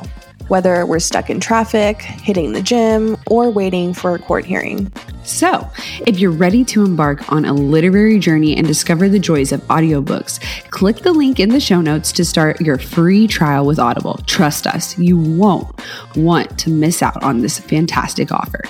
whether 0.47 0.85
we're 0.85 0.99
stuck 0.99 1.29
in 1.29 1.39
traffic, 1.39 2.01
hitting 2.01 2.53
the 2.53 2.61
gym, 2.61 3.17
or 3.27 3.49
waiting 3.49 3.93
for 3.93 4.15
a 4.15 4.19
court 4.19 4.45
hearing. 4.45 4.91
So, 5.23 5.69
if 6.05 6.19
you're 6.19 6.31
ready 6.31 6.63
to 6.65 6.85
embark 6.85 7.31
on 7.31 7.45
a 7.45 7.53
literary 7.53 8.19
journey 8.19 8.55
and 8.55 8.65
discover 8.65 9.09
the 9.09 9.19
joys 9.19 9.51
of 9.51 9.61
audiobooks, 9.67 10.39
click 10.71 10.97
the 10.97 11.11
link 11.11 11.39
in 11.39 11.49
the 11.49 11.59
show 11.59 11.81
notes 11.81 12.11
to 12.13 12.23
start 12.23 12.61
your 12.61 12.77
free 12.77 13.27
trial 13.27 13.65
with 13.65 13.79
Audible. 13.79 14.19
Trust 14.25 14.67
us, 14.67 14.97
you 14.97 15.17
won't 15.17 15.67
want 16.15 16.57
to 16.59 16.69
miss 16.69 17.03
out 17.03 17.21
on 17.23 17.39
this 17.39 17.59
fantastic 17.59 18.31
offer. 18.31 18.61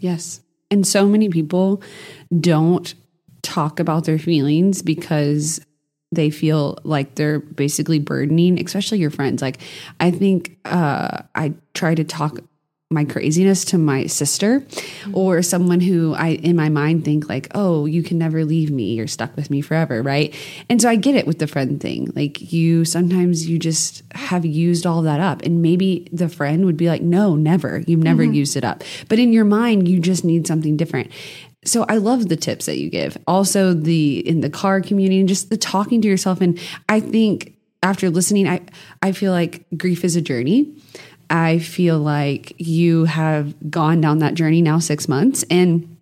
Yes. 0.00 0.40
And 0.70 0.86
so 0.86 1.06
many 1.06 1.28
people 1.28 1.82
don't 2.38 2.94
talk 3.42 3.80
about 3.80 4.04
their 4.04 4.18
feelings 4.18 4.82
because 4.82 5.60
they 6.12 6.30
feel 6.30 6.78
like 6.82 7.14
they're 7.14 7.40
basically 7.40 7.98
burdening, 7.98 8.60
especially 8.64 8.98
your 8.98 9.10
friends. 9.10 9.42
Like, 9.42 9.58
I 10.00 10.10
think 10.10 10.58
uh, 10.64 11.22
I 11.34 11.54
try 11.74 11.94
to 11.94 12.04
talk 12.04 12.40
my 12.92 13.04
craziness 13.04 13.64
to 13.64 13.78
my 13.78 14.04
sister 14.06 14.66
or 15.12 15.42
someone 15.42 15.78
who 15.78 16.12
I, 16.14 16.30
in 16.30 16.56
my 16.56 16.68
mind, 16.68 17.04
think 17.04 17.28
like, 17.28 17.46
oh, 17.54 17.86
you 17.86 18.02
can 18.02 18.18
never 18.18 18.44
leave 18.44 18.72
me. 18.72 18.94
You're 18.94 19.06
stuck 19.06 19.36
with 19.36 19.48
me 19.48 19.60
forever. 19.60 20.02
Right. 20.02 20.34
And 20.68 20.82
so 20.82 20.88
I 20.88 20.96
get 20.96 21.14
it 21.14 21.24
with 21.24 21.38
the 21.38 21.46
friend 21.46 21.80
thing. 21.80 22.10
Like, 22.16 22.52
you 22.52 22.84
sometimes 22.84 23.48
you 23.48 23.60
just 23.60 24.02
have 24.12 24.44
used 24.44 24.86
all 24.86 25.02
that 25.02 25.20
up. 25.20 25.42
And 25.42 25.62
maybe 25.62 26.08
the 26.10 26.28
friend 26.28 26.64
would 26.64 26.76
be 26.76 26.88
like, 26.88 27.02
no, 27.02 27.36
never. 27.36 27.78
You've 27.86 28.02
never 28.02 28.24
used 28.24 28.56
it 28.56 28.64
up. 28.64 28.82
But 29.08 29.20
in 29.20 29.32
your 29.32 29.44
mind, 29.44 29.86
you 29.86 30.00
just 30.00 30.24
need 30.24 30.48
something 30.48 30.76
different 30.76 31.12
so 31.64 31.84
I 31.88 31.96
love 31.96 32.28
the 32.28 32.36
tips 32.36 32.66
that 32.66 32.78
you 32.78 32.88
give. 32.90 33.18
Also 33.26 33.74
the 33.74 34.26
in 34.26 34.40
the 34.40 34.50
car 34.50 34.80
community 34.80 35.20
and 35.20 35.28
just 35.28 35.50
the 35.50 35.56
talking 35.56 36.00
to 36.02 36.08
yourself. 36.08 36.40
And 36.40 36.58
I 36.88 37.00
think 37.00 37.54
after 37.82 38.10
listening, 38.10 38.48
I 38.48 38.60
I 39.02 39.12
feel 39.12 39.32
like 39.32 39.66
grief 39.76 40.04
is 40.04 40.16
a 40.16 40.22
journey. 40.22 40.74
I 41.28 41.58
feel 41.58 41.98
like 41.98 42.54
you 42.58 43.04
have 43.04 43.70
gone 43.70 44.00
down 44.00 44.18
that 44.18 44.34
journey 44.34 44.62
now 44.62 44.78
six 44.78 45.08
months 45.08 45.44
and 45.48 45.96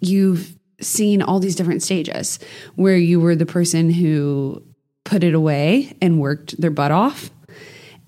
you've 0.00 0.54
seen 0.80 1.22
all 1.22 1.38
these 1.38 1.56
different 1.56 1.82
stages 1.82 2.38
where 2.74 2.96
you 2.96 3.20
were 3.20 3.36
the 3.36 3.46
person 3.46 3.88
who 3.88 4.62
put 5.04 5.24
it 5.24 5.34
away 5.34 5.96
and 6.02 6.20
worked 6.20 6.60
their 6.60 6.70
butt 6.70 6.90
off. 6.90 7.30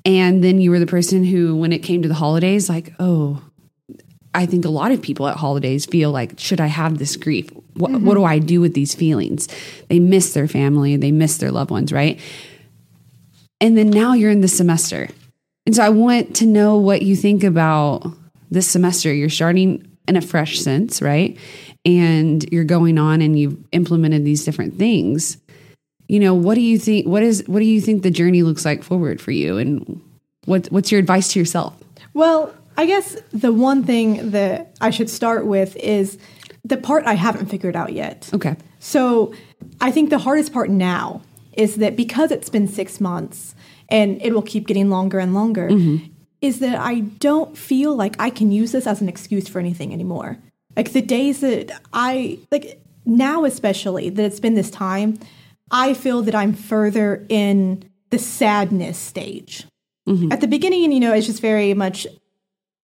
And 0.04 0.44
then 0.44 0.60
you 0.60 0.70
were 0.70 0.78
the 0.78 0.87
person 0.87 1.24
who, 1.24 1.56
when 1.56 1.72
it 1.72 1.78
came 1.78 2.02
to 2.02 2.08
the 2.08 2.14
holidays, 2.14 2.68
like, 2.68 2.92
oh, 2.98 3.42
I 4.35 4.47
think 4.47 4.64
a 4.64 4.70
lot 4.70 4.90
of 4.90 5.01
people 5.01 5.29
at 5.29 5.37
holidays 5.37 5.87
feel 5.87 6.11
like, 6.11 6.38
should 6.38 6.61
I 6.61 6.66
have 6.66 6.99
this 6.99 7.16
grief? 7.16 7.51
what, 7.75 7.92
what 8.01 8.14
do 8.14 8.25
I 8.25 8.38
do 8.38 8.61
with 8.61 8.75
these 8.75 8.94
feelings? 8.94 9.49
They 9.88 9.99
miss 9.99 10.33
their 10.33 10.49
family, 10.49 10.97
they 10.97 11.12
miss 11.12 11.38
their 11.38 11.51
loved 11.51 11.70
ones, 11.70 11.92
right? 11.92 12.20
And 13.61 13.77
then 13.77 13.90
now 13.90 14.14
you're 14.14 14.31
in 14.31 14.40
the 14.40 14.49
semester. 14.49 15.09
And 15.66 15.75
so 15.75 15.83
I 15.83 15.88
want 15.88 16.37
to 16.37 16.47
know 16.47 16.77
what 16.77 17.03
you 17.03 17.16
think 17.16 17.42
about 17.42 18.07
this 18.51 18.68
semester. 18.68 19.12
You're 19.12 19.31
starting 19.31 19.90
in 20.07 20.16
a 20.16 20.20
fresh 20.20 20.61
sense, 20.61 21.01
right? 21.01 21.38
And 21.85 22.44
you're 22.53 22.64
going 22.64 22.99
on 22.99 23.23
and 23.23 23.38
you've 23.38 23.57
implemented 23.73 24.25
these 24.25 24.44
different 24.44 24.77
things. 24.79 25.38
You 26.09 26.20
know, 26.20 26.35
what 26.35 26.55
do 26.55 26.61
you 26.61 26.79
think 26.79 27.07
what 27.07 27.23
is 27.23 27.44
what 27.47 27.61
do 27.61 27.64
you 27.64 27.81
think 27.81 28.03
the 28.03 28.11
journey 28.11 28.42
looks 28.42 28.64
like 28.64 28.83
forward 28.83 29.20
for 29.20 29.31
you 29.31 29.57
and 29.57 30.03
what 30.44 30.66
what's 30.66 30.92
your 30.92 31.01
advice 31.01 31.33
to 31.33 31.38
yourself? 31.38 31.75
Well, 32.12 32.55
I 32.76 32.87
guess 32.87 33.16
the 33.32 33.52
one 33.52 33.84
thing 33.84 34.30
that 34.30 34.76
I 34.80 34.90
should 34.90 35.10
start 35.10 35.46
with 35.46 35.76
is 35.76 36.18
the 36.64 36.76
part 36.76 37.06
I 37.06 37.14
haven't 37.14 37.46
figured 37.46 37.76
out 37.76 37.92
yet. 37.92 38.30
Okay. 38.32 38.56
So 38.78 39.34
I 39.80 39.90
think 39.90 40.10
the 40.10 40.18
hardest 40.18 40.52
part 40.52 40.70
now 40.70 41.22
is 41.52 41.76
that 41.76 41.96
because 41.96 42.30
it's 42.30 42.48
been 42.48 42.66
six 42.66 43.00
months 43.00 43.54
and 43.88 44.20
it 44.22 44.32
will 44.34 44.42
keep 44.42 44.66
getting 44.66 44.90
longer 44.90 45.18
and 45.18 45.34
longer, 45.34 45.68
mm-hmm. 45.68 46.06
is 46.40 46.58
that 46.60 46.78
I 46.78 47.00
don't 47.00 47.56
feel 47.56 47.94
like 47.94 48.16
I 48.18 48.30
can 48.30 48.50
use 48.50 48.72
this 48.72 48.87
as 48.87 49.00
an 49.00 49.08
excuse 49.08 49.46
for 49.46 49.58
anything 49.58 49.92
anymore. 49.92 50.38
Like 50.76 50.92
the 50.92 51.02
days 51.02 51.40
that 51.40 51.70
I, 51.92 52.38
like 52.50 52.80
now 53.04 53.44
especially, 53.44 54.10
that 54.10 54.24
it's 54.24 54.40
been 54.40 54.54
this 54.54 54.70
time, 54.70 55.18
I 55.70 55.94
feel 55.94 56.22
that 56.22 56.34
I'm 56.34 56.52
further 56.54 57.24
in 57.28 57.88
the 58.10 58.18
sadness 58.18 58.98
stage. 58.98 59.66
Mm-hmm. 60.08 60.32
At 60.32 60.40
the 60.40 60.48
beginning, 60.48 60.92
you 60.92 61.00
know, 61.00 61.12
it's 61.14 61.26
just 61.26 61.40
very 61.40 61.72
much 61.74 62.06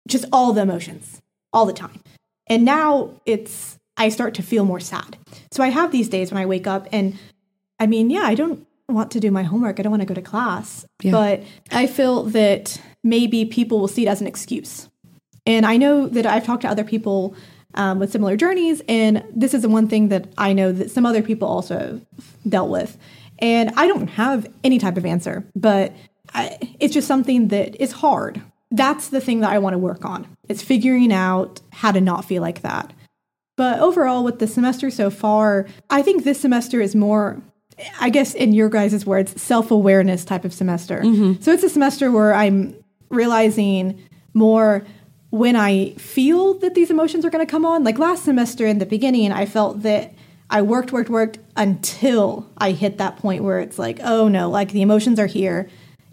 just 0.09 0.25
all 0.31 0.53
the 0.53 0.61
emotions 0.61 1.21
all 1.53 1.65
the 1.65 1.73
time. 1.73 2.01
And 2.47 2.65
now 2.65 3.11
it's 3.25 3.77
I 3.97 4.09
start 4.09 4.33
to 4.35 4.41
feel 4.41 4.65
more 4.65 4.79
sad. 4.79 5.17
So 5.51 5.63
I 5.63 5.69
have 5.69 5.91
these 5.91 6.09
days 6.09 6.31
when 6.31 6.41
I 6.41 6.45
wake 6.45 6.67
up 6.67 6.87
and 6.91 7.17
I 7.79 7.87
mean, 7.87 8.09
yeah, 8.09 8.21
I 8.21 8.35
don't 8.35 8.65
want 8.87 9.11
to 9.11 9.19
do 9.19 9.31
my 9.31 9.43
homework. 9.43 9.79
I 9.79 9.83
don't 9.83 9.91
want 9.91 10.01
to 10.01 10.07
go 10.07 10.13
to 10.13 10.21
class. 10.21 10.85
Yeah. 11.01 11.11
But 11.11 11.43
I 11.71 11.87
feel 11.87 12.23
that 12.23 12.81
maybe 13.03 13.45
people 13.45 13.79
will 13.79 13.87
see 13.87 14.05
it 14.05 14.09
as 14.09 14.21
an 14.21 14.27
excuse. 14.27 14.89
And 15.45 15.65
I 15.65 15.77
know 15.77 16.07
that 16.07 16.25
I've 16.25 16.45
talked 16.45 16.61
to 16.63 16.69
other 16.69 16.83
people 16.83 17.35
um, 17.75 17.99
with 17.99 18.11
similar 18.11 18.35
journeys, 18.35 18.81
and 18.87 19.23
this 19.33 19.53
is 19.53 19.61
the 19.61 19.69
one 19.69 19.87
thing 19.87 20.09
that 20.09 20.27
I 20.37 20.53
know 20.53 20.71
that 20.71 20.91
some 20.91 21.05
other 21.05 21.21
people 21.21 21.47
also 21.47 21.77
have 21.77 22.01
dealt 22.47 22.69
with. 22.69 22.97
And 23.39 23.71
I 23.77 23.87
don't 23.87 24.07
have 24.07 24.47
any 24.63 24.79
type 24.79 24.97
of 24.97 25.05
answer, 25.05 25.45
but 25.55 25.93
I, 26.33 26.57
it's 26.79 26.93
just 26.93 27.07
something 27.07 27.49
that 27.49 27.81
is 27.81 27.91
hard. 27.91 28.41
That's 28.71 29.07
the 29.07 29.21
thing 29.21 29.39
that 29.39 29.51
I 29.51 29.59
want 29.59 29.73
to 29.73 29.79
work 29.79 30.05
on. 30.05 30.27
It's 30.47 30.61
figuring 30.61 31.11
out 31.11 31.61
how 31.71 31.91
to 31.91 32.01
not 32.01 32.25
feel 32.25 32.41
like 32.41 32.61
that. 32.61 32.93
But 33.57 33.79
overall, 33.79 34.23
with 34.23 34.39
the 34.39 34.47
semester 34.47 34.89
so 34.89 35.09
far, 35.09 35.67
I 35.89 36.01
think 36.01 36.23
this 36.23 36.39
semester 36.39 36.79
is 36.79 36.95
more, 36.95 37.41
I 37.99 38.09
guess, 38.09 38.33
in 38.33 38.53
your 38.53 38.69
guys' 38.69 39.05
words, 39.05 39.41
self 39.41 39.69
awareness 39.71 40.23
type 40.23 40.45
of 40.45 40.53
semester. 40.53 41.01
Mm-hmm. 41.01 41.41
So 41.41 41.51
it's 41.51 41.63
a 41.63 41.69
semester 41.69 42.11
where 42.11 42.33
I'm 42.33 42.75
realizing 43.09 44.01
more 44.33 44.85
when 45.31 45.55
I 45.55 45.91
feel 45.95 46.53
that 46.55 46.73
these 46.75 46.89
emotions 46.89 47.25
are 47.25 47.29
going 47.29 47.45
to 47.45 47.49
come 47.49 47.65
on. 47.65 47.83
Like 47.83 47.99
last 47.99 48.23
semester 48.23 48.65
in 48.65 48.79
the 48.79 48.85
beginning, 48.85 49.31
I 49.31 49.45
felt 49.45 49.81
that 49.81 50.13
I 50.49 50.61
worked, 50.61 50.91
worked, 50.91 51.09
worked 51.09 51.39
until 51.55 52.49
I 52.57 52.71
hit 52.71 52.97
that 52.97 53.17
point 53.17 53.43
where 53.43 53.59
it's 53.59 53.77
like, 53.77 53.99
oh 54.03 54.27
no, 54.27 54.49
like 54.49 54.71
the 54.71 54.81
emotions 54.81 55.19
are 55.19 55.27
here. 55.27 55.69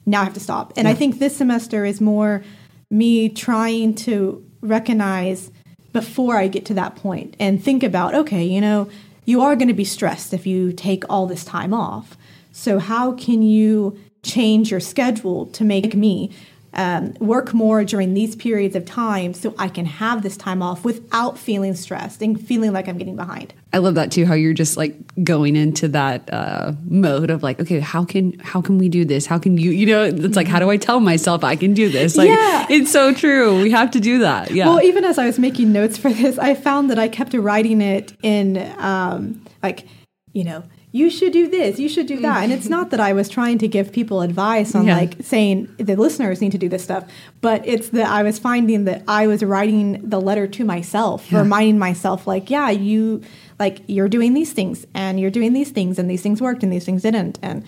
Now 0.06 0.22
I 0.22 0.24
have 0.24 0.34
to 0.34 0.40
stop. 0.40 0.72
And 0.76 0.86
I 0.86 0.94
think 0.94 1.18
this 1.18 1.36
semester 1.36 1.84
is 1.84 2.00
more 2.00 2.44
me 2.90 3.28
trying 3.28 3.94
to 3.94 4.48
recognize 4.60 5.50
before 5.92 6.36
I 6.36 6.46
get 6.46 6.64
to 6.66 6.74
that 6.74 6.94
point 6.94 7.34
and 7.40 7.62
think 7.62 7.82
about, 7.82 8.14
okay, 8.14 8.44
you 8.44 8.60
know, 8.60 8.88
you 9.24 9.42
are 9.42 9.56
going 9.56 9.68
to 9.68 9.74
be 9.74 9.84
stressed 9.84 10.32
if 10.32 10.46
you 10.46 10.72
take 10.72 11.04
all 11.10 11.26
this 11.26 11.44
time 11.44 11.74
off. 11.74 12.16
So, 12.52 12.78
how 12.78 13.12
can 13.12 13.42
you 13.42 13.98
change 14.22 14.70
your 14.70 14.80
schedule 14.80 15.46
to 15.46 15.64
make 15.64 15.94
me 15.94 16.30
um, 16.76 17.14
work 17.20 17.54
more 17.54 17.84
during 17.84 18.14
these 18.14 18.36
periods 18.36 18.76
of 18.76 18.84
time 18.84 19.32
so 19.34 19.54
I 19.58 19.68
can 19.68 19.86
have 19.86 20.22
this 20.22 20.36
time 20.36 20.62
off 20.62 20.84
without 20.84 21.38
feeling 21.38 21.74
stressed 21.74 22.22
and 22.22 22.38
feeling 22.40 22.72
like 22.72 22.86
I'm 22.86 22.98
getting 22.98 23.16
behind? 23.16 23.54
I 23.72 23.78
love 23.78 23.94
that 23.94 24.12
too. 24.12 24.26
How 24.26 24.34
you're 24.34 24.52
just 24.52 24.76
like 24.76 24.94
going 25.24 25.56
into 25.56 25.88
that 25.88 26.32
uh, 26.32 26.72
mode 26.84 27.30
of 27.30 27.42
like, 27.42 27.60
okay, 27.60 27.80
how 27.80 28.04
can 28.04 28.38
how 28.38 28.60
can 28.60 28.78
we 28.78 28.88
do 28.88 29.04
this? 29.04 29.26
How 29.26 29.38
can 29.38 29.58
you? 29.58 29.70
You 29.70 29.86
know, 29.86 30.04
it's 30.04 30.36
like, 30.36 30.46
how 30.46 30.58
do 30.58 30.70
I 30.70 30.76
tell 30.76 31.00
myself 31.00 31.42
I 31.42 31.56
can 31.56 31.74
do 31.74 31.88
this? 31.88 32.16
Like, 32.16 32.28
Yeah. 32.28 32.66
it's 32.70 32.92
so 32.92 33.12
true. 33.12 33.62
We 33.62 33.70
have 33.70 33.90
to 33.92 34.00
do 34.00 34.18
that. 34.20 34.50
Yeah. 34.50 34.68
Well, 34.68 34.82
even 34.82 35.04
as 35.04 35.18
I 35.18 35.26
was 35.26 35.38
making 35.38 35.72
notes 35.72 35.96
for 35.98 36.12
this, 36.12 36.38
I 36.38 36.54
found 36.54 36.90
that 36.90 36.98
I 36.98 37.08
kept 37.08 37.34
writing 37.34 37.80
it 37.80 38.14
in 38.22 38.58
um, 38.78 39.44
like, 39.62 39.86
you 40.32 40.44
know, 40.44 40.62
you 40.96 41.08
should 41.16 41.32
do 41.40 41.44
this, 41.48 41.78
you 41.78 41.88
should 41.88 42.06
do 42.06 42.18
that. 42.26 42.38
And 42.42 42.50
it's 42.56 42.68
not 42.76 42.90
that 42.92 43.00
I 43.08 43.12
was 43.12 43.28
trying 43.28 43.58
to 43.58 43.68
give 43.68 43.86
people 43.92 44.18
advice 44.22 44.74
on 44.74 44.86
Yeah. 44.86 44.96
like 45.02 45.14
saying 45.22 45.56
the 45.78 45.96
listeners 45.96 46.40
need 46.40 46.52
to 46.52 46.58
do 46.58 46.68
this 46.74 46.82
stuff, 46.88 47.04
but 47.40 47.58
it's 47.72 47.88
that 47.96 48.08
I 48.18 48.22
was 48.22 48.38
finding 48.38 48.84
that 48.84 49.02
I 49.06 49.26
was 49.26 49.40
writing 49.52 49.86
the 50.02 50.20
letter 50.20 50.46
to 50.56 50.64
myself, 50.64 51.18
reminding 51.32 51.78
myself, 51.78 52.26
like, 52.26 52.50
yeah, 52.50 52.70
you 52.70 53.20
like 53.58 53.76
you're 53.86 54.08
doing 54.16 54.32
these 54.34 54.52
things 54.52 54.86
and 54.94 55.18
you're 55.20 55.30
doing 55.40 55.52
these 55.52 55.70
things 55.70 55.98
and 55.98 56.10
these 56.10 56.22
things 56.22 56.40
worked 56.40 56.62
and 56.62 56.72
these 56.72 56.84
things 56.84 57.02
didn't. 57.02 57.38
And 57.42 57.64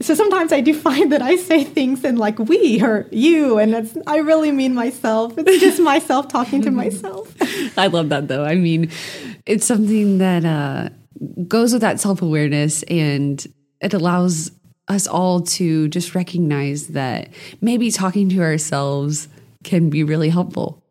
so 0.00 0.14
sometimes 0.14 0.50
I 0.52 0.60
do 0.60 0.74
find 0.88 1.12
that 1.12 1.22
I 1.22 1.36
say 1.36 1.62
things 1.64 2.04
and 2.04 2.18
like 2.18 2.38
we 2.38 2.82
or 2.82 3.06
you, 3.12 3.58
and 3.58 3.74
it's, 3.74 3.96
I 4.06 4.16
really 4.30 4.50
mean 4.52 4.74
myself. 4.74 5.34
It's 5.38 5.60
just 5.68 5.80
myself 5.80 6.28
talking 6.28 6.62
to 6.62 6.70
myself. 6.70 7.34
I 7.78 7.86
love 7.88 8.08
that 8.10 8.28
though. 8.28 8.44
I 8.44 8.54
mean, 8.56 8.90
it's 9.46 9.66
something 9.66 10.18
that 10.18 10.44
uh, 10.44 10.88
goes 11.46 11.72
with 11.72 11.82
that 11.82 12.00
self 12.00 12.22
awareness 12.22 12.82
and 12.84 13.46
it 13.80 13.94
allows 13.94 14.50
us 14.88 15.06
all 15.06 15.40
to 15.40 15.88
just 15.88 16.14
recognize 16.14 16.88
that 16.88 17.28
maybe 17.60 17.90
talking 17.90 18.28
to 18.28 18.40
ourselves 18.42 19.28
can 19.62 19.90
be 19.90 20.04
really 20.04 20.28
helpful. 20.28 20.82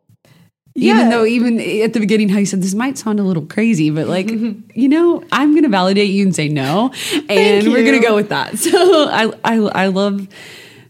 Yeah. 0.74 0.94
Even 0.94 1.10
though, 1.10 1.24
even 1.24 1.60
at 1.60 1.92
the 1.92 2.00
beginning, 2.00 2.28
how 2.28 2.38
you 2.38 2.46
said 2.46 2.60
this 2.60 2.74
might 2.74 2.98
sound 2.98 3.20
a 3.20 3.22
little 3.22 3.46
crazy, 3.46 3.90
but 3.90 4.08
like, 4.08 4.28
you 4.74 4.88
know, 4.88 5.22
I'm 5.30 5.52
going 5.52 5.62
to 5.62 5.68
validate 5.68 6.10
you 6.10 6.24
and 6.24 6.34
say 6.34 6.48
no, 6.48 6.92
and 7.28 7.68
we're 7.68 7.84
going 7.84 8.00
to 8.00 8.06
go 8.06 8.14
with 8.14 8.30
that. 8.30 8.54
So 8.64 9.08
I, 9.08 9.32
I, 9.44 9.56
I 9.56 9.86
love 9.88 10.26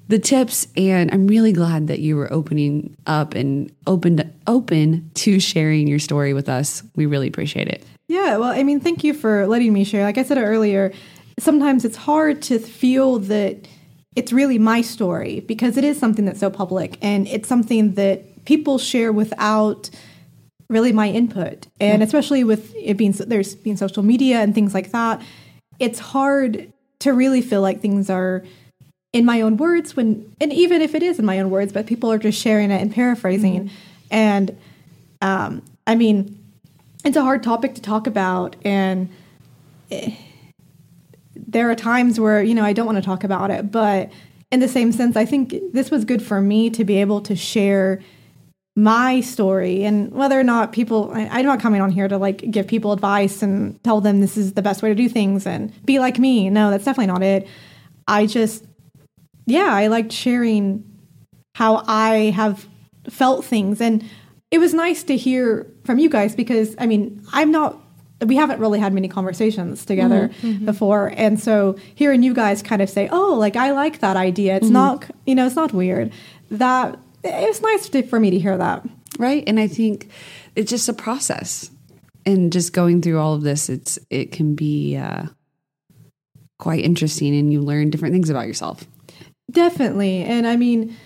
the 0.08 0.18
tips, 0.18 0.68
and 0.76 1.12
I'm 1.12 1.26
really 1.26 1.52
glad 1.52 1.88
that 1.88 1.98
you 1.98 2.16
were 2.16 2.32
opening 2.32 2.96
up 3.06 3.34
and 3.34 3.70
opened 3.86 4.32
open 4.46 5.10
to 5.14 5.40
sharing 5.40 5.86
your 5.86 5.98
story 5.98 6.32
with 6.32 6.48
us. 6.48 6.82
We 6.94 7.04
really 7.04 7.28
appreciate 7.28 7.68
it. 7.68 7.84
Yeah, 8.08 8.36
well, 8.36 8.50
I 8.50 8.62
mean, 8.62 8.80
thank 8.80 9.02
you 9.02 9.14
for 9.14 9.46
letting 9.46 9.72
me 9.72 9.84
share. 9.84 10.04
Like 10.04 10.18
I 10.18 10.22
said 10.24 10.38
earlier, 10.38 10.92
sometimes 11.38 11.84
it's 11.84 11.96
hard 11.96 12.42
to 12.42 12.58
feel 12.58 13.18
that 13.20 13.66
it's 14.14 14.32
really 14.32 14.58
my 14.58 14.82
story 14.82 15.40
because 15.40 15.76
it 15.76 15.84
is 15.84 15.98
something 15.98 16.24
that's 16.24 16.40
so 16.40 16.50
public 16.50 16.98
and 17.02 17.26
it's 17.28 17.48
something 17.48 17.94
that 17.94 18.44
people 18.44 18.78
share 18.78 19.12
without 19.12 19.90
really 20.68 20.92
my 20.92 21.08
input. 21.08 21.66
And 21.80 22.02
especially 22.02 22.44
with 22.44 22.74
it 22.76 22.96
being 22.96 23.12
there's 23.12 23.54
being 23.54 23.76
social 23.76 24.02
media 24.02 24.38
and 24.38 24.54
things 24.54 24.74
like 24.74 24.92
that, 24.92 25.20
it's 25.78 25.98
hard 25.98 26.72
to 27.00 27.12
really 27.12 27.42
feel 27.42 27.60
like 27.60 27.80
things 27.80 28.08
are 28.08 28.44
in 29.12 29.24
my 29.24 29.40
own 29.40 29.56
words 29.56 29.96
when 29.96 30.32
and 30.40 30.52
even 30.52 30.82
if 30.82 30.94
it 30.94 31.02
is 31.02 31.18
in 31.18 31.24
my 31.24 31.38
own 31.38 31.50
words, 31.50 31.72
but 31.72 31.86
people 31.86 32.10
are 32.10 32.18
just 32.18 32.40
sharing 32.40 32.70
it 32.70 32.80
and 32.80 32.92
paraphrasing. 32.92 33.70
And 34.10 34.56
um, 35.20 35.62
I 35.86 35.94
mean, 35.94 36.43
it's 37.04 37.16
a 37.16 37.22
hard 37.22 37.42
topic 37.42 37.74
to 37.74 37.82
talk 37.82 38.06
about 38.06 38.56
and 38.64 39.08
eh, 39.90 40.14
there 41.36 41.70
are 41.70 41.74
times 41.74 42.18
where 42.18 42.42
you 42.42 42.54
know 42.54 42.64
I 42.64 42.72
don't 42.72 42.86
want 42.86 42.96
to 42.96 43.02
talk 43.02 43.24
about 43.24 43.50
it 43.50 43.70
but 43.70 44.10
in 44.50 44.60
the 44.60 44.68
same 44.68 44.92
sense 44.92 45.16
I 45.16 45.24
think 45.24 45.54
this 45.72 45.90
was 45.90 46.04
good 46.04 46.22
for 46.22 46.40
me 46.40 46.70
to 46.70 46.84
be 46.84 47.00
able 47.00 47.20
to 47.22 47.36
share 47.36 48.00
my 48.76 49.20
story 49.20 49.84
and 49.84 50.10
whether 50.10 50.38
or 50.38 50.42
not 50.42 50.72
people 50.72 51.12
I, 51.14 51.28
I'm 51.30 51.46
not 51.46 51.60
coming 51.60 51.80
on 51.80 51.90
here 51.90 52.08
to 52.08 52.18
like 52.18 52.50
give 52.50 52.66
people 52.66 52.92
advice 52.92 53.42
and 53.42 53.82
tell 53.84 54.00
them 54.00 54.20
this 54.20 54.36
is 54.36 54.54
the 54.54 54.62
best 54.62 54.82
way 54.82 54.88
to 54.88 54.94
do 54.94 55.08
things 55.08 55.46
and 55.46 55.72
be 55.84 55.98
like 55.98 56.18
me 56.18 56.50
no 56.50 56.70
that's 56.70 56.84
definitely 56.84 57.12
not 57.12 57.22
it 57.22 57.46
I 58.08 58.26
just 58.26 58.64
yeah 59.46 59.72
I 59.72 59.86
liked 59.86 60.12
sharing 60.12 60.84
how 61.54 61.84
I 61.86 62.32
have 62.34 62.66
felt 63.08 63.44
things. 63.44 63.80
And 63.80 64.04
it 64.50 64.58
was 64.58 64.74
nice 64.74 65.02
to 65.04 65.16
hear 65.16 65.66
from 65.84 65.98
you 65.98 66.08
guys 66.08 66.34
because, 66.34 66.74
I 66.78 66.86
mean, 66.86 67.24
I'm 67.32 67.50
not, 67.50 67.80
we 68.24 68.36
haven't 68.36 68.60
really 68.60 68.78
had 68.78 68.92
many 68.92 69.08
conversations 69.08 69.84
together 69.84 70.28
mm-hmm. 70.28 70.46
Mm-hmm. 70.46 70.64
before. 70.64 71.12
And 71.16 71.40
so 71.40 71.76
hearing 71.94 72.22
you 72.22 72.34
guys 72.34 72.62
kind 72.62 72.80
of 72.80 72.88
say, 72.88 73.08
oh, 73.10 73.34
like, 73.34 73.56
I 73.56 73.72
like 73.72 74.00
that 74.00 74.16
idea. 74.16 74.56
It's 74.56 74.66
mm-hmm. 74.66 74.74
not, 74.74 75.10
you 75.26 75.34
know, 75.34 75.46
it's 75.46 75.56
not 75.56 75.72
weird. 75.72 76.12
That, 76.50 76.98
it 77.22 77.48
was 77.48 77.60
nice 77.60 77.88
to, 77.90 78.02
for 78.02 78.20
me 78.20 78.30
to 78.30 78.38
hear 78.38 78.56
that. 78.58 78.84
right 79.18 79.44
and 79.46 79.58
i 79.58 79.66
think 79.66 80.10
it's 80.56 80.70
just 80.70 80.88
a 80.88 80.92
process 80.92 81.70
and 82.26 82.52
just 82.52 82.72
going 82.72 83.00
through 83.00 83.18
all 83.18 83.34
of 83.34 83.42
this 83.42 83.70
it's 83.70 83.98
it 84.10 84.30
can 84.30 84.54
be 84.54 84.96
uh, 84.96 85.24
quite 86.58 86.84
interesting 86.84 87.34
and 87.34 87.52
you 87.52 87.60
learn 87.60 87.90
different 87.90 88.12
things 88.12 88.28
about 88.28 88.46
yourself 88.46 88.86
Definitely. 89.50 90.24
And 90.24 90.46
I 90.46 90.56
mean, 90.56 90.96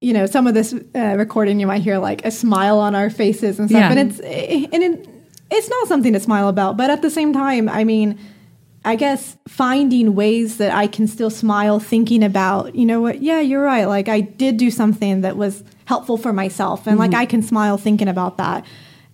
you 0.00 0.12
know, 0.12 0.26
some 0.26 0.46
of 0.46 0.54
this 0.54 0.74
uh, 0.94 1.16
recording, 1.16 1.58
you 1.58 1.66
might 1.66 1.82
hear 1.82 1.98
like 1.98 2.24
a 2.24 2.30
smile 2.30 2.78
on 2.78 2.94
our 2.94 3.10
faces 3.10 3.58
and 3.58 3.68
stuff. 3.68 3.80
Yeah. 3.80 3.90
And 3.90 4.10
it's, 4.10 4.20
and 4.20 4.82
it, 4.82 5.08
it's 5.50 5.68
not 5.68 5.88
something 5.88 6.12
to 6.12 6.20
smile 6.20 6.48
about. 6.48 6.76
But 6.76 6.90
at 6.90 7.02
the 7.02 7.10
same 7.10 7.32
time, 7.32 7.68
I 7.68 7.84
mean, 7.84 8.18
I 8.84 8.94
guess 8.94 9.36
finding 9.48 10.14
ways 10.14 10.58
that 10.58 10.72
I 10.72 10.86
can 10.86 11.08
still 11.08 11.30
smile 11.30 11.80
thinking 11.80 12.22
about, 12.22 12.76
you 12.76 12.86
know 12.86 13.00
what, 13.00 13.20
yeah, 13.20 13.40
you're 13.40 13.62
right. 13.62 13.86
Like 13.86 14.08
I 14.08 14.20
did 14.20 14.58
do 14.58 14.70
something 14.70 15.22
that 15.22 15.36
was 15.36 15.64
helpful 15.86 16.18
for 16.18 16.32
myself. 16.32 16.86
And 16.86 16.98
like 16.98 17.14
I 17.14 17.26
can 17.26 17.42
smile 17.42 17.78
thinking 17.78 18.06
about 18.06 18.36
that. 18.36 18.64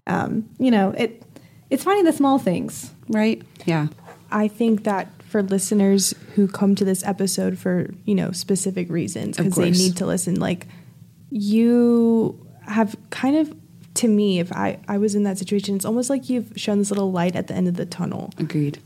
Um, 0.06 0.48
you 0.58 0.70
know, 0.70 0.90
it 0.90 1.22
it's 1.70 1.84
finding 1.84 2.04
the 2.04 2.12
small 2.12 2.38
things. 2.38 2.92
Right? 3.08 3.40
Yeah. 3.64 3.86
I 4.30 4.48
think 4.48 4.84
that 4.84 5.10
for 5.32 5.42
listeners 5.42 6.14
who 6.34 6.46
come 6.46 6.74
to 6.76 6.84
this 6.84 7.02
episode 7.04 7.58
for 7.58 7.88
you 8.04 8.14
know 8.14 8.30
specific 8.32 8.90
reasons 8.90 9.38
because 9.38 9.56
they 9.56 9.70
need 9.70 9.96
to 9.96 10.06
listen, 10.06 10.38
like 10.38 10.68
you 11.30 12.38
have 12.66 12.94
kind 13.10 13.36
of 13.36 13.52
to 13.94 14.08
me, 14.08 14.38
if 14.38 14.52
I 14.52 14.78
I 14.86 14.98
was 14.98 15.14
in 15.14 15.24
that 15.24 15.38
situation, 15.38 15.74
it's 15.74 15.84
almost 15.84 16.10
like 16.10 16.28
you've 16.30 16.52
shown 16.56 16.78
this 16.78 16.90
little 16.90 17.10
light 17.10 17.34
at 17.34 17.46
the 17.48 17.54
end 17.54 17.66
of 17.66 17.74
the 17.74 17.86
tunnel, 17.86 18.30
Agreed. 18.38 18.78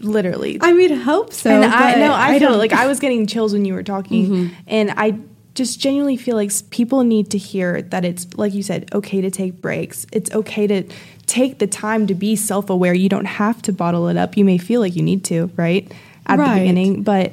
literally. 0.00 0.58
I 0.60 0.72
mean, 0.72 0.96
hope 0.96 1.32
so. 1.32 1.50
and 1.50 1.64
I 1.64 1.92
but 1.92 1.98
know 1.98 2.14
I, 2.14 2.38
feel 2.38 2.50
don't- 2.50 2.58
like 2.58 2.72
I 2.72 2.86
was 2.86 2.98
getting 2.98 3.26
chills 3.26 3.52
when 3.52 3.64
you 3.64 3.74
were 3.74 3.82
talking, 3.82 4.26
mm-hmm. 4.26 4.54
and 4.66 4.90
I 4.96 5.18
just 5.56 5.80
genuinely 5.80 6.16
feel 6.16 6.36
like 6.36 6.52
people 6.70 7.02
need 7.02 7.30
to 7.30 7.38
hear 7.38 7.82
that 7.82 8.04
it's 8.04 8.26
like 8.36 8.54
you 8.54 8.62
said, 8.62 8.88
okay 8.94 9.20
to 9.20 9.30
take 9.30 9.60
breaks. 9.60 10.06
It's 10.12 10.30
okay 10.32 10.66
to 10.68 10.84
take 11.26 11.58
the 11.58 11.66
time 11.66 12.06
to 12.06 12.14
be 12.14 12.36
self 12.36 12.70
aware. 12.70 12.94
You 12.94 13.08
don't 13.08 13.24
have 13.24 13.60
to 13.62 13.72
bottle 13.72 14.06
it 14.08 14.16
up. 14.16 14.36
You 14.36 14.44
may 14.44 14.58
feel 14.58 14.80
like 14.80 14.94
you 14.94 15.02
need 15.02 15.24
to, 15.24 15.50
right 15.56 15.90
at 16.26 16.38
Right. 16.38 16.54
the 16.54 16.60
beginning, 16.60 17.02
but 17.02 17.32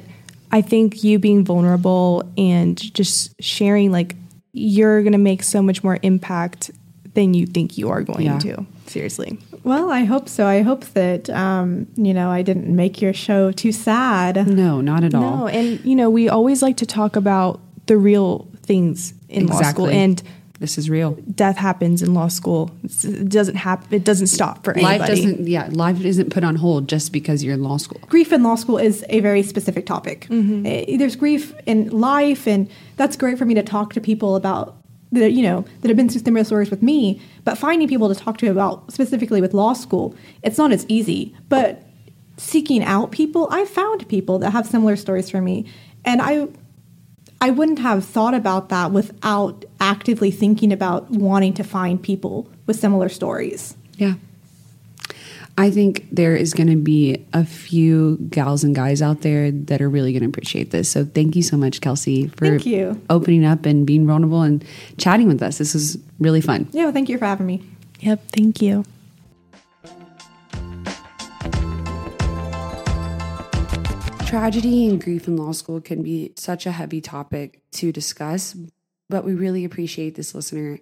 I 0.50 0.60
think 0.62 1.04
you 1.04 1.18
being 1.18 1.44
vulnerable 1.44 2.22
and 2.36 2.76
just 2.94 3.34
sharing, 3.40 3.92
like 3.92 4.16
you're 4.52 5.02
gonna 5.02 5.18
make 5.18 5.42
so 5.42 5.60
much 5.62 5.82
more 5.84 5.98
impact 6.02 6.70
than 7.14 7.34
you 7.34 7.46
think 7.46 7.76
you 7.78 7.90
are 7.90 8.02
going 8.02 8.26
Yeah. 8.26 8.38
to. 8.38 8.66
Seriously. 8.86 9.38
Well, 9.64 9.90
I 9.90 10.04
hope 10.04 10.28
so. 10.28 10.46
I 10.46 10.62
hope 10.62 10.84
that 10.94 11.30
um, 11.30 11.86
you 11.96 12.12
know 12.14 12.30
I 12.30 12.42
didn't 12.42 12.74
make 12.74 13.00
your 13.02 13.12
show 13.12 13.50
too 13.50 13.72
sad. 13.72 14.46
No, 14.46 14.80
not 14.80 15.04
at 15.04 15.14
all. 15.14 15.38
No, 15.38 15.46
and 15.48 15.80
you 15.84 15.94
know, 15.96 16.10
we 16.10 16.28
always 16.28 16.62
like 16.62 16.76
to 16.78 16.86
talk 16.86 17.16
about 17.16 17.60
the 17.86 17.96
real 17.96 18.48
things 18.62 19.14
in 19.28 19.46
law 19.46 19.60
school, 19.62 19.88
and 19.88 20.22
This 20.60 20.78
is 20.78 20.88
real. 20.88 21.18
death 21.34 21.56
happens 21.58 22.02
in 22.02 22.14
law 22.14 22.28
school. 22.28 22.70
It 22.84 23.28
doesn't 23.28 23.56
happen. 23.56 23.88
It 23.92 24.04
doesn't 24.04 24.28
stop 24.28 24.64
for 24.64 24.72
anybody. 24.72 24.98
Life 24.98 25.08
doesn't 25.08 25.46
yeah, 25.46 25.68
life 25.72 26.00
isn't 26.04 26.30
put 26.30 26.44
on 26.44 26.56
hold 26.56 26.88
just 26.88 27.12
because 27.12 27.42
you're 27.44 27.54
in 27.54 27.62
law 27.62 27.76
school. 27.76 28.00
Grief 28.08 28.32
in 28.32 28.42
law 28.42 28.54
school 28.54 28.78
is 28.78 29.04
a 29.10 29.20
very 29.20 29.42
specific 29.42 29.84
topic. 29.86 30.26
Eh, 30.30 30.96
There's 30.96 31.16
grief 31.16 31.52
in 31.66 31.88
life, 31.90 32.46
and 32.46 32.68
that's 32.96 33.16
great 33.16 33.36
for 33.38 33.44
me 33.44 33.54
to 33.54 33.62
talk 33.62 33.92
to 33.94 34.00
people 34.00 34.36
about 34.36 34.76
that. 35.12 35.32
You 35.32 35.42
know 35.42 35.64
that 35.80 35.88
have 35.88 35.96
been 35.96 36.08
through 36.08 36.22
similar 36.22 36.44
stories 36.44 36.70
with 36.70 36.82
me. 36.82 37.20
But 37.44 37.58
finding 37.58 37.86
people 37.88 38.08
to 38.08 38.14
talk 38.14 38.38
to 38.38 38.46
about 38.46 38.90
specifically 38.90 39.40
with 39.42 39.52
law 39.52 39.74
school, 39.74 40.14
it's 40.42 40.56
not 40.56 40.72
as 40.72 40.86
easy. 40.88 41.34
But 41.50 41.82
seeking 42.38 42.82
out 42.82 43.10
people, 43.12 43.48
I 43.50 43.64
found 43.66 44.08
people 44.08 44.38
that 44.38 44.50
have 44.52 44.66
similar 44.66 44.96
stories 44.96 45.28
for 45.30 45.40
me, 45.42 45.66
and 46.04 46.22
I 46.22 46.48
I 47.44 47.50
wouldn't 47.50 47.80
have 47.80 48.06
thought 48.06 48.32
about 48.32 48.70
that 48.70 48.90
without 48.90 49.66
actively 49.78 50.30
thinking 50.30 50.72
about 50.72 51.10
wanting 51.10 51.52
to 51.54 51.62
find 51.62 52.02
people 52.02 52.48
with 52.64 52.76
similar 52.76 53.10
stories. 53.10 53.76
Yeah. 53.98 54.14
I 55.58 55.70
think 55.70 56.08
there 56.10 56.34
is 56.34 56.54
going 56.54 56.70
to 56.70 56.76
be 56.76 57.22
a 57.34 57.44
few 57.44 58.16
gals 58.30 58.64
and 58.64 58.74
guys 58.74 59.02
out 59.02 59.20
there 59.20 59.50
that 59.50 59.82
are 59.82 59.90
really 59.90 60.14
going 60.14 60.22
to 60.22 60.28
appreciate 60.30 60.70
this. 60.70 60.90
So 60.90 61.04
thank 61.04 61.36
you 61.36 61.42
so 61.42 61.58
much, 61.58 61.82
Kelsey, 61.82 62.28
for 62.28 62.46
Thank 62.46 62.64
you. 62.64 62.98
opening 63.10 63.44
up 63.44 63.66
and 63.66 63.86
being 63.86 64.06
vulnerable 64.06 64.40
and 64.40 64.64
chatting 64.96 65.28
with 65.28 65.42
us. 65.42 65.58
This 65.58 65.74
was 65.74 65.98
really 66.18 66.40
fun. 66.40 66.66
Yeah, 66.72 66.84
well, 66.84 66.92
thank 66.94 67.10
you 67.10 67.18
for 67.18 67.26
having 67.26 67.44
me. 67.44 67.62
Yep. 68.00 68.22
Thank 68.32 68.62
you. 68.62 68.86
Tragedy 74.34 74.88
and 74.88 75.00
grief 75.00 75.28
in 75.28 75.36
law 75.36 75.52
school 75.52 75.80
can 75.80 76.02
be 76.02 76.32
such 76.34 76.66
a 76.66 76.72
heavy 76.72 77.00
topic 77.00 77.62
to 77.70 77.92
discuss, 77.92 78.56
but 79.08 79.24
we 79.24 79.32
really 79.32 79.64
appreciate 79.64 80.16
this 80.16 80.34
listener 80.34 80.80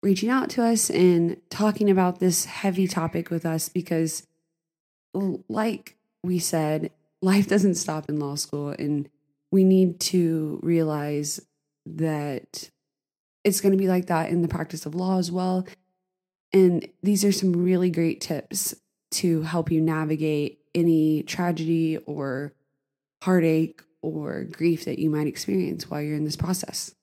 reaching 0.00 0.30
out 0.30 0.48
to 0.50 0.62
us 0.62 0.88
and 0.88 1.38
talking 1.50 1.90
about 1.90 2.20
this 2.20 2.44
heavy 2.44 2.86
topic 2.86 3.30
with 3.30 3.44
us 3.44 3.68
because, 3.68 4.28
like 5.48 5.96
we 6.22 6.38
said, 6.38 6.92
life 7.20 7.48
doesn't 7.48 7.74
stop 7.74 8.08
in 8.08 8.20
law 8.20 8.36
school, 8.36 8.68
and 8.68 9.08
we 9.50 9.64
need 9.64 9.98
to 9.98 10.60
realize 10.62 11.40
that 11.84 12.70
it's 13.42 13.60
going 13.60 13.72
to 13.72 13.76
be 13.76 13.88
like 13.88 14.06
that 14.06 14.30
in 14.30 14.42
the 14.42 14.46
practice 14.46 14.86
of 14.86 14.94
law 14.94 15.18
as 15.18 15.32
well. 15.32 15.66
And 16.52 16.88
these 17.02 17.24
are 17.24 17.32
some 17.32 17.54
really 17.54 17.90
great 17.90 18.20
tips 18.20 18.76
to 19.14 19.42
help 19.42 19.68
you 19.68 19.80
navigate 19.80 20.60
any 20.76 21.24
tragedy 21.24 21.96
or 22.06 22.52
heartache 23.22 23.82
or 24.02 24.44
grief 24.44 24.84
that 24.84 24.98
you 24.98 25.10
might 25.10 25.26
experience 25.26 25.90
while 25.90 26.00
you're 26.00 26.16
in 26.16 26.24
this 26.24 26.36
process. 26.36 26.94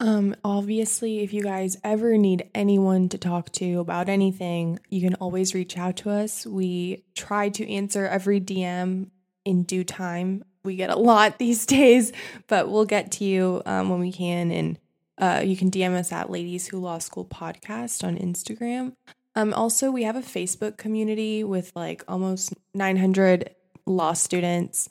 Um, 0.00 0.34
obviously, 0.44 1.20
if 1.20 1.32
you 1.32 1.42
guys 1.42 1.76
ever 1.84 2.18
need 2.18 2.50
anyone 2.56 3.08
to 3.10 3.18
talk 3.18 3.52
to 3.52 3.78
about 3.78 4.08
anything, 4.08 4.80
you 4.88 5.00
can 5.00 5.14
always 5.14 5.54
reach 5.54 5.78
out 5.78 5.96
to 5.98 6.10
us. 6.10 6.44
We 6.44 7.04
try 7.14 7.50
to 7.50 7.70
answer 7.70 8.06
every 8.06 8.40
DM 8.40 9.10
in 9.44 9.62
due 9.62 9.84
time. 9.84 10.44
We 10.64 10.74
get 10.74 10.90
a 10.90 10.98
lot 10.98 11.38
these 11.38 11.66
days, 11.66 12.12
but 12.48 12.68
we'll 12.68 12.84
get 12.84 13.12
to 13.12 13.24
you 13.24 13.62
um, 13.64 13.90
when 13.90 14.00
we 14.00 14.10
can. 14.10 14.50
And 14.50 14.78
uh, 15.18 15.42
you 15.44 15.56
can 15.56 15.70
DM 15.70 15.94
us 15.94 16.10
at 16.10 16.30
Ladies 16.30 16.66
Who 16.66 16.80
Law 16.80 16.98
School 16.98 17.24
Podcast 17.24 18.02
on 18.02 18.16
Instagram. 18.16 18.94
Um, 19.36 19.54
also, 19.54 19.92
we 19.92 20.02
have 20.02 20.16
a 20.16 20.20
Facebook 20.20 20.76
community 20.76 21.44
with 21.44 21.70
like 21.76 22.02
almost 22.08 22.54
900 22.74 23.54
law 23.86 24.14
students 24.14 24.90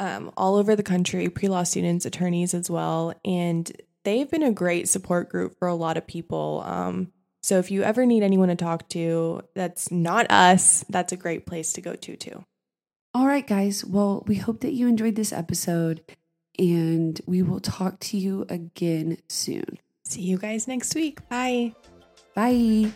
um, 0.00 0.32
all 0.36 0.56
over 0.56 0.74
the 0.74 0.82
country, 0.82 1.28
pre 1.28 1.48
law 1.48 1.62
students, 1.62 2.06
attorneys 2.06 2.54
as 2.54 2.68
well. 2.68 3.14
And 3.24 3.70
they've 4.02 4.28
been 4.28 4.42
a 4.42 4.50
great 4.50 4.88
support 4.88 5.28
group 5.28 5.56
for 5.58 5.68
a 5.68 5.74
lot 5.74 5.96
of 5.96 6.06
people. 6.06 6.64
Um, 6.66 7.12
so 7.42 7.58
if 7.58 7.70
you 7.70 7.82
ever 7.82 8.04
need 8.06 8.22
anyone 8.22 8.48
to 8.48 8.56
talk 8.56 8.88
to 8.90 9.42
that's 9.54 9.90
not 9.92 10.30
us, 10.30 10.84
that's 10.88 11.12
a 11.12 11.16
great 11.16 11.46
place 11.46 11.74
to 11.74 11.80
go 11.80 11.94
to, 11.94 12.16
too. 12.16 12.44
All 13.14 13.26
right, 13.26 13.46
guys. 13.46 13.84
Well, 13.84 14.24
we 14.26 14.36
hope 14.36 14.60
that 14.60 14.72
you 14.72 14.88
enjoyed 14.88 15.16
this 15.16 15.32
episode 15.32 16.02
and 16.58 17.20
we 17.26 17.42
will 17.42 17.60
talk 17.60 18.00
to 18.00 18.16
you 18.16 18.46
again 18.48 19.18
soon. 19.28 19.78
See 20.04 20.22
you 20.22 20.38
guys 20.38 20.66
next 20.66 20.94
week. 20.94 21.28
Bye. 21.28 21.74
Bye. 22.34 22.92